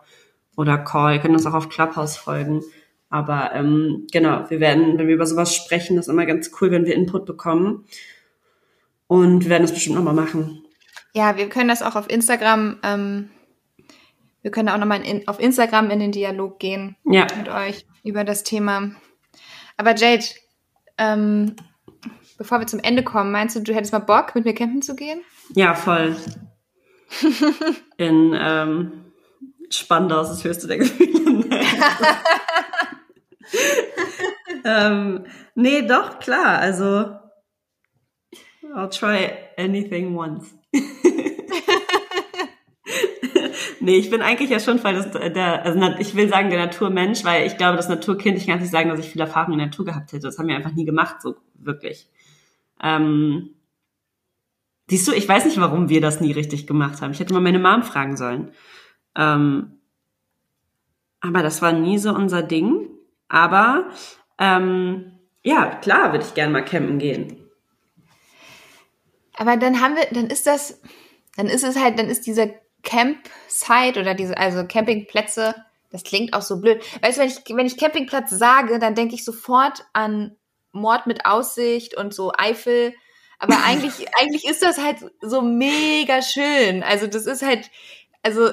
oder 0.56 0.76
Call. 0.76 1.14
Ihr 1.14 1.20
könnt 1.20 1.34
uns 1.34 1.46
auch 1.46 1.54
auf 1.54 1.70
Clubhouse 1.70 2.18
folgen. 2.18 2.60
Aber 3.10 3.52
ähm, 3.54 4.06
genau, 4.12 4.48
wir 4.48 4.60
werden, 4.60 4.96
wenn 4.96 5.08
wir 5.08 5.16
über 5.16 5.26
sowas 5.26 5.54
sprechen, 5.54 5.96
das 5.96 6.06
ist 6.06 6.12
immer 6.12 6.26
ganz 6.26 6.50
cool, 6.60 6.70
wenn 6.70 6.86
wir 6.86 6.94
Input 6.94 7.26
bekommen. 7.26 7.84
Und 9.08 9.42
wir 9.42 9.50
werden 9.50 9.64
das 9.64 9.74
bestimmt 9.74 9.96
nochmal 9.96 10.14
machen. 10.14 10.64
Ja, 11.12 11.36
wir 11.36 11.48
können 11.48 11.68
das 11.68 11.82
auch 11.82 11.96
auf 11.96 12.08
Instagram, 12.08 12.78
ähm, 12.84 13.30
wir 14.42 14.52
können 14.52 14.68
auch 14.68 14.78
nochmal 14.78 15.04
in, 15.04 15.26
auf 15.26 15.40
Instagram 15.40 15.90
in 15.90 15.98
den 15.98 16.12
Dialog 16.12 16.60
gehen 16.60 16.96
ja. 17.04 17.26
mit 17.36 17.48
euch 17.48 17.84
über 18.04 18.22
das 18.22 18.44
Thema. 18.44 18.92
Aber 19.76 19.96
Jade, 19.96 20.24
ähm, 20.96 21.56
bevor 22.38 22.60
wir 22.60 22.68
zum 22.68 22.78
Ende 22.78 23.02
kommen, 23.02 23.32
meinst 23.32 23.56
du, 23.56 23.60
du 23.60 23.74
hättest 23.74 23.92
mal 23.92 23.98
Bock, 23.98 24.36
mit 24.36 24.44
mir 24.44 24.54
campen 24.54 24.82
zu 24.82 24.94
gehen? 24.94 25.20
Ja, 25.56 25.74
voll. 25.74 26.16
in 27.96 28.36
ähm, 28.38 28.92
Spandau 29.68 30.20
ist 30.20 30.28
das 30.28 30.44
höchste 30.44 30.68
der 30.68 30.78
Gefühle. 30.78 31.44
ähm, 34.64 35.26
nee, 35.54 35.82
doch, 35.86 36.18
klar. 36.18 36.58
Also, 36.58 37.16
I'll 38.74 38.90
try 38.90 39.30
anything 39.56 40.16
once. 40.16 40.54
nee, 43.80 43.96
ich 43.96 44.10
bin 44.10 44.22
eigentlich 44.22 44.50
ja 44.50 44.60
schon 44.60 44.78
voll 44.78 44.94
das, 44.94 45.10
der, 45.10 45.64
also 45.64 45.80
ich 45.98 46.14
will 46.14 46.28
sagen 46.28 46.50
der 46.50 46.66
Naturmensch, 46.66 47.24
weil 47.24 47.46
ich 47.46 47.56
glaube, 47.56 47.76
das 47.76 47.88
Naturkind, 47.88 48.36
ich 48.38 48.46
kann 48.46 48.60
nicht 48.60 48.70
sagen, 48.70 48.88
dass 48.88 49.00
ich 49.00 49.10
viel 49.10 49.20
Erfahrung 49.20 49.54
in 49.54 49.58
der 49.58 49.68
Natur 49.68 49.86
gehabt 49.86 50.12
hätte. 50.12 50.26
Das 50.26 50.38
haben 50.38 50.48
wir 50.48 50.56
einfach 50.56 50.74
nie 50.74 50.84
gemacht, 50.84 51.22
so 51.22 51.36
wirklich. 51.54 52.08
Ähm, 52.82 53.50
siehst 54.88 55.08
du, 55.08 55.12
ich 55.12 55.28
weiß 55.28 55.44
nicht, 55.44 55.60
warum 55.60 55.88
wir 55.88 56.00
das 56.00 56.20
nie 56.20 56.32
richtig 56.32 56.66
gemacht 56.66 57.00
haben. 57.02 57.12
Ich 57.12 57.20
hätte 57.20 57.34
mal 57.34 57.40
meine 57.40 57.58
Mom 57.58 57.82
fragen 57.82 58.16
sollen. 58.16 58.52
Ähm, 59.16 59.78
aber 61.20 61.42
das 61.42 61.60
war 61.60 61.72
nie 61.72 61.98
so 61.98 62.14
unser 62.14 62.42
Ding. 62.42 62.88
Aber 63.30 63.88
ähm, 64.38 65.12
ja, 65.42 65.76
klar, 65.76 66.12
würde 66.12 66.26
ich 66.26 66.34
gerne 66.34 66.52
mal 66.52 66.64
campen 66.64 66.98
gehen. 66.98 67.48
Aber 69.38 69.56
dann 69.56 69.80
haben 69.80 69.96
wir, 69.96 70.06
dann 70.10 70.26
ist 70.26 70.46
das, 70.46 70.80
dann 71.36 71.46
ist 71.46 71.64
es 71.64 71.78
halt, 71.78 71.98
dann 71.98 72.10
ist 72.10 72.26
dieser 72.26 72.48
Campsite 72.82 73.98
oder 73.98 74.14
diese, 74.14 74.36
also 74.36 74.66
Campingplätze, 74.66 75.54
das 75.90 76.02
klingt 76.02 76.34
auch 76.34 76.42
so 76.42 76.60
blöd. 76.60 76.82
Weißt 77.02 77.16
du, 77.16 77.22
wenn 77.22 77.28
ich, 77.28 77.56
wenn 77.56 77.66
ich 77.66 77.78
Campingplatz 77.78 78.30
sage, 78.30 78.78
dann 78.78 78.94
denke 78.94 79.14
ich 79.14 79.24
sofort 79.24 79.84
an 79.92 80.36
Mord 80.72 81.06
mit 81.06 81.24
Aussicht 81.24 81.96
und 81.96 82.12
so 82.12 82.32
Eifel. 82.36 82.94
Aber 83.38 83.56
eigentlich, 83.64 84.06
eigentlich 84.20 84.44
ist 84.44 84.62
das 84.62 84.78
halt 84.78 84.98
so 85.20 85.40
mega 85.40 86.20
schön. 86.20 86.82
Also 86.82 87.06
das 87.06 87.26
ist 87.26 87.42
halt, 87.42 87.70
also 88.22 88.50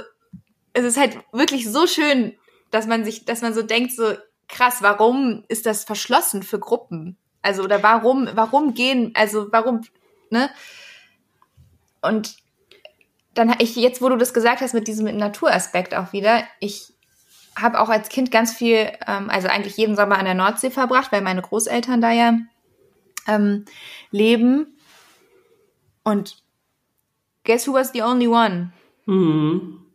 es 0.74 0.86
ist 0.86 0.98
halt 0.98 1.18
wirklich 1.32 1.70
so 1.70 1.88
schön, 1.88 2.38
dass 2.72 2.86
man 2.88 3.04
sich, 3.04 3.26
dass 3.26 3.42
man 3.42 3.54
so 3.54 3.62
denkt, 3.62 3.94
so 3.94 4.14
krass, 4.48 4.78
warum 4.82 5.44
ist 5.48 5.66
das 5.66 5.84
verschlossen 5.84 6.44
für 6.44 6.60
Gruppen? 6.60 7.18
Also, 7.42 7.64
oder 7.64 7.84
warum, 7.84 8.30
warum 8.34 8.74
gehen, 8.74 9.12
also 9.16 9.52
warum, 9.52 9.82
ne? 10.30 10.50
Und 12.02 12.38
dann 13.34 13.56
ich 13.60 13.76
jetzt, 13.76 14.02
wo 14.02 14.10
du 14.10 14.18
das 14.18 14.34
gesagt 14.34 14.62
hast 14.62 14.74
mit 14.74 14.88
diesem 14.88 15.06
Naturaspekt 15.18 15.94
auch 15.96 16.14
wieder, 16.14 16.44
ich 16.60 16.94
habe 17.56 17.80
auch 17.80 17.90
als 17.90 18.10
Kind 18.10 18.32
ganz 18.32 18.54
viel, 18.54 18.92
ähm, 19.08 19.30
also 19.30 19.48
eigentlich 19.48 19.78
jeden 19.78 19.96
Sommer 19.96 20.18
an 20.18 20.26
der 20.26 20.34
Nordsee 20.34 20.72
verbracht, 20.72 21.12
weil 21.12 21.22
meine 21.22 21.42
Großeltern 21.42 22.02
da 22.02 22.12
ja 22.12 22.38
ähm, 23.28 23.66
leben. 24.12 24.78
Und 26.04 26.38
guess 27.44 27.68
who 27.68 27.74
was 27.74 27.92
the 27.94 28.04
only 28.04 28.28
one? 28.28 28.72
Mhm. 29.06 29.86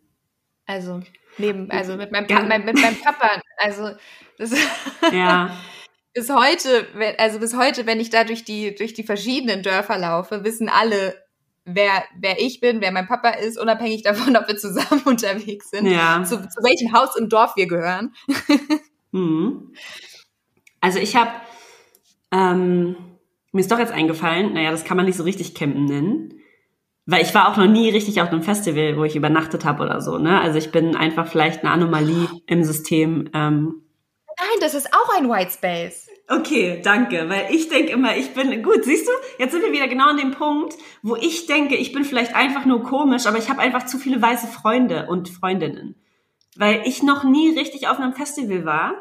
Also 0.67 1.03
neben, 1.39 1.71
also 1.71 1.97
mit 1.97 2.13
meinem, 2.13 2.27
ja. 2.29 2.43
mit 2.43 2.81
meinem 2.81 3.01
Papa, 3.01 3.41
also 3.59 3.91
das 4.39 4.53
ja. 5.13 5.57
bis 6.15 6.31
heute, 6.31 6.87
also 7.19 7.39
bis 7.39 7.57
heute, 7.57 7.87
wenn 7.87 8.01
ich 8.01 8.11
da 8.11 8.25
durch 8.25 8.45
die, 8.45 8.75
durch 8.75 8.95
die 8.95 9.05
verschiedenen 9.05 9.63
Dörfer 9.63 9.99
laufe, 9.99 10.45
wissen 10.45 10.69
alle, 10.69 11.15
wer, 11.65 12.05
wer 12.19 12.41
ich 12.41 12.61
bin, 12.61 12.81
wer 12.81 12.93
mein 12.93 13.07
Papa 13.07 13.31
ist, 13.31 13.59
unabhängig 13.59 14.03
davon, 14.03 14.37
ob 14.37 14.49
wir 14.49 14.57
zusammen 14.57 15.03
unterwegs 15.05 15.71
sind, 15.71 15.87
ja. 15.87 16.23
zu, 16.25 16.37
zu 16.37 16.63
welchem 16.63 16.93
Haus 16.93 17.17
im 17.17 17.29
Dorf 17.29 17.57
wir 17.57 17.67
gehören. 17.67 18.15
Mhm. 19.13 19.75
Also 20.81 20.99
ich 20.99 21.17
habe, 21.17 21.31
ähm, 22.33 22.97
mir 23.53 23.61
ist 23.61 23.71
doch 23.71 23.79
jetzt 23.79 23.93
eingefallen, 23.93 24.55
naja, 24.55 24.71
das 24.71 24.85
kann 24.85 24.97
man 24.97 25.07
nicht 25.07 25.17
so 25.17 25.23
richtig 25.23 25.55
campen 25.55 25.85
nennen. 25.85 26.42
Weil 27.13 27.25
ich 27.25 27.35
war 27.35 27.51
auch 27.51 27.59
noch 27.59 27.67
nie 27.67 27.91
richtig 27.91 28.23
auf 28.23 28.31
einem 28.31 28.43
Festival, 28.43 28.97
wo 28.97 29.05
ich 29.05 29.17
übernachtet 29.17 29.67
habe 29.67 29.83
oder 29.83 30.01
so. 30.01 30.17
Ne? 30.17 30.41
Also 30.41 30.57
ich 30.57 30.73
bin 30.73 30.97
einfach 30.97 31.27
vielleicht 31.27 31.63
eine 31.63 31.71
Anomalie 31.71 32.27
im 32.47 32.65
System. 32.65 33.29
Ähm. 33.35 33.83
Nein, 34.39 34.59
das 34.63 34.73
ist 34.73 34.89
auch 34.95 35.19
ein 35.19 35.29
White 35.29 35.51
Space. 35.51 36.09
Okay, 36.27 36.81
danke, 36.83 37.29
weil 37.29 37.49
ich 37.51 37.69
denke 37.69 37.93
immer, 37.93 38.17
ich 38.17 38.33
bin 38.33 38.63
gut, 38.63 38.85
siehst 38.85 39.07
du, 39.07 39.13
jetzt 39.39 39.53
sind 39.53 39.63
wir 39.63 39.73
wieder 39.73 39.89
genau 39.89 40.09
an 40.09 40.17
dem 40.17 40.31
Punkt, 40.31 40.75
wo 41.03 41.15
ich 41.15 41.45
denke, 41.45 41.77
ich 41.77 41.93
bin 41.93 42.05
vielleicht 42.05 42.35
einfach 42.35 42.65
nur 42.65 42.83
komisch, 42.83 43.27
aber 43.27 43.37
ich 43.37 43.51
habe 43.51 43.61
einfach 43.61 43.85
zu 43.85 43.99
viele 43.99 44.23
weiße 44.23 44.47
Freunde 44.47 45.07
und 45.11 45.29
Freundinnen, 45.29 45.97
weil 46.57 46.81
ich 46.87 47.03
noch 47.03 47.25
nie 47.25 47.59
richtig 47.59 47.89
auf 47.89 48.01
einem 48.01 48.15
Festival 48.15 48.65
war. 48.65 48.95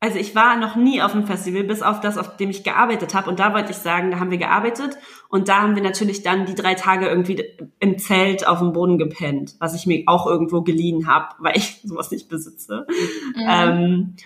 Also 0.00 0.16
ich 0.18 0.36
war 0.36 0.56
noch 0.56 0.76
nie 0.76 1.02
auf 1.02 1.12
einem 1.12 1.26
Festival, 1.26 1.64
bis 1.64 1.82
auf 1.82 2.00
das, 2.00 2.18
auf 2.18 2.36
dem 2.36 2.50
ich 2.50 2.62
gearbeitet 2.62 3.14
habe. 3.14 3.28
Und 3.28 3.40
da 3.40 3.52
wollte 3.52 3.72
ich 3.72 3.78
sagen, 3.78 4.12
da 4.12 4.20
haben 4.20 4.30
wir 4.30 4.38
gearbeitet 4.38 4.96
und 5.28 5.48
da 5.48 5.62
haben 5.62 5.74
wir 5.74 5.82
natürlich 5.82 6.22
dann 6.22 6.46
die 6.46 6.54
drei 6.54 6.74
Tage 6.74 7.08
irgendwie 7.08 7.44
im 7.80 7.98
Zelt 7.98 8.46
auf 8.46 8.60
dem 8.60 8.72
Boden 8.72 8.98
gepennt, 8.98 9.56
was 9.58 9.74
ich 9.74 9.86
mir 9.86 10.04
auch 10.06 10.26
irgendwo 10.26 10.62
geliehen 10.62 11.08
habe, 11.08 11.34
weil 11.40 11.56
ich 11.56 11.80
sowas 11.84 12.12
nicht 12.12 12.28
besitze. 12.28 12.86
Mhm. 13.34 13.46
Ähm, 13.48 14.16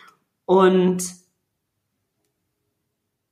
und 0.45 1.03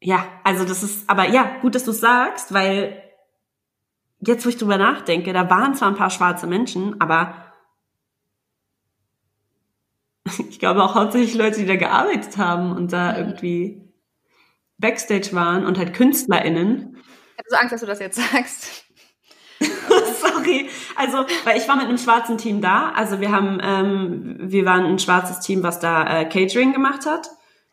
ja, 0.02 0.24
also 0.42 0.64
das 0.64 0.82
ist, 0.82 1.10
aber 1.10 1.28
ja, 1.28 1.58
gut, 1.60 1.74
dass 1.74 1.84
du 1.84 1.92
sagst, 1.92 2.54
weil 2.54 3.02
jetzt, 4.20 4.46
wo 4.46 4.48
ich 4.48 4.56
drüber 4.56 4.78
nachdenke, 4.78 5.34
da 5.34 5.50
waren 5.50 5.74
zwar 5.74 5.88
ein 5.88 5.96
paar 5.96 6.08
schwarze 6.08 6.46
Menschen, 6.46 6.98
aber 7.02 7.49
ich 10.48 10.58
glaube 10.58 10.82
auch 10.82 10.94
hauptsächlich 10.94 11.34
Leute, 11.34 11.60
die 11.60 11.66
da 11.66 11.76
gearbeitet 11.76 12.36
haben 12.36 12.72
und 12.72 12.92
da 12.92 13.16
irgendwie 13.16 13.82
Backstage 14.78 15.32
waren 15.32 15.66
und 15.66 15.78
halt 15.78 15.94
KünstlerInnen. 15.94 16.96
Ich 16.96 17.38
habe 17.38 17.48
so 17.48 17.56
Angst, 17.56 17.72
dass 17.72 17.80
du 17.80 17.86
das 17.86 18.00
jetzt 18.00 18.20
sagst. 18.32 18.84
Sorry. 19.60 20.68
Also, 20.96 21.26
weil 21.44 21.58
ich 21.58 21.68
war 21.68 21.76
mit 21.76 21.86
einem 21.86 21.98
schwarzen 21.98 22.38
Team 22.38 22.60
da. 22.60 22.92
Also 22.92 23.20
wir 23.20 23.30
haben, 23.30 23.58
ähm, 23.62 24.36
wir 24.40 24.64
waren 24.64 24.86
ein 24.86 24.98
schwarzes 24.98 25.40
Team, 25.40 25.62
was 25.62 25.80
da 25.80 26.20
äh, 26.20 26.24
Catering 26.24 26.72
gemacht 26.72 27.06
hat. 27.06 27.28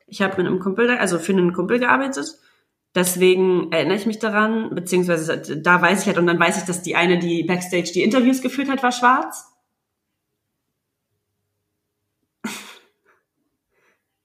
Ich 0.05 0.21
habe 0.21 0.37
mit 0.37 0.47
einem 0.47 0.59
Kumpel, 0.59 0.87
da, 0.87 0.95
also 0.95 1.19
für 1.19 1.33
einen 1.33 1.53
Kumpel 1.53 1.79
gearbeitet. 1.79 2.27
Deswegen 2.95 3.71
erinnere 3.71 3.97
ich 3.97 4.05
mich 4.05 4.19
daran, 4.19 4.73
beziehungsweise 4.73 5.37
da 5.61 5.81
weiß 5.81 6.01
ich 6.01 6.07
halt, 6.07 6.17
und 6.17 6.27
dann 6.27 6.39
weiß 6.39 6.57
ich, 6.57 6.63
dass 6.63 6.81
die 6.81 6.95
eine, 6.95 7.19
die 7.19 7.43
Backstage 7.43 7.91
die 7.93 8.03
Interviews 8.03 8.41
geführt 8.41 8.69
hat, 8.69 8.81
war 8.81 8.91
schwarz. 8.91 9.45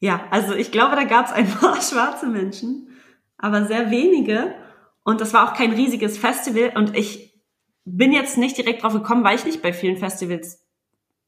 Ja, 0.02 0.26
also 0.30 0.54
ich 0.54 0.72
glaube, 0.72 0.96
da 0.96 1.04
gab 1.04 1.26
es 1.26 1.32
ein 1.32 1.48
paar 1.48 1.80
schwarze 1.80 2.26
Menschen, 2.26 2.88
aber 3.38 3.66
sehr 3.66 3.92
wenige. 3.92 4.52
Und 5.04 5.20
das 5.20 5.32
war 5.32 5.48
auch 5.48 5.56
kein 5.56 5.72
riesiges 5.72 6.18
Festival. 6.18 6.72
Und 6.74 6.96
ich 6.96 7.40
bin 7.84 8.12
jetzt 8.12 8.36
nicht 8.36 8.58
direkt 8.58 8.82
drauf 8.82 8.94
gekommen, 8.94 9.22
weil 9.22 9.36
ich 9.36 9.44
nicht 9.44 9.62
bei 9.62 9.72
vielen 9.72 9.96
Festivals 9.96 10.66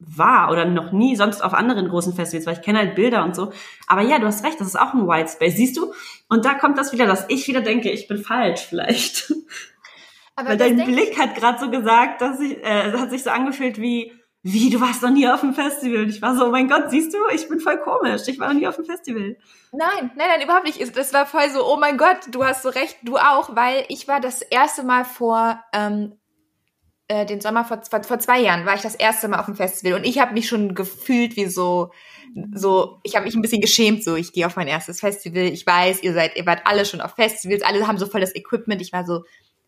war 0.00 0.50
oder 0.50 0.64
noch 0.64 0.90
nie 0.90 1.14
sonst 1.14 1.40
auf 1.40 1.54
anderen 1.54 1.88
großen 1.88 2.14
Festivals, 2.14 2.46
weil 2.46 2.54
ich 2.54 2.62
kenne 2.62 2.80
halt 2.80 2.96
Bilder 2.96 3.22
und 3.22 3.36
so. 3.36 3.52
Aber 3.86 4.02
ja, 4.02 4.18
du 4.18 4.26
hast 4.26 4.44
recht, 4.44 4.60
das 4.60 4.66
ist 4.66 4.80
auch 4.80 4.92
ein 4.92 5.06
White 5.06 5.30
Space, 5.30 5.54
siehst 5.54 5.76
du? 5.76 5.94
Und 6.28 6.44
da 6.44 6.54
kommt 6.54 6.76
das 6.76 6.92
wieder, 6.92 7.06
dass 7.06 7.26
ich 7.28 7.46
wieder 7.46 7.60
denke, 7.60 7.92
ich 7.92 8.08
bin 8.08 8.18
falsch 8.18 8.62
vielleicht. 8.62 9.32
Aber 10.34 10.48
weil 10.48 10.56
dein 10.56 10.84
Blick 10.84 11.16
hat 11.16 11.36
gerade 11.36 11.60
so 11.60 11.70
gesagt, 11.70 12.20
dass 12.22 12.40
ich, 12.40 12.60
äh, 12.64 12.92
hat 12.92 13.10
sich 13.10 13.22
so 13.22 13.30
angefühlt 13.30 13.80
wie, 13.80 14.12
wie, 14.46 14.68
du 14.68 14.78
warst 14.78 15.02
noch 15.02 15.10
nie 15.10 15.26
auf 15.26 15.40
dem 15.40 15.54
Festival. 15.54 16.02
Und 16.02 16.10
ich 16.10 16.20
war 16.20 16.36
so, 16.36 16.44
oh 16.44 16.50
mein 16.50 16.68
Gott, 16.68 16.90
siehst 16.90 17.14
du, 17.14 17.18
ich 17.34 17.48
bin 17.48 17.60
voll 17.60 17.78
komisch. 17.78 18.22
Ich 18.26 18.38
war 18.38 18.48
noch 18.48 18.60
nie 18.60 18.68
auf 18.68 18.76
dem 18.76 18.84
Festival. 18.84 19.36
Nein, 19.72 20.10
nein, 20.16 20.28
nein, 20.28 20.42
überhaupt 20.42 20.66
nicht. 20.66 20.96
Das 20.96 21.14
war 21.14 21.24
voll 21.24 21.48
so, 21.50 21.66
oh 21.66 21.78
mein 21.78 21.96
Gott, 21.96 22.18
du 22.30 22.44
hast 22.44 22.62
so 22.62 22.68
recht, 22.68 22.98
du 23.02 23.16
auch, 23.16 23.56
weil 23.56 23.86
ich 23.88 24.06
war 24.06 24.20
das 24.20 24.42
erste 24.42 24.82
Mal 24.82 25.06
vor 25.06 25.58
ähm, 25.72 26.18
äh, 27.08 27.24
den 27.24 27.40
Sommer 27.40 27.64
vor, 27.64 27.80
vor, 27.88 28.02
vor 28.02 28.18
zwei 28.18 28.40
Jahren 28.40 28.66
war 28.66 28.74
ich 28.74 28.82
das 28.82 28.94
erste 28.94 29.28
Mal 29.28 29.40
auf 29.40 29.46
dem 29.46 29.56
Festival 29.56 29.98
und 29.98 30.04
ich 30.04 30.18
habe 30.18 30.32
mich 30.32 30.48
schon 30.48 30.74
gefühlt 30.74 31.36
wie 31.36 31.46
so 31.46 31.90
so 32.54 32.98
ich 33.02 33.14
habe 33.14 33.26
mich 33.26 33.34
ein 33.34 33.42
bisschen 33.42 33.60
geschämt 33.60 34.02
so 34.02 34.16
ich 34.16 34.32
gehe 34.32 34.46
auf 34.46 34.56
mein 34.56 34.68
erstes 34.68 35.00
Festival 35.00 35.42
ich 35.42 35.66
weiß 35.66 36.02
ihr 36.02 36.14
seid 36.14 36.34
ihr 36.36 36.46
wart 36.46 36.62
alle 36.64 36.86
schon 36.86 37.02
auf 37.02 37.14
Festivals 37.14 37.62
alle 37.62 37.86
haben 37.86 37.98
so 37.98 38.06
voll 38.06 38.22
das 38.22 38.34
Equipment 38.34 38.80
ich 38.80 38.92
war 38.92 39.04
so 39.04 39.24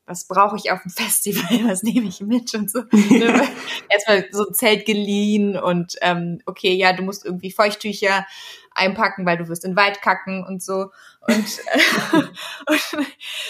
was 0.07 0.27
brauche 0.27 0.57
ich 0.57 0.71
auf 0.71 0.83
dem 0.83 0.91
Festival 0.97 1.69
was 1.69 1.83
nehme 1.83 2.09
ich 2.09 2.21
mit 2.21 2.55
und 2.55 2.71
so 2.71 2.81
erstmal 3.89 4.27
so 4.31 4.49
ein 4.49 4.55
Zelt 4.55 4.87
geliehen 4.87 5.59
und 5.59 5.97
ähm, 6.01 6.41
okay 6.47 6.75
ja 6.75 6.93
du 6.93 7.03
musst 7.03 7.25
irgendwie 7.25 7.53
Feuchttücher 7.53 8.27
einpacken 8.73 9.27
weil 9.27 9.39
du 9.39 9.49
wirst 9.49 9.65
in 9.65 9.77
Wald 9.77 10.03
kacken 10.03 10.45
und 10.47 10.63
so 10.63 10.91
und, 11.29 11.59
äh, 11.73 12.17
und 12.67 12.81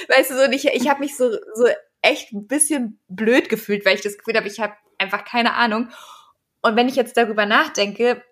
weißt 0.09 0.31
du 0.31 0.35
so 0.35 0.51
ich 0.51 0.67
ich 0.67 0.89
habe 0.89 1.01
mich 1.01 1.17
so 1.17 1.31
so 1.55 1.67
echt 2.07 2.33
ein 2.33 2.47
bisschen 2.47 2.99
blöd 3.09 3.49
gefühlt, 3.49 3.85
weil 3.85 3.97
ich 3.97 4.01
das 4.01 4.17
Gefühl 4.19 4.37
habe, 4.37 4.49
ich 4.49 4.61
habe 4.61 4.75
einfach 4.99 5.25
keine 5.25 5.55
Ahnung. 5.55 5.89
Und 6.63 6.77
wenn 6.77 6.89
ich 6.89 6.97
jetzt 6.97 7.17
darüber 7.17 7.47
nachdenke, 7.47 8.23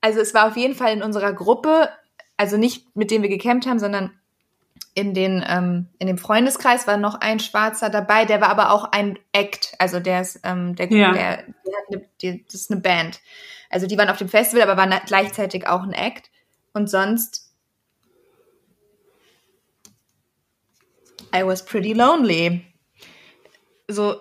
also 0.00 0.20
es 0.20 0.34
war 0.34 0.46
auf 0.46 0.56
jeden 0.56 0.74
Fall 0.74 0.92
in 0.92 1.02
unserer 1.02 1.32
Gruppe, 1.32 1.90
also 2.36 2.56
nicht 2.56 2.96
mit 2.96 3.10
dem 3.10 3.22
wir 3.22 3.28
gecampt 3.28 3.66
haben, 3.66 3.78
sondern 3.78 4.18
in, 4.98 5.14
den, 5.14 5.44
ähm, 5.46 5.86
in 6.00 6.08
dem 6.08 6.18
Freundeskreis 6.18 6.88
war 6.88 6.96
noch 6.96 7.20
ein 7.20 7.38
Schwarzer 7.38 7.88
dabei, 7.88 8.24
der 8.24 8.40
war 8.40 8.48
aber 8.48 8.72
auch 8.72 8.90
ein 8.90 9.16
Act, 9.32 9.74
also 9.78 10.00
der 10.00 10.22
ist, 10.22 10.40
ähm, 10.42 10.74
der, 10.74 10.92
ja. 10.92 11.12
der, 11.12 11.36
der 11.36 11.36
hat 11.36 11.92
eine, 11.92 12.08
die, 12.20 12.44
das 12.44 12.54
ist 12.54 12.72
eine 12.72 12.80
Band. 12.80 13.20
Also 13.70 13.86
die 13.86 13.96
waren 13.96 14.08
auf 14.08 14.18
dem 14.18 14.28
Festival, 14.28 14.68
aber 14.68 14.76
waren 14.76 15.00
gleichzeitig 15.06 15.68
auch 15.68 15.82
ein 15.82 15.92
Act. 15.92 16.30
Und 16.72 16.90
sonst 16.90 17.52
I 21.32 21.44
was 21.44 21.64
pretty 21.64 21.92
lonely. 21.92 22.64
So, 23.86 24.20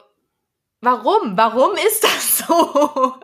warum? 0.81 1.37
Warum 1.37 1.71
ist 1.73 2.03
das 2.03 2.37
so? 2.47 3.15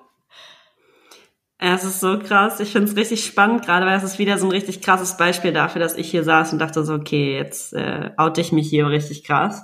Es 1.71 1.85
ist 1.85 2.01
so 2.01 2.19
krass. 2.19 2.59
Ich 2.59 2.73
finde 2.73 2.89
es 2.89 2.97
richtig 2.97 3.25
spannend, 3.25 3.65
gerade 3.65 3.85
weil 3.85 3.97
es 3.97 4.03
ist 4.03 4.19
wieder 4.19 4.37
so 4.37 4.47
ein 4.47 4.51
richtig 4.51 4.81
krasses 4.81 5.15
Beispiel 5.15 5.53
dafür, 5.53 5.79
dass 5.79 5.95
ich 5.95 6.11
hier 6.11 6.25
saß 6.25 6.51
und 6.51 6.59
dachte 6.59 6.83
so, 6.83 6.93
okay, 6.93 7.37
jetzt 7.37 7.73
äh, 7.73 8.11
oute 8.17 8.41
ich 8.41 8.51
mich 8.51 8.69
hier 8.69 8.87
richtig 8.87 9.23
krass. 9.23 9.63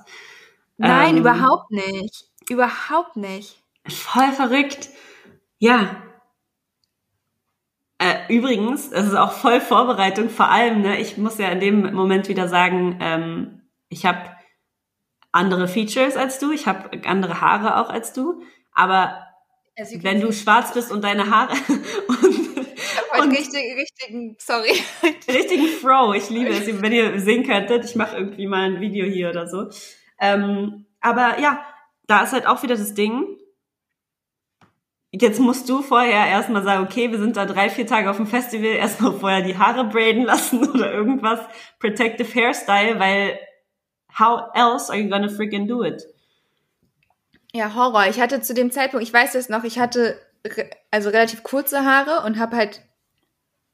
Nein, 0.78 1.16
ähm, 1.16 1.22
überhaupt 1.22 1.72
nicht. 1.72 2.30
Überhaupt 2.50 3.18
nicht. 3.18 3.62
Voll 3.86 4.32
verrückt. 4.32 4.88
Ja. 5.58 5.98
Äh, 7.98 8.34
übrigens, 8.34 8.94
es 8.94 9.08
ist 9.08 9.16
auch 9.16 9.34
voll 9.34 9.60
Vorbereitung, 9.60 10.30
vor 10.30 10.50
allem, 10.50 10.82
ne, 10.82 11.02
ich 11.02 11.18
muss 11.18 11.38
ja 11.38 11.50
in 11.50 11.60
dem 11.60 11.94
Moment 11.94 12.30
wieder 12.30 12.48
sagen, 12.48 12.98
ähm, 13.02 13.62
ich 13.90 14.06
habe 14.06 14.20
andere 15.34 15.68
Features 15.68 16.16
als 16.16 16.40
du, 16.40 16.52
ich 16.52 16.66
habe 16.66 16.92
andere 17.06 17.42
Haare 17.42 17.76
auch 17.76 17.90
als 17.90 18.14
du, 18.14 18.42
aber 18.74 19.26
wenn 20.02 20.22
du 20.22 20.32
schwarz 20.32 20.74
bist 20.74 20.92
und 20.92 21.04
deine 21.04 21.30
Haare 21.30 21.54
und, 22.08 23.22
und 23.22 23.32
richtig, 23.32 23.76
richtigen, 23.78 24.36
sorry. 24.40 24.74
Richtigen 25.28 25.68
Fro, 25.68 26.14
ich 26.14 26.30
liebe 26.30 26.50
es, 26.50 26.68
wenn 26.82 26.92
ihr 26.92 27.20
sehen 27.20 27.46
könntet, 27.46 27.86
ich 27.86 27.96
mache 27.96 28.18
irgendwie 28.18 28.48
mal 28.48 28.64
ein 28.64 28.82
Video 28.82 29.06
hier 29.06 29.30
oder 29.30 29.48
so. 29.48 29.70
Ähm, 30.20 30.86
aber 31.02 31.40
ja, 31.40 31.64
da 32.08 32.24
ist 32.24 32.34
halt 32.34 32.48
auch 32.48 32.64
wieder 32.64 32.76
das 32.76 32.94
Ding, 32.94 33.40
Jetzt 35.12 35.40
musst 35.40 35.68
du 35.68 35.82
vorher 35.82 36.28
erstmal 36.28 36.64
sagen, 36.64 36.84
okay, 36.84 37.10
wir 37.10 37.18
sind 37.18 37.36
da 37.36 37.48
drei, 37.48 37.72
vier 37.72 37.88
Tage 37.88 38.12
auf 38.12 38.18
dem 38.18 38.28
Festival, 38.28 38.76
erstmal 38.76 39.14
vorher 39.14 39.42
die 39.42 39.58
Haare 39.58 39.86
braiden 39.86 40.24
lassen 40.24 40.70
oder 40.70 40.94
irgendwas, 40.94 41.40
Protective 41.80 42.32
Hairstyle, 42.32 43.00
weil 43.00 43.40
how 44.20 44.52
else 44.54 44.92
are 44.92 45.00
you 45.00 45.10
gonna 45.10 45.28
freaking 45.28 45.68
do 45.68 45.84
it? 45.84 46.04
Ja, 47.54 47.74
Horror. 47.74 48.08
Ich 48.08 48.20
hatte 48.20 48.42
zu 48.42 48.54
dem 48.54 48.72
Zeitpunkt, 48.72 49.06
ich 49.06 49.14
weiß 49.14 49.36
es 49.36 49.50
noch, 49.50 49.64
ich 49.64 49.80
hatte 49.80 50.20
also 50.92 51.10
relativ 51.10 51.44
kurze 51.44 51.84
Haare 51.84 52.26
und 52.26 52.40
habe 52.40 52.56
halt 52.56 52.82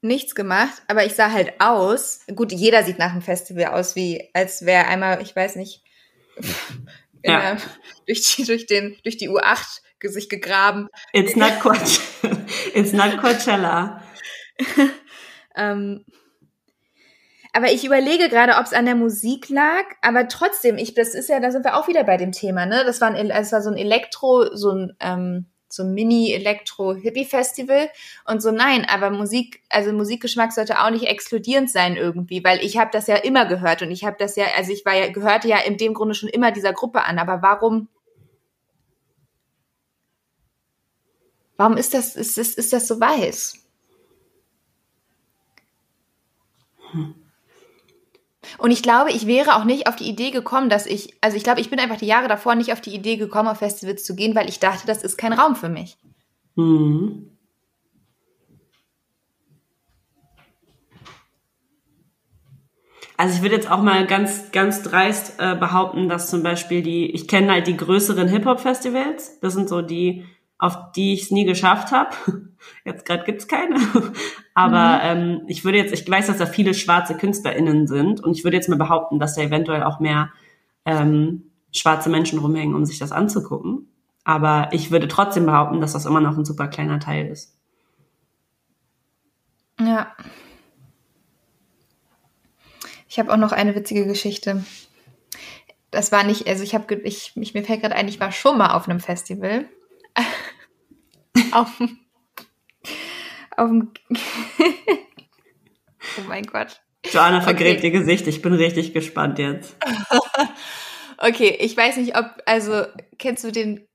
nichts 0.00 0.34
gemacht, 0.34 0.82
aber 0.88 1.04
ich 1.04 1.14
sah 1.14 1.30
halt 1.30 1.60
aus. 1.60 2.20
Gut, 2.34 2.52
jeder 2.52 2.84
sieht 2.84 2.98
nach 2.98 3.12
dem 3.12 3.22
Festival 3.22 3.66
aus, 3.66 3.96
wie 3.96 4.30
als 4.34 4.64
wäre 4.64 4.86
einmal, 4.86 5.20
ich 5.22 5.34
weiß 5.34 5.56
nicht, 5.56 5.82
ja. 7.22 7.54
der, 7.54 7.56
durch, 8.06 8.22
die, 8.22 8.44
durch, 8.44 8.66
den, 8.66 8.96
durch 9.02 9.16
die 9.16 9.28
U8 9.28 9.80
sich 10.02 10.28
gegraben. 10.28 10.88
It's 11.12 11.34
not. 11.34 11.52
It's 12.74 12.92
not 12.92 13.18
Coachella. 13.18 14.02
ähm, 15.56 16.04
aber 17.56 17.72
ich 17.72 17.86
überlege 17.86 18.28
gerade, 18.28 18.56
ob 18.56 18.66
es 18.66 18.74
an 18.74 18.84
der 18.84 18.94
Musik 18.94 19.48
lag, 19.48 19.84
aber 20.02 20.28
trotzdem, 20.28 20.76
ich, 20.76 20.92
das 20.92 21.14
ist 21.14 21.30
ja, 21.30 21.40
da 21.40 21.50
sind 21.50 21.64
wir 21.64 21.78
auch 21.78 21.88
wieder 21.88 22.04
bei 22.04 22.18
dem 22.18 22.30
Thema, 22.30 22.66
ne? 22.66 22.82
Das 22.84 23.00
war, 23.00 23.14
ein, 23.14 23.30
das 23.30 23.50
war 23.50 23.62
so 23.62 23.70
ein 23.70 23.78
Elektro, 23.78 24.54
so 24.54 24.72
ein, 24.72 24.94
ähm, 25.00 25.46
so 25.66 25.82
ein 25.82 25.94
Mini-Elektro-Hippie-Festival 25.94 27.88
und 28.26 28.42
so 28.42 28.50
nein, 28.50 28.84
aber 28.86 29.08
Musik, 29.08 29.62
also 29.70 29.90
Musikgeschmack 29.94 30.52
sollte 30.52 30.80
auch 30.80 30.90
nicht 30.90 31.06
exkludierend 31.06 31.70
sein 31.70 31.96
irgendwie, 31.96 32.44
weil 32.44 32.62
ich 32.62 32.76
habe 32.76 32.90
das 32.92 33.06
ja 33.06 33.16
immer 33.16 33.46
gehört 33.46 33.80
und 33.80 33.90
ich 33.90 34.04
habe 34.04 34.16
das 34.18 34.36
ja, 34.36 34.44
also 34.54 34.70
ich 34.70 34.84
war 34.84 34.94
ja, 34.94 35.10
gehörte 35.10 35.48
ja 35.48 35.56
in 35.60 35.78
dem 35.78 35.94
Grunde 35.94 36.14
schon 36.14 36.28
immer 36.28 36.52
dieser 36.52 36.74
Gruppe 36.74 37.04
an, 37.04 37.18
aber 37.18 37.40
warum, 37.40 37.88
warum 41.56 41.78
ist 41.78 41.94
das, 41.94 42.16
ist, 42.16 42.36
ist, 42.36 42.58
ist 42.58 42.74
das 42.74 42.86
so 42.86 43.00
weiß? 43.00 43.54
Hm. 46.92 47.25
Und 48.58 48.70
ich 48.70 48.82
glaube, 48.82 49.10
ich 49.10 49.26
wäre 49.26 49.56
auch 49.56 49.64
nicht 49.64 49.86
auf 49.88 49.96
die 49.96 50.08
Idee 50.08 50.30
gekommen, 50.30 50.68
dass 50.68 50.86
ich, 50.86 51.14
also 51.20 51.36
ich 51.36 51.44
glaube, 51.44 51.60
ich 51.60 51.70
bin 51.70 51.78
einfach 51.78 51.98
die 51.98 52.06
Jahre 52.06 52.28
davor 52.28 52.54
nicht 52.54 52.72
auf 52.72 52.80
die 52.80 52.94
Idee 52.94 53.16
gekommen, 53.16 53.48
auf 53.48 53.58
Festivals 53.58 54.04
zu 54.04 54.14
gehen, 54.14 54.34
weil 54.34 54.48
ich 54.48 54.60
dachte, 54.60 54.86
das 54.86 55.02
ist 55.02 55.16
kein 55.16 55.32
Raum 55.32 55.56
für 55.56 55.68
mich. 55.68 55.96
Mhm. 56.54 57.36
Also 63.18 63.36
ich 63.36 63.42
würde 63.42 63.54
jetzt 63.54 63.70
auch 63.70 63.80
mal 63.80 64.06
ganz, 64.06 64.52
ganz 64.52 64.82
dreist 64.82 65.36
äh, 65.38 65.54
behaupten, 65.54 66.08
dass 66.08 66.28
zum 66.28 66.42
Beispiel 66.42 66.82
die, 66.82 67.10
ich 67.10 67.28
kenne 67.28 67.50
halt 67.50 67.66
die 67.66 67.76
größeren 67.76 68.28
Hip-Hop-Festivals, 68.28 69.40
das 69.40 69.54
sind 69.54 69.70
so 69.70 69.80
die, 69.80 70.26
auf 70.58 70.92
die 70.92 71.12
ich 71.12 71.24
es 71.24 71.30
nie 71.30 71.44
geschafft 71.44 71.92
habe. 71.92 72.10
Jetzt 72.84 73.04
gerade 73.04 73.24
gibt's 73.24 73.48
keine. 73.48 73.76
Aber 74.54 74.96
mhm. 74.96 75.20
ähm, 75.20 75.42
ich 75.48 75.64
würde 75.64 75.78
jetzt, 75.78 75.92
ich 75.92 76.08
weiß, 76.08 76.28
dass 76.28 76.38
da 76.38 76.46
viele 76.46 76.72
schwarze 76.72 77.16
KünstlerInnen 77.16 77.86
sind 77.86 78.20
und 78.22 78.36
ich 78.36 78.42
würde 78.42 78.56
jetzt 78.56 78.68
mal 78.68 78.78
behaupten, 78.78 79.18
dass 79.18 79.34
da 79.34 79.42
eventuell 79.42 79.82
auch 79.82 80.00
mehr 80.00 80.30
ähm, 80.86 81.50
schwarze 81.74 82.08
Menschen 82.08 82.38
rumhängen, 82.38 82.74
um 82.74 82.86
sich 82.86 82.98
das 82.98 83.12
anzugucken. 83.12 83.88
Aber 84.24 84.70
ich 84.72 84.90
würde 84.90 85.08
trotzdem 85.08 85.44
behaupten, 85.46 85.80
dass 85.80 85.92
das 85.92 86.06
immer 86.06 86.20
noch 86.20 86.36
ein 86.38 86.44
super 86.44 86.68
kleiner 86.68 86.98
Teil 86.98 87.26
ist. 87.26 87.54
Ja. 89.78 90.16
Ich 93.08 93.18
habe 93.18 93.32
auch 93.32 93.36
noch 93.36 93.52
eine 93.52 93.74
witzige 93.74 94.06
Geschichte. 94.06 94.64
Das 95.90 96.12
war 96.12 96.24
nicht, 96.24 96.48
also 96.48 96.62
ich 96.64 96.74
habe, 96.74 96.94
ich, 96.94 97.36
mich, 97.36 97.54
mir 97.54 97.62
fällt 97.62 97.82
gerade 97.82 97.94
ein, 97.94 98.08
ich 98.08 98.20
war 98.20 98.32
schon 98.32 98.58
mal 98.58 98.74
auf 98.74 98.88
einem 98.88 99.00
Festival. 99.00 99.68
Auf, 101.52 101.80
auf 103.56 103.68
dem, 103.68 103.92
oh 106.18 106.22
mein 106.28 106.44
Gott. 106.44 106.80
Joanna 107.12 107.40
vergräbt 107.40 107.78
okay. 107.78 107.86
ihr 107.88 107.92
Gesicht. 107.92 108.26
Ich 108.26 108.42
bin 108.42 108.52
richtig 108.52 108.92
gespannt 108.92 109.38
jetzt. 109.38 109.76
okay, 111.18 111.56
ich 111.60 111.76
weiß 111.76 111.98
nicht, 111.98 112.16
ob, 112.16 112.26
also, 112.46 112.84
kennst 113.18 113.44
du 113.44 113.52
den 113.52 113.86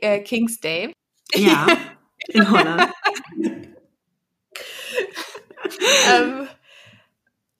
äh, 0.00 0.20
King's 0.20 0.60
Day? 0.60 0.92
Ja, 1.34 1.66
in 2.28 2.50
Holland. 2.50 2.92
ähm, 6.12 6.48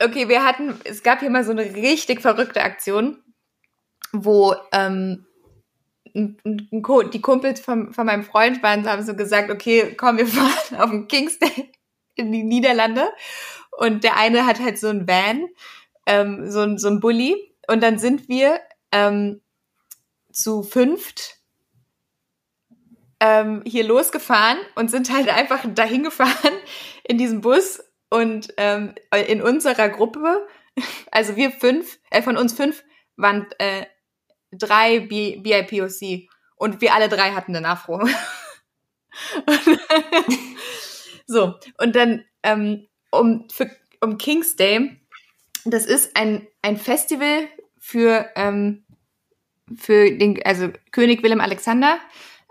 okay, 0.02 0.28
wir 0.28 0.44
hatten, 0.44 0.80
es 0.84 1.02
gab 1.02 1.20
hier 1.20 1.30
mal 1.30 1.44
so 1.44 1.52
eine 1.52 1.74
richtig 1.74 2.20
verrückte 2.20 2.62
Aktion, 2.62 3.22
wo 4.12 4.54
ähm, 4.72 5.26
die 6.14 7.20
Kumpels 7.20 7.60
von, 7.60 7.92
von 7.92 8.06
meinem 8.06 8.24
Freund 8.24 8.62
waren, 8.62 8.88
haben 8.88 9.04
so 9.04 9.14
gesagt, 9.14 9.50
okay, 9.50 9.94
komm, 9.96 10.18
wir 10.18 10.26
fahren 10.28 10.80
auf 10.80 10.90
den 10.90 11.08
King's 11.08 11.38
Day 11.38 11.72
in 12.14 12.32
die 12.32 12.42
Niederlande. 12.42 13.10
Und 13.72 14.04
der 14.04 14.16
eine 14.16 14.46
hat 14.46 14.60
halt 14.60 14.78
so 14.78 14.88
ein 14.88 15.08
Van, 15.08 15.48
ähm, 16.06 16.50
so, 16.50 16.60
ein, 16.60 16.78
so 16.78 16.88
ein 16.88 17.00
Bulli. 17.00 17.54
Und 17.68 17.82
dann 17.82 17.98
sind 17.98 18.28
wir 18.28 18.60
ähm, 18.92 19.40
zu 20.32 20.62
fünft 20.62 21.40
ähm, 23.20 23.62
hier 23.66 23.84
losgefahren 23.84 24.58
und 24.74 24.90
sind 24.90 25.12
halt 25.12 25.28
einfach 25.28 25.64
dahin 25.74 26.02
gefahren 26.02 26.54
in 27.04 27.18
diesem 27.18 27.42
Bus 27.42 27.82
und 28.08 28.52
ähm, 28.56 28.94
in 29.28 29.42
unserer 29.42 29.88
Gruppe, 29.88 30.46
also 31.10 31.36
wir 31.36 31.52
fünf, 31.52 31.98
äh, 32.10 32.22
von 32.22 32.36
uns 32.36 32.54
fünf 32.54 32.82
waren 33.16 33.46
äh, 33.58 33.84
drei 34.52 35.00
BIPOC 35.00 36.28
und 36.56 36.80
wir 36.80 36.94
alle 36.94 37.08
drei 37.08 37.32
hatten 37.32 37.52
den 37.52 37.64
Afro. 37.64 38.06
so, 41.26 41.54
und 41.78 41.96
dann 41.96 42.24
ähm, 42.42 42.86
um, 43.10 43.48
für, 43.50 43.70
um 44.00 44.18
King's 44.18 44.56
Day, 44.56 45.00
das 45.64 45.86
ist 45.86 46.16
ein, 46.16 46.46
ein 46.62 46.76
Festival 46.76 47.48
für, 47.78 48.30
ähm, 48.36 48.84
für 49.76 50.10
den, 50.10 50.42
also 50.44 50.70
König 50.92 51.22
Willem 51.22 51.40
Alexander. 51.40 51.98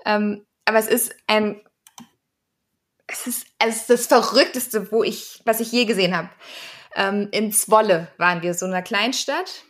Ähm, 0.06 0.46
aber 0.66 0.80
es 0.80 0.88
ist 0.88 1.16
ein, 1.28 1.62
es 3.08 3.28
ist, 3.28 3.48
es 3.58 3.78
ist 3.78 3.90
das 3.90 4.08
Verrückteste, 4.08 4.92
wo 4.92 5.04
ich, 5.04 5.42
was 5.46 5.60
ich 5.60 5.72
je 5.72 5.86
gesehen 5.86 6.16
habe. 6.16 6.30
Ähm, 6.96 7.30
in 7.32 7.52
Zwolle 7.52 8.12
waren 8.18 8.42
wir, 8.42 8.54
so 8.54 8.66
einer 8.66 8.82
Kleinstadt. 8.82 9.64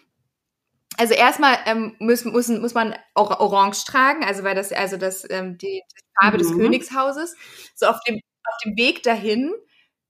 Also 0.99 1.13
erstmal 1.13 1.57
ähm, 1.65 1.95
muss, 1.99 2.25
muss, 2.25 2.49
muss 2.49 2.73
man 2.73 2.93
auch 3.13 3.39
orange 3.39 3.85
tragen, 3.85 4.25
also 4.25 4.43
weil 4.43 4.53
das 4.53 4.73
also 4.73 4.97
das 4.97 5.25
ähm, 5.29 5.57
die, 5.57 5.81
die 5.81 6.03
Farbe 6.19 6.37
mhm. 6.37 6.41
des 6.41 6.51
Königshauses. 6.51 7.37
So 7.73 7.85
auf 7.85 8.01
dem 8.05 8.15
auf 8.15 8.57
dem 8.65 8.75
Weg 8.75 9.01
dahin 9.03 9.53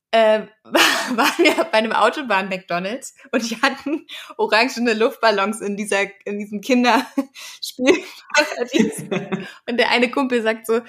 äh, 0.10 0.48
waren 0.64 1.38
wir 1.38 1.64
bei 1.66 1.74
einem 1.74 1.92
Autobahn 1.92 2.50
McDonalds 2.50 3.14
und 3.32 3.48
die 3.48 3.62
hatten 3.62 4.08
orangene 4.38 4.96
Luftballons 4.96 5.62
in 5.62 5.78
dieser 5.78 6.08
in 6.26 6.40
diesem 6.40 6.62
Kinderspielparadies. 6.62 9.04
und 9.70 9.78
der 9.78 9.92
eine 9.92 10.10
Kumpel 10.10 10.42
sagt 10.42 10.66
so, 10.66 10.82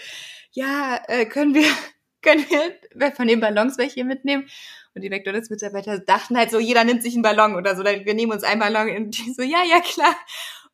ja, 0.53 0.99
äh, 1.09 1.27
können 1.27 1.53
wir 1.53 1.69
können 2.23 2.47
wir 2.95 3.13
von 3.13 3.29
den 3.29 3.41
Ballons 3.41 3.77
welche 3.77 4.05
mitnehmen? 4.05 4.49
Und 4.95 5.03
die 5.03 5.11
McDonalds-Mitarbeiter 5.11 6.01
dachten 6.01 6.37
halt 6.37 6.51
so, 6.51 6.59
jeder 6.59 6.85
nimmt 6.85 7.03
sich 7.03 7.15
einen 7.15 7.23
Ballon 7.23 7.55
oder 7.55 7.77
so, 7.77 7.85
wir 7.85 8.15
nehmen 8.15 8.33
uns 8.33 8.43
einen 8.43 8.61
Ballon 8.61 8.91
und 8.97 9.17
die 9.17 9.33
so, 9.33 9.43
ja, 9.43 9.63
ja, 9.63 9.81
klar. 9.81 10.15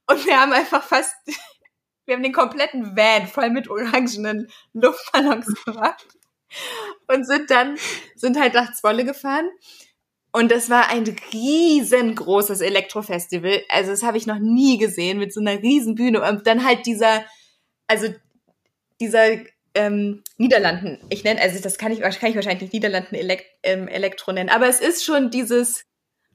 Und 0.06 0.24
wir 0.24 0.40
haben 0.40 0.52
einfach 0.52 0.82
fast, 0.82 1.14
wir 2.06 2.14
haben 2.14 2.22
den 2.22 2.32
kompletten 2.32 2.96
Van 2.96 3.26
voll 3.26 3.50
mit 3.50 3.68
orangenen 3.68 4.48
Luftballons 4.72 5.64
gemacht 5.64 6.06
und 7.08 7.26
sind 7.26 7.50
dann, 7.50 7.76
sind 8.14 8.38
halt 8.38 8.54
nach 8.54 8.72
Zwolle 8.72 9.04
gefahren. 9.04 9.50
Und 10.32 10.52
das 10.52 10.68
war 10.68 10.90
ein 10.90 11.04
riesengroßes 11.32 12.60
Elektrofestival. 12.60 13.62
Also 13.70 13.90
das 13.90 14.02
habe 14.02 14.18
ich 14.18 14.26
noch 14.26 14.38
nie 14.38 14.76
gesehen 14.76 15.18
mit 15.18 15.32
so 15.32 15.40
einer 15.40 15.62
riesen 15.62 15.94
Bühne. 15.94 16.22
Und 16.22 16.46
dann 16.46 16.64
halt 16.64 16.84
dieser, 16.84 17.24
also 17.86 18.08
dieser 19.00 19.38
ähm, 19.76 20.24
Niederlanden, 20.38 20.98
ich 21.10 21.22
nenne, 21.22 21.40
also 21.40 21.62
das 21.62 21.78
kann 21.78 21.92
ich, 21.92 22.00
kann 22.00 22.30
ich 22.30 22.34
wahrscheinlich 22.34 22.62
nicht 22.62 22.72
Niederlanden 22.72 23.14
Elekt, 23.14 23.46
ähm, 23.62 23.86
Elektro 23.86 24.32
nennen, 24.32 24.50
aber 24.50 24.66
es 24.66 24.80
ist 24.80 25.04
schon 25.04 25.30
dieses 25.30 25.84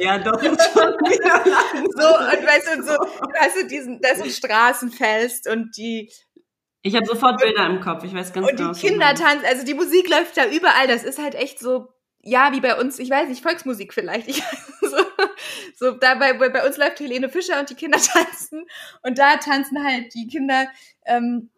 ja, 0.00 0.18
doch, 0.18 0.42
schon 0.42 0.96
Niederlanden. 1.02 1.86
So, 1.96 2.08
und 2.08 2.46
weißt 2.46 2.68
du, 2.76 2.82
so, 2.82 2.92
weißt 2.92 3.56
du, 3.56 3.66
diesen, 3.66 4.00
da 4.00 4.10
ist 4.10 4.36
Straßenfest 4.36 5.48
und 5.48 5.76
die 5.76 6.10
ich 6.82 6.94
habe 6.96 7.04
sofort 7.04 7.38
Bilder 7.42 7.66
im 7.66 7.80
Kopf, 7.80 8.04
ich 8.04 8.14
weiß 8.14 8.32
ganz 8.32 8.46
genau. 8.46 8.68
Und 8.70 8.76
die 8.76 8.86
Kinder 8.88 9.14
tanzen, 9.14 9.44
also 9.44 9.66
die 9.66 9.74
Musik 9.74 10.08
läuft 10.08 10.38
da 10.38 10.46
überall, 10.46 10.88
das 10.88 11.04
ist 11.04 11.18
halt 11.18 11.34
echt 11.34 11.58
so 11.58 11.88
ja, 12.22 12.52
wie 12.52 12.60
bei 12.60 12.78
uns, 12.78 12.98
ich 12.98 13.10
weiß 13.10 13.28
nicht, 13.28 13.42
Volksmusik 13.42 13.94
vielleicht. 13.94 14.28
Ich, 14.28 14.42
so, 14.80 14.96
so 15.76 15.92
da 15.92 16.14
bei, 16.14 16.66
uns 16.66 16.76
läuft 16.76 17.00
Helene 17.00 17.28
Fischer 17.28 17.60
und 17.60 17.70
die 17.70 17.74
Kinder 17.74 17.98
tanzen 18.12 18.66
und 19.02 19.18
da 19.18 19.36
tanzen 19.36 19.84
halt 19.84 20.14
die 20.14 20.26
Kinder, 20.26 20.68
ähm, 21.04 21.50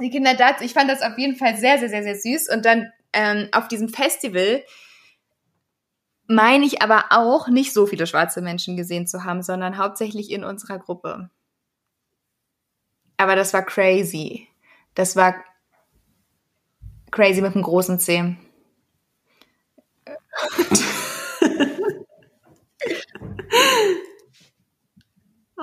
die 0.00 0.10
Kinder 0.10 0.34
da. 0.34 0.56
Ich 0.60 0.72
fand 0.74 0.90
das 0.90 1.02
auf 1.02 1.18
jeden 1.18 1.36
Fall 1.36 1.56
sehr, 1.56 1.78
sehr, 1.78 1.88
sehr, 1.88 2.02
sehr 2.02 2.16
süß. 2.16 2.48
Und 2.50 2.64
dann 2.64 2.92
ähm, 3.12 3.48
auf 3.52 3.68
diesem 3.68 3.88
Festival 3.88 4.62
meine 6.26 6.64
ich 6.64 6.82
aber 6.82 7.06
auch 7.10 7.48
nicht 7.48 7.72
so 7.72 7.86
viele 7.86 8.06
schwarze 8.06 8.40
Menschen 8.40 8.76
gesehen 8.76 9.06
zu 9.06 9.24
haben, 9.24 9.42
sondern 9.42 9.78
hauptsächlich 9.78 10.30
in 10.30 10.44
unserer 10.44 10.78
Gruppe. 10.78 11.30
Aber 13.16 13.36
das 13.36 13.52
war 13.52 13.64
crazy. 13.64 14.48
Das 14.94 15.16
war 15.16 15.36
crazy 17.10 17.40
mit 17.40 17.54
dem 17.54 17.62
großen 17.62 17.98
C. 18.00 18.36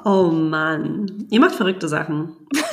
oh 0.05 0.32
Mann. 0.32 1.28
Ihr 1.30 1.39
macht 1.39 1.55
verrückte 1.55 1.88
Sachen. 1.88 2.36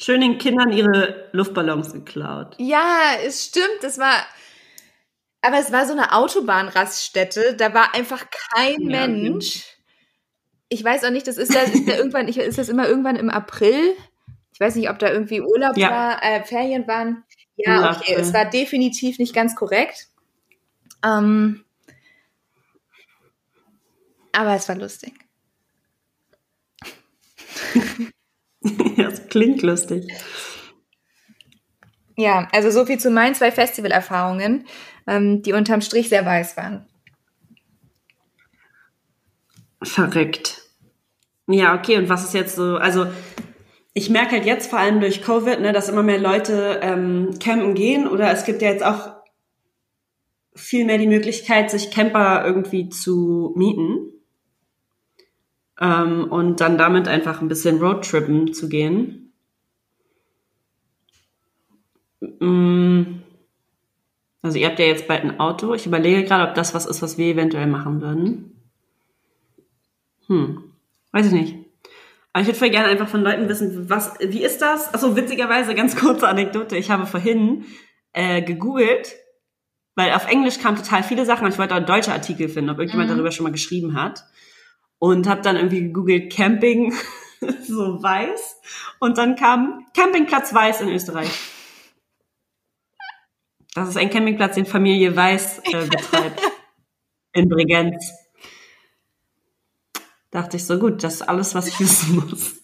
Schön 0.00 0.20
den 0.20 0.38
Kindern 0.38 0.72
ihre 0.72 1.28
Luftballons 1.32 1.92
geklaut. 1.92 2.54
Ja, 2.58 3.10
es 3.24 3.44
stimmt. 3.46 3.82
Das 3.82 3.98
war. 3.98 4.14
Aber 5.42 5.58
es 5.58 5.72
war 5.72 5.86
so 5.86 5.92
eine 5.92 6.12
Autobahnraststätte. 6.12 7.54
Da 7.56 7.74
war 7.74 7.94
einfach 7.94 8.26
kein 8.54 8.80
ja, 8.88 9.06
Mensch. 9.06 9.64
Ich 10.68 10.84
weiß 10.84 11.04
auch 11.04 11.10
nicht, 11.10 11.26
das 11.26 11.36
ist 11.36 11.54
da, 11.54 11.60
ist 11.60 11.88
da 11.88 11.96
irgendwann, 11.96 12.28
ist 12.28 12.58
das 12.58 12.68
immer 12.68 12.88
irgendwann 12.88 13.16
im 13.16 13.30
April? 13.30 13.94
Ich 14.52 14.60
weiß 14.60 14.74
nicht, 14.76 14.90
ob 14.90 14.98
da 14.98 15.10
irgendwie 15.10 15.40
Urlaub 15.40 15.76
ja. 15.76 15.90
war, 15.90 16.22
äh, 16.22 16.42
Ferien 16.42 16.86
waren. 16.88 17.24
Ja, 17.56 17.96
okay, 17.96 18.14
es 18.14 18.32
war 18.32 18.44
definitiv 18.44 19.18
nicht 19.18 19.34
ganz 19.34 19.54
korrekt. 19.54 20.08
Ähm, 21.04 21.64
aber 24.32 24.54
es 24.54 24.68
war 24.68 24.76
lustig. 24.76 25.14
ja, 28.96 29.08
es 29.08 29.26
klingt 29.28 29.62
lustig. 29.62 30.06
Ja, 32.16 32.48
also 32.52 32.70
so 32.70 32.84
viel 32.84 32.98
zu 32.98 33.10
meinen 33.10 33.34
zwei 33.34 33.52
Festivalerfahrungen, 33.52 34.66
ähm, 35.06 35.42
die 35.42 35.52
unterm 35.52 35.80
Strich 35.80 36.08
sehr 36.08 36.26
weiß 36.26 36.56
waren. 36.56 36.86
Verrückt. 39.82 40.62
Ja, 41.46 41.74
okay, 41.74 41.96
und 41.96 42.08
was 42.08 42.24
ist 42.24 42.34
jetzt 42.34 42.56
so, 42.56 42.76
also 42.76 43.06
ich 43.94 44.10
merke 44.10 44.32
halt 44.32 44.46
jetzt 44.46 44.68
vor 44.68 44.78
allem 44.78 45.00
durch 45.00 45.22
Covid, 45.22 45.60
ne, 45.60 45.72
dass 45.72 45.88
immer 45.88 46.02
mehr 46.02 46.18
Leute 46.18 46.80
ähm, 46.82 47.38
campen 47.40 47.74
gehen 47.74 48.06
oder 48.06 48.30
es 48.30 48.44
gibt 48.44 48.62
ja 48.62 48.70
jetzt 48.70 48.84
auch 48.84 49.17
viel 50.58 50.84
mehr 50.84 50.98
die 50.98 51.06
Möglichkeit, 51.06 51.70
sich 51.70 51.90
Camper 51.90 52.44
irgendwie 52.44 52.88
zu 52.88 53.52
mieten 53.56 54.12
ähm, 55.80 56.26
und 56.30 56.60
dann 56.60 56.78
damit 56.78 57.08
einfach 57.08 57.40
ein 57.40 57.48
bisschen 57.48 57.78
Roadtrippen 57.78 58.52
zu 58.52 58.68
gehen. 58.68 59.32
Mm, 62.40 63.20
also 64.42 64.58
ihr 64.58 64.66
habt 64.68 64.78
ja 64.78 64.86
jetzt 64.86 65.08
bald 65.08 65.24
ein 65.24 65.40
Auto. 65.40 65.74
Ich 65.74 65.86
überlege 65.86 66.24
gerade, 66.24 66.48
ob 66.48 66.54
das 66.54 66.74
was 66.74 66.86
ist, 66.86 67.02
was 67.02 67.18
wir 67.18 67.26
eventuell 67.26 67.66
machen 67.66 68.00
würden. 68.00 68.60
Hm, 70.26 70.62
weiß 71.12 71.26
ich 71.26 71.32
nicht. 71.32 71.56
Aber 72.32 72.42
ich 72.42 72.48
würde 72.48 72.58
voll 72.58 72.70
gerne 72.70 72.88
einfach 72.88 73.08
von 73.08 73.22
Leuten 73.22 73.48
wissen, 73.48 73.88
was, 73.88 74.14
wie 74.20 74.44
ist 74.44 74.60
das? 74.60 74.92
Also 74.92 75.16
witzigerweise, 75.16 75.74
ganz 75.74 75.96
kurze 75.96 76.28
Anekdote. 76.28 76.76
Ich 76.76 76.90
habe 76.90 77.06
vorhin 77.06 77.64
äh, 78.12 78.42
gegoogelt, 78.42 79.14
weil 79.98 80.12
auf 80.14 80.28
Englisch 80.28 80.60
kamen 80.60 80.76
total 80.76 81.02
viele 81.02 81.26
Sachen 81.26 81.44
und 81.44 81.52
ich 81.52 81.58
wollte 81.58 81.74
auch 81.74 81.84
deutsche 81.84 82.12
Artikel 82.12 82.48
finden, 82.48 82.70
ob 82.70 82.78
irgendjemand 82.78 83.10
mhm. 83.10 83.14
darüber 83.14 83.32
schon 83.32 83.42
mal 83.42 83.50
geschrieben 83.50 84.00
hat. 84.00 84.24
Und 85.00 85.26
habe 85.26 85.42
dann 85.42 85.56
irgendwie 85.56 85.80
gegoogelt 85.80 86.32
Camping, 86.32 86.94
so 87.66 88.00
weiß. 88.00 88.60
Und 89.00 89.18
dann 89.18 89.34
kam 89.34 89.86
Campingplatz 89.96 90.54
Weiß 90.54 90.82
in 90.82 90.88
Österreich. 90.90 91.30
Das 93.74 93.88
ist 93.88 93.96
ein 93.96 94.08
Campingplatz, 94.08 94.54
den 94.54 94.66
Familie 94.66 95.16
Weiß 95.16 95.58
äh, 95.64 95.86
betreibt. 95.90 96.42
in 97.32 97.48
Bregenz. 97.48 98.12
Dachte 100.30 100.58
ich 100.58 100.64
so, 100.64 100.78
gut, 100.78 101.02
das 101.02 101.14
ist 101.14 101.22
alles, 101.22 101.56
was 101.56 101.66
ich 101.66 101.80
wissen 101.80 102.16
muss. 102.16 102.62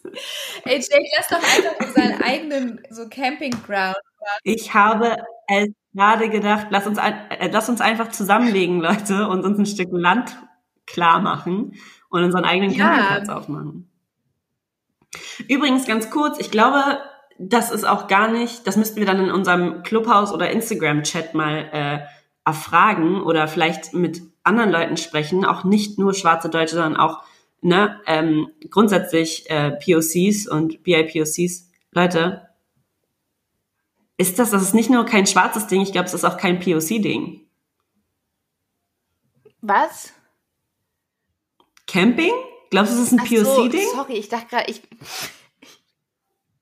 Ey, 0.64 0.76
Jake, 0.76 1.08
lass 1.16 1.28
doch 1.28 1.36
einfach 1.36 1.84
unseren 1.84 2.22
eigenen 2.22 2.80
so 2.90 3.08
Campingground. 3.08 3.96
Ich 4.42 4.74
habe 4.74 5.16
es 5.48 5.68
gerade 5.94 6.28
gedacht, 6.28 6.68
lass 6.70 6.86
uns, 6.86 6.98
äh, 6.98 7.48
lass 7.50 7.68
uns 7.68 7.80
einfach 7.80 8.08
zusammenlegen, 8.08 8.80
Leute, 8.80 9.28
und 9.28 9.44
uns 9.44 9.58
ein 9.58 9.66
Stück 9.66 9.88
Land 9.92 10.36
klar 10.86 11.20
machen 11.20 11.74
und 12.08 12.24
unseren 12.24 12.44
eigenen 12.44 12.72
ja. 12.72 12.88
Campingplatz 12.88 13.28
aufmachen. 13.28 13.90
Übrigens 15.48 15.86
ganz 15.86 16.10
kurz, 16.10 16.38
ich 16.38 16.50
glaube, 16.50 16.98
das 17.38 17.70
ist 17.70 17.84
auch 17.84 18.08
gar 18.08 18.30
nicht, 18.30 18.66
das 18.66 18.76
müssten 18.76 18.96
wir 18.96 19.06
dann 19.06 19.20
in 19.20 19.30
unserem 19.30 19.82
Clubhouse 19.82 20.32
oder 20.32 20.50
Instagram-Chat 20.50 21.34
mal 21.34 21.68
äh, 21.72 22.00
erfragen 22.44 23.22
oder 23.22 23.48
vielleicht 23.48 23.94
mit 23.94 24.22
anderen 24.42 24.70
Leuten 24.70 24.96
sprechen, 24.96 25.44
auch 25.44 25.64
nicht 25.64 25.98
nur 25.98 26.14
schwarze 26.14 26.50
Deutsche, 26.50 26.74
sondern 26.76 26.96
auch 26.96 27.22
ne, 27.60 28.00
ähm, 28.06 28.48
grundsätzlich 28.70 29.48
äh, 29.50 29.72
POCs 29.72 30.46
und 30.46 30.82
BIPOCs. 30.82 31.70
Leute, 31.92 32.48
ist 34.16 34.38
das, 34.38 34.50
das 34.50 34.62
ist 34.62 34.74
nicht 34.74 34.90
nur 34.90 35.04
kein 35.06 35.26
schwarzes 35.26 35.66
Ding, 35.66 35.80
ich 35.80 35.92
glaube, 35.92 36.06
es 36.06 36.14
ist 36.14 36.24
auch 36.24 36.36
kein 36.36 36.60
POC-Ding. 36.60 37.40
Was? 39.60 40.12
Camping? 41.86 42.32
Glaubst 42.70 42.92
du, 42.92 42.96
es 42.96 43.12
ist 43.12 43.12
ein 43.12 43.18
POC-Ding? 43.18 43.86
So, 43.86 43.96
sorry, 43.96 44.14
ich 44.14 44.28
dachte 44.28 44.46
gerade, 44.48 44.70
ich. 44.70 44.82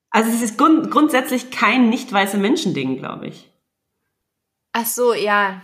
Also 0.09 0.29
es 0.29 0.41
ist 0.41 0.57
grund 0.57 0.91
grundsätzlich 0.91 1.49
kein 1.49 1.89
nicht 1.89 2.11
weiße 2.11 2.37
Menschen-Ding, 2.37 2.97
glaube 2.97 3.27
ich. 3.27 3.51
Ach 4.71 4.85
so, 4.85 5.13
ja. 5.13 5.63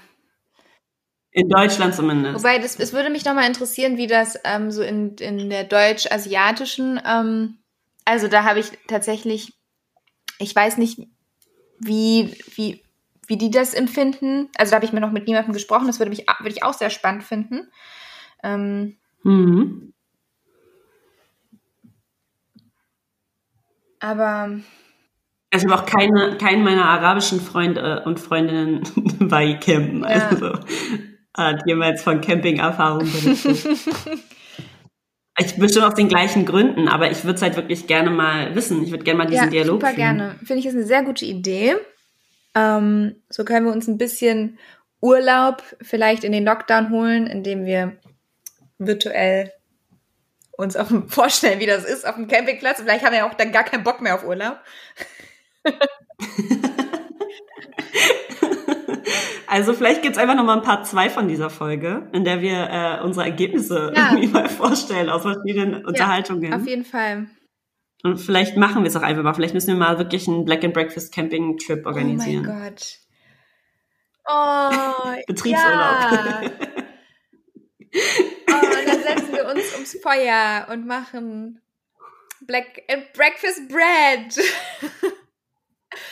In 1.32 1.50
Deutschland 1.50 1.96
zumindest. 1.96 2.40
Wobei, 2.40 2.58
das, 2.58 2.80
es 2.80 2.94
würde 2.94 3.10
mich 3.10 3.26
nochmal 3.26 3.48
interessieren, 3.48 3.98
wie 3.98 4.08
das 4.08 4.40
ähm, 4.44 4.72
so 4.72 4.82
in, 4.82 5.16
in 5.18 5.50
der 5.50 5.64
deutsch-asiatischen, 5.64 7.00
ähm, 7.06 7.60
also 8.06 8.28
da 8.28 8.44
habe 8.44 8.60
ich 8.60 8.72
tatsächlich, 8.88 9.54
ich 10.40 10.56
weiß 10.56 10.78
nicht, 10.78 11.08
wie, 11.80 12.36
wie, 12.56 12.84
wie 13.28 13.38
die 13.38 13.52
das 13.52 13.74
empfinden. 13.74 14.50
Also 14.58 14.72
da 14.72 14.76
habe 14.76 14.86
ich 14.86 14.94
mir 14.94 15.00
noch 15.00 15.12
mit 15.12 15.28
niemandem 15.28 15.54
gesprochen, 15.54 15.88
das 15.88 16.00
würde, 16.00 16.10
mich, 16.10 16.26
würde 16.40 16.56
ich 16.56 16.64
auch 16.64 16.74
sehr 16.74 16.90
spannend 16.90 17.24
finden. 17.24 17.68
Ähm, 18.44 18.98
mhm. 19.24 19.94
Aber. 24.00 24.60
Also 25.52 25.66
ich 25.66 25.74
habe 25.74 25.82
auch 25.82 25.86
keine, 25.86 26.38
keinen 26.38 26.64
meiner 26.64 26.86
arabischen 26.86 27.42
Freunde 27.42 28.04
und 28.06 28.20
Freundinnen 28.20 28.84
bei 29.20 29.54
campen. 29.54 30.04
Ja. 30.04 30.30
Also 30.30 30.54
hat 31.36 31.62
jemals 31.66 32.04
von 32.04 32.22
Camping-Erfahrung 32.22 33.10
berichtet. 33.12 33.66
ich 35.40 35.56
bestimmt 35.56 35.86
aus 35.86 35.96
den 35.96 36.08
gleichen 36.08 36.46
Gründen, 36.46 36.88
aber 36.88 37.10
ich 37.12 37.24
würde 37.24 37.36
es 37.36 37.42
halt 37.42 37.56
wirklich 37.56 37.88
gerne 37.88 38.10
mal 38.10 38.56
wissen. 38.56 38.84
Ich 38.84 38.92
würde 38.92 39.04
gerne 39.04 39.18
mal 39.18 39.26
diesen 39.26 39.46
ja, 39.46 39.50
Dialog 39.50 39.82
super 39.82 39.94
führen. 39.94 40.18
gerne. 40.18 40.36
Finde 40.40 40.60
ich, 40.60 40.66
ist 40.66 40.76
eine 40.76 40.86
sehr 40.86 41.04
gute 41.04 41.26
Idee. 41.26 41.76
Ähm, 42.56 43.16
so 43.30 43.46
können 43.46 43.66
wir 43.66 43.74
uns 43.74 43.88
ein 43.88 43.98
bisschen 43.98 44.58
Urlaub 45.02 45.64
vielleicht 45.82 46.24
in 46.24 46.32
den 46.32 46.46
Lockdown 46.46 46.90
holen, 46.90 47.28
indem 47.28 47.66
wir 47.66 47.98
virtuell 48.78 49.52
uns 50.58 50.76
auf 50.76 50.90
dem, 50.90 51.08
vorstellen, 51.10 51.60
wie 51.60 51.66
das 51.66 51.86
ist 51.86 52.06
auf 52.08 52.16
dem 52.16 52.28
Campingplatz. 52.28 52.82
Vielleicht 52.82 53.06
haben 53.06 53.14
wir 53.14 53.20
ja 53.20 53.30
auch 53.30 53.36
dann 53.36 53.52
gar 53.52 53.64
keinen 53.64 53.84
Bock 53.84 54.02
mehr 54.02 54.16
auf 54.16 54.26
Urlaub. 54.26 54.58
Also 59.50 59.74
vielleicht 59.74 60.04
gibt's 60.04 60.20
einfach 60.20 60.36
noch 60.36 60.44
mal 60.44 60.58
ein 60.58 60.62
paar 60.64 60.84
zwei 60.84 61.10
von 61.10 61.28
dieser 61.28 61.50
Folge, 61.50 62.08
in 62.14 62.24
der 62.24 62.40
wir 62.40 62.70
äh, 62.70 63.04
unsere 63.04 63.26
Ergebnisse 63.26 63.92
ja. 63.96 64.12
irgendwie 64.12 64.28
mal 64.28 64.48
vorstellen 64.50 65.10
aus 65.10 65.24
verschiedenen 65.24 65.84
Unterhaltungen. 65.86 66.54
Auf 66.54 66.68
jeden 66.68 66.86
Fall. 66.86 67.28
Und 68.04 68.18
vielleicht 68.18 68.58
machen 68.58 68.84
wir 68.84 68.90
es 68.90 68.96
auch 68.96 69.02
einfach 69.02 69.24
mal. 69.24 69.34
Vielleicht 69.34 69.56
müssen 69.56 69.70
wir 69.70 69.76
mal 69.76 69.98
wirklich 69.98 70.28
einen 70.28 70.46
Black 70.46 70.64
and 70.64 70.76
Breakfast 70.76 71.12
Camping 71.12 71.58
Trip 71.58 71.84
organisieren. 71.86 72.46
Oh 72.46 72.52
mein 72.52 72.70
Gott. 72.70 73.00
Oh, 74.28 75.22
Betriebsurlaub. 75.28 75.72
Ja. 75.72 76.42
Oh, 77.92 78.54
und 78.54 78.88
dann 78.88 79.02
setzen 79.02 79.34
wir 79.34 79.48
uns 79.48 79.74
ums 79.74 79.98
Feuer 80.04 80.68
und 80.72 80.86
machen 80.86 81.60
Black 82.42 82.84
and 82.88 83.12
Breakfast 83.14 83.68
Bread. 83.68 84.40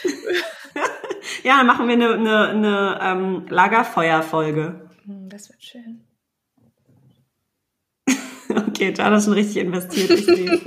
ja, 1.43 1.57
dann 1.57 1.67
machen 1.67 1.87
wir 1.87 1.93
eine, 1.93 2.13
eine, 2.13 2.47
eine 2.49 2.99
ähm, 3.01 3.45
Lagerfeuerfolge. 3.49 4.89
Hm, 5.05 5.29
das 5.29 5.49
wird 5.49 5.63
schön. 5.63 6.03
okay, 8.67 8.91
da 8.91 9.05
hat 9.05 9.23
schon 9.23 9.33
richtig 9.33 9.57
investiert. 9.57 10.09
Ich 10.09 10.27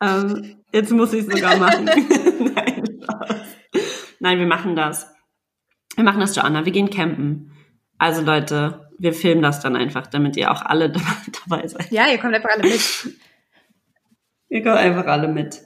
ähm, 0.00 0.56
jetzt 0.72 0.90
muss 0.92 1.12
ich 1.12 1.26
es 1.26 1.34
sogar 1.34 1.56
machen. 1.56 1.84
Nein, 1.84 2.82
Nein, 4.20 4.38
wir 4.38 4.46
machen 4.46 4.76
das. 4.76 5.12
Wir 5.96 6.04
machen 6.04 6.20
das, 6.20 6.36
Joanna. 6.36 6.64
Wir 6.64 6.72
gehen 6.72 6.90
campen. 6.90 7.52
Also 7.98 8.22
Leute, 8.22 8.88
wir 8.98 9.12
filmen 9.12 9.42
das 9.42 9.60
dann 9.60 9.76
einfach, 9.76 10.06
damit 10.06 10.36
ihr 10.36 10.50
auch 10.50 10.62
alle 10.62 10.92
dabei 11.48 11.66
seid. 11.66 11.90
Ja, 11.90 12.08
ihr 12.08 12.18
kommt 12.18 12.34
einfach 12.34 12.50
alle 12.50 12.62
mit. 12.62 13.18
ihr 14.48 14.62
kommt 14.62 14.76
einfach 14.76 15.06
alle 15.06 15.28
mit. 15.28 15.60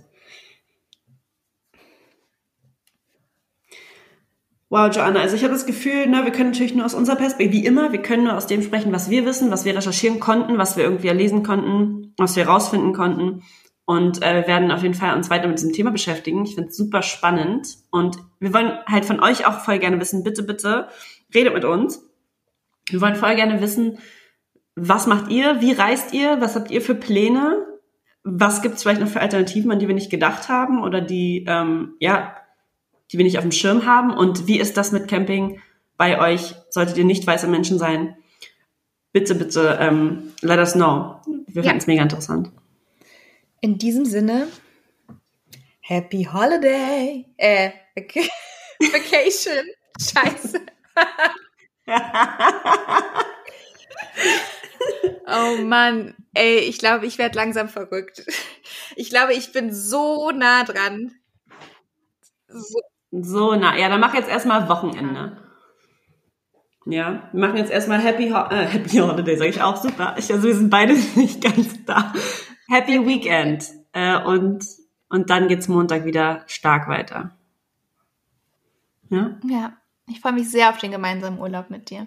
Wow, 4.69 4.93
Joanna, 4.95 5.21
also 5.21 5.37
ich 5.37 5.45
habe 5.45 5.53
das 5.53 5.65
Gefühl, 5.65 6.09
ne, 6.09 6.25
wir 6.25 6.33
können 6.33 6.51
natürlich 6.51 6.75
nur 6.75 6.85
aus 6.85 6.95
unserer 6.95 7.15
Perspektive, 7.15 7.53
wie 7.53 7.67
immer, 7.67 7.93
wir 7.93 8.03
können 8.03 8.25
nur 8.25 8.37
aus 8.37 8.49
dem 8.49 8.63
sprechen, 8.63 8.93
was 8.93 9.11
wir 9.11 9.25
wissen, 9.25 9.53
was 9.53 9.65
wir 9.65 9.77
recherchieren 9.77 10.19
konnten, 10.19 10.59
was 10.59 10.77
wir 10.77 10.83
irgendwie 10.83 11.09
lesen 11.11 11.45
konnten, 11.45 12.15
was 12.17 12.35
wir 12.35 12.49
rausfinden 12.49 12.93
konnten. 12.93 13.45
Und 13.85 14.23
äh, 14.23 14.35
wir 14.35 14.49
werden 14.49 14.73
auf 14.73 14.83
jeden 14.83 14.95
Fall 14.95 15.17
uns 15.17 15.31
weiter 15.31 15.47
mit 15.47 15.59
diesem 15.59 15.73
Thema 15.73 15.93
beschäftigen. 15.93 16.45
Ich 16.45 16.57
finde 16.57 16.71
es 16.71 16.77
super 16.77 17.03
spannend. 17.03 17.77
Und 17.93 18.19
wir 18.41 18.53
wollen 18.53 18.73
halt 18.87 19.05
von 19.05 19.21
euch 19.21 19.47
auch 19.47 19.61
voll 19.61 19.79
gerne 19.79 20.01
wissen, 20.01 20.25
bitte, 20.25 20.43
bitte, 20.43 20.89
redet 21.33 21.55
mit 21.55 21.65
uns. 21.65 22.03
Wir 22.91 23.01
wollen 23.01 23.15
voll 23.15 23.37
gerne 23.37 23.61
wissen, 23.61 23.99
was 24.75 25.07
macht 25.07 25.31
ihr, 25.31 25.61
wie 25.61 25.73
reist 25.73 26.13
ihr, 26.13 26.41
was 26.41 26.57
habt 26.57 26.73
ihr 26.73 26.83
für 26.83 26.97
Pläne, 26.97 27.65
was 28.25 28.61
gibt 28.61 28.75
es 28.75 28.83
vielleicht 28.83 29.01
noch 29.01 29.09
für 29.09 29.21
Alternativen, 29.21 29.71
an 29.71 29.79
die 29.79 29.87
wir 29.87 29.95
nicht 29.95 30.11
gedacht 30.11 30.49
haben 30.49 30.83
oder 30.83 31.01
die, 31.01 31.45
ähm, 31.49 31.95
ja, 32.01 32.35
die 33.13 33.19
wir 33.19 33.25
nicht 33.25 33.39
auf 33.39 33.45
dem 33.45 33.53
Schirm 33.53 33.87
haben? 33.87 34.13
Und 34.13 34.47
wie 34.47 34.59
ist 34.59 34.77
das 34.77 34.93
mit 34.93 35.09
Camping 35.09 35.61
bei 35.97 36.21
euch? 36.21 36.55
Solltet 36.71 36.97
ihr 36.97 37.05
nicht 37.05 37.27
weiße 37.27 37.47
Menschen 37.47 37.79
sein? 37.79 38.17
Bitte, 39.13 39.35
bitte, 39.35 39.79
ähm, 39.81 40.33
let 40.43 40.59
us 40.59 40.75
know. 40.75 41.21
Wir 41.47 41.63
ja. 41.63 41.71
finden 41.71 41.79
es 41.79 41.87
mega 41.87 42.03
interessant. 42.03 42.51
In 43.61 43.79
diesem 43.79 44.05
Sinne, 44.05 44.49
Happy 45.81 46.29
Holiday! 46.31 47.27
Äh, 47.37 47.71
Vacation. 48.81 49.65
Scheiße. 49.99 50.61
oh 55.27 55.57
Mann, 55.63 56.15
ey, 56.35 56.59
ich 56.59 56.79
glaube, 56.79 57.07
ich 57.07 57.19
werde 57.19 57.37
langsam 57.37 57.69
verrückt. 57.69 58.25
Ich 58.97 59.11
glaube, 59.11 59.35
ich 59.35 59.53
bin 59.53 59.73
so 59.73 60.31
nah 60.31 60.65
dran. 60.65 61.15
So, 62.49 62.81
so 63.23 63.55
nah. 63.55 63.77
Ja, 63.77 63.89
dann 63.89 64.01
mach 64.01 64.15
jetzt 64.15 64.29
erstmal 64.29 64.69
Wochenende. 64.69 65.37
Ja, 66.89 67.29
wir 67.33 67.41
machen 67.41 67.57
jetzt 67.57 67.73
erstmal 67.73 67.99
Happy, 67.99 68.31
Ho 68.31 68.49
äh, 68.49 68.65
Happy 68.65 68.99
Holiday, 68.99 69.37
sage 69.37 69.51
ich 69.51 69.61
auch 69.61 69.77
super. 69.77 70.15
Ich, 70.19 70.33
also 70.33 70.47
wir 70.47 70.55
sind 70.55 70.71
beide 70.71 70.95
nicht 71.17 71.43
ganz 71.43 71.85
da. 71.85 72.13
Happy 72.69 73.05
Weekend. 73.05 73.65
Äh, 73.93 74.23
und, 74.23 74.65
und 75.09 75.31
dann 75.31 75.49
geht's 75.49 75.67
Montag 75.67 76.05
wieder 76.05 76.45
stark 76.47 76.89
weiter. 76.89 77.37
Ja? 79.11 79.39
Ja, 79.49 79.77
ich 80.09 80.21
freue 80.21 80.33
mich 80.33 80.51
sehr 80.51 80.71
auf 80.71 80.79
den 80.79 80.93
gemeinsamen 80.93 81.39
Urlaub 81.39 81.71
mit 81.71 81.91
dir. 81.91 82.07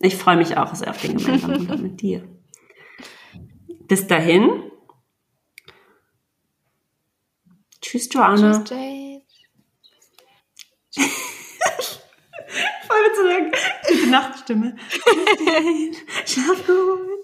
Ich 0.00 0.16
freue 0.16 0.36
mich 0.36 0.56
auch 0.56 0.74
sehr 0.74 0.90
auf 0.90 1.00
den 1.00 1.16
gemeinsamen 1.16 1.60
Urlaub 1.60 1.80
mit 1.80 2.00
dir. 2.00 2.26
Bis 3.86 4.06
dahin. 4.08 4.64
Tschüss, 7.80 8.08
Joanna. 8.12 8.64
Tschüss, 8.64 8.70
Jade. 8.70 9.11
mit 13.02 13.16
so 13.16 13.22
einer 13.22 13.50
gute 13.88 14.06
Nachtstimme. 14.10 14.76
Schlaf 16.26 16.66
gut. 16.66 17.22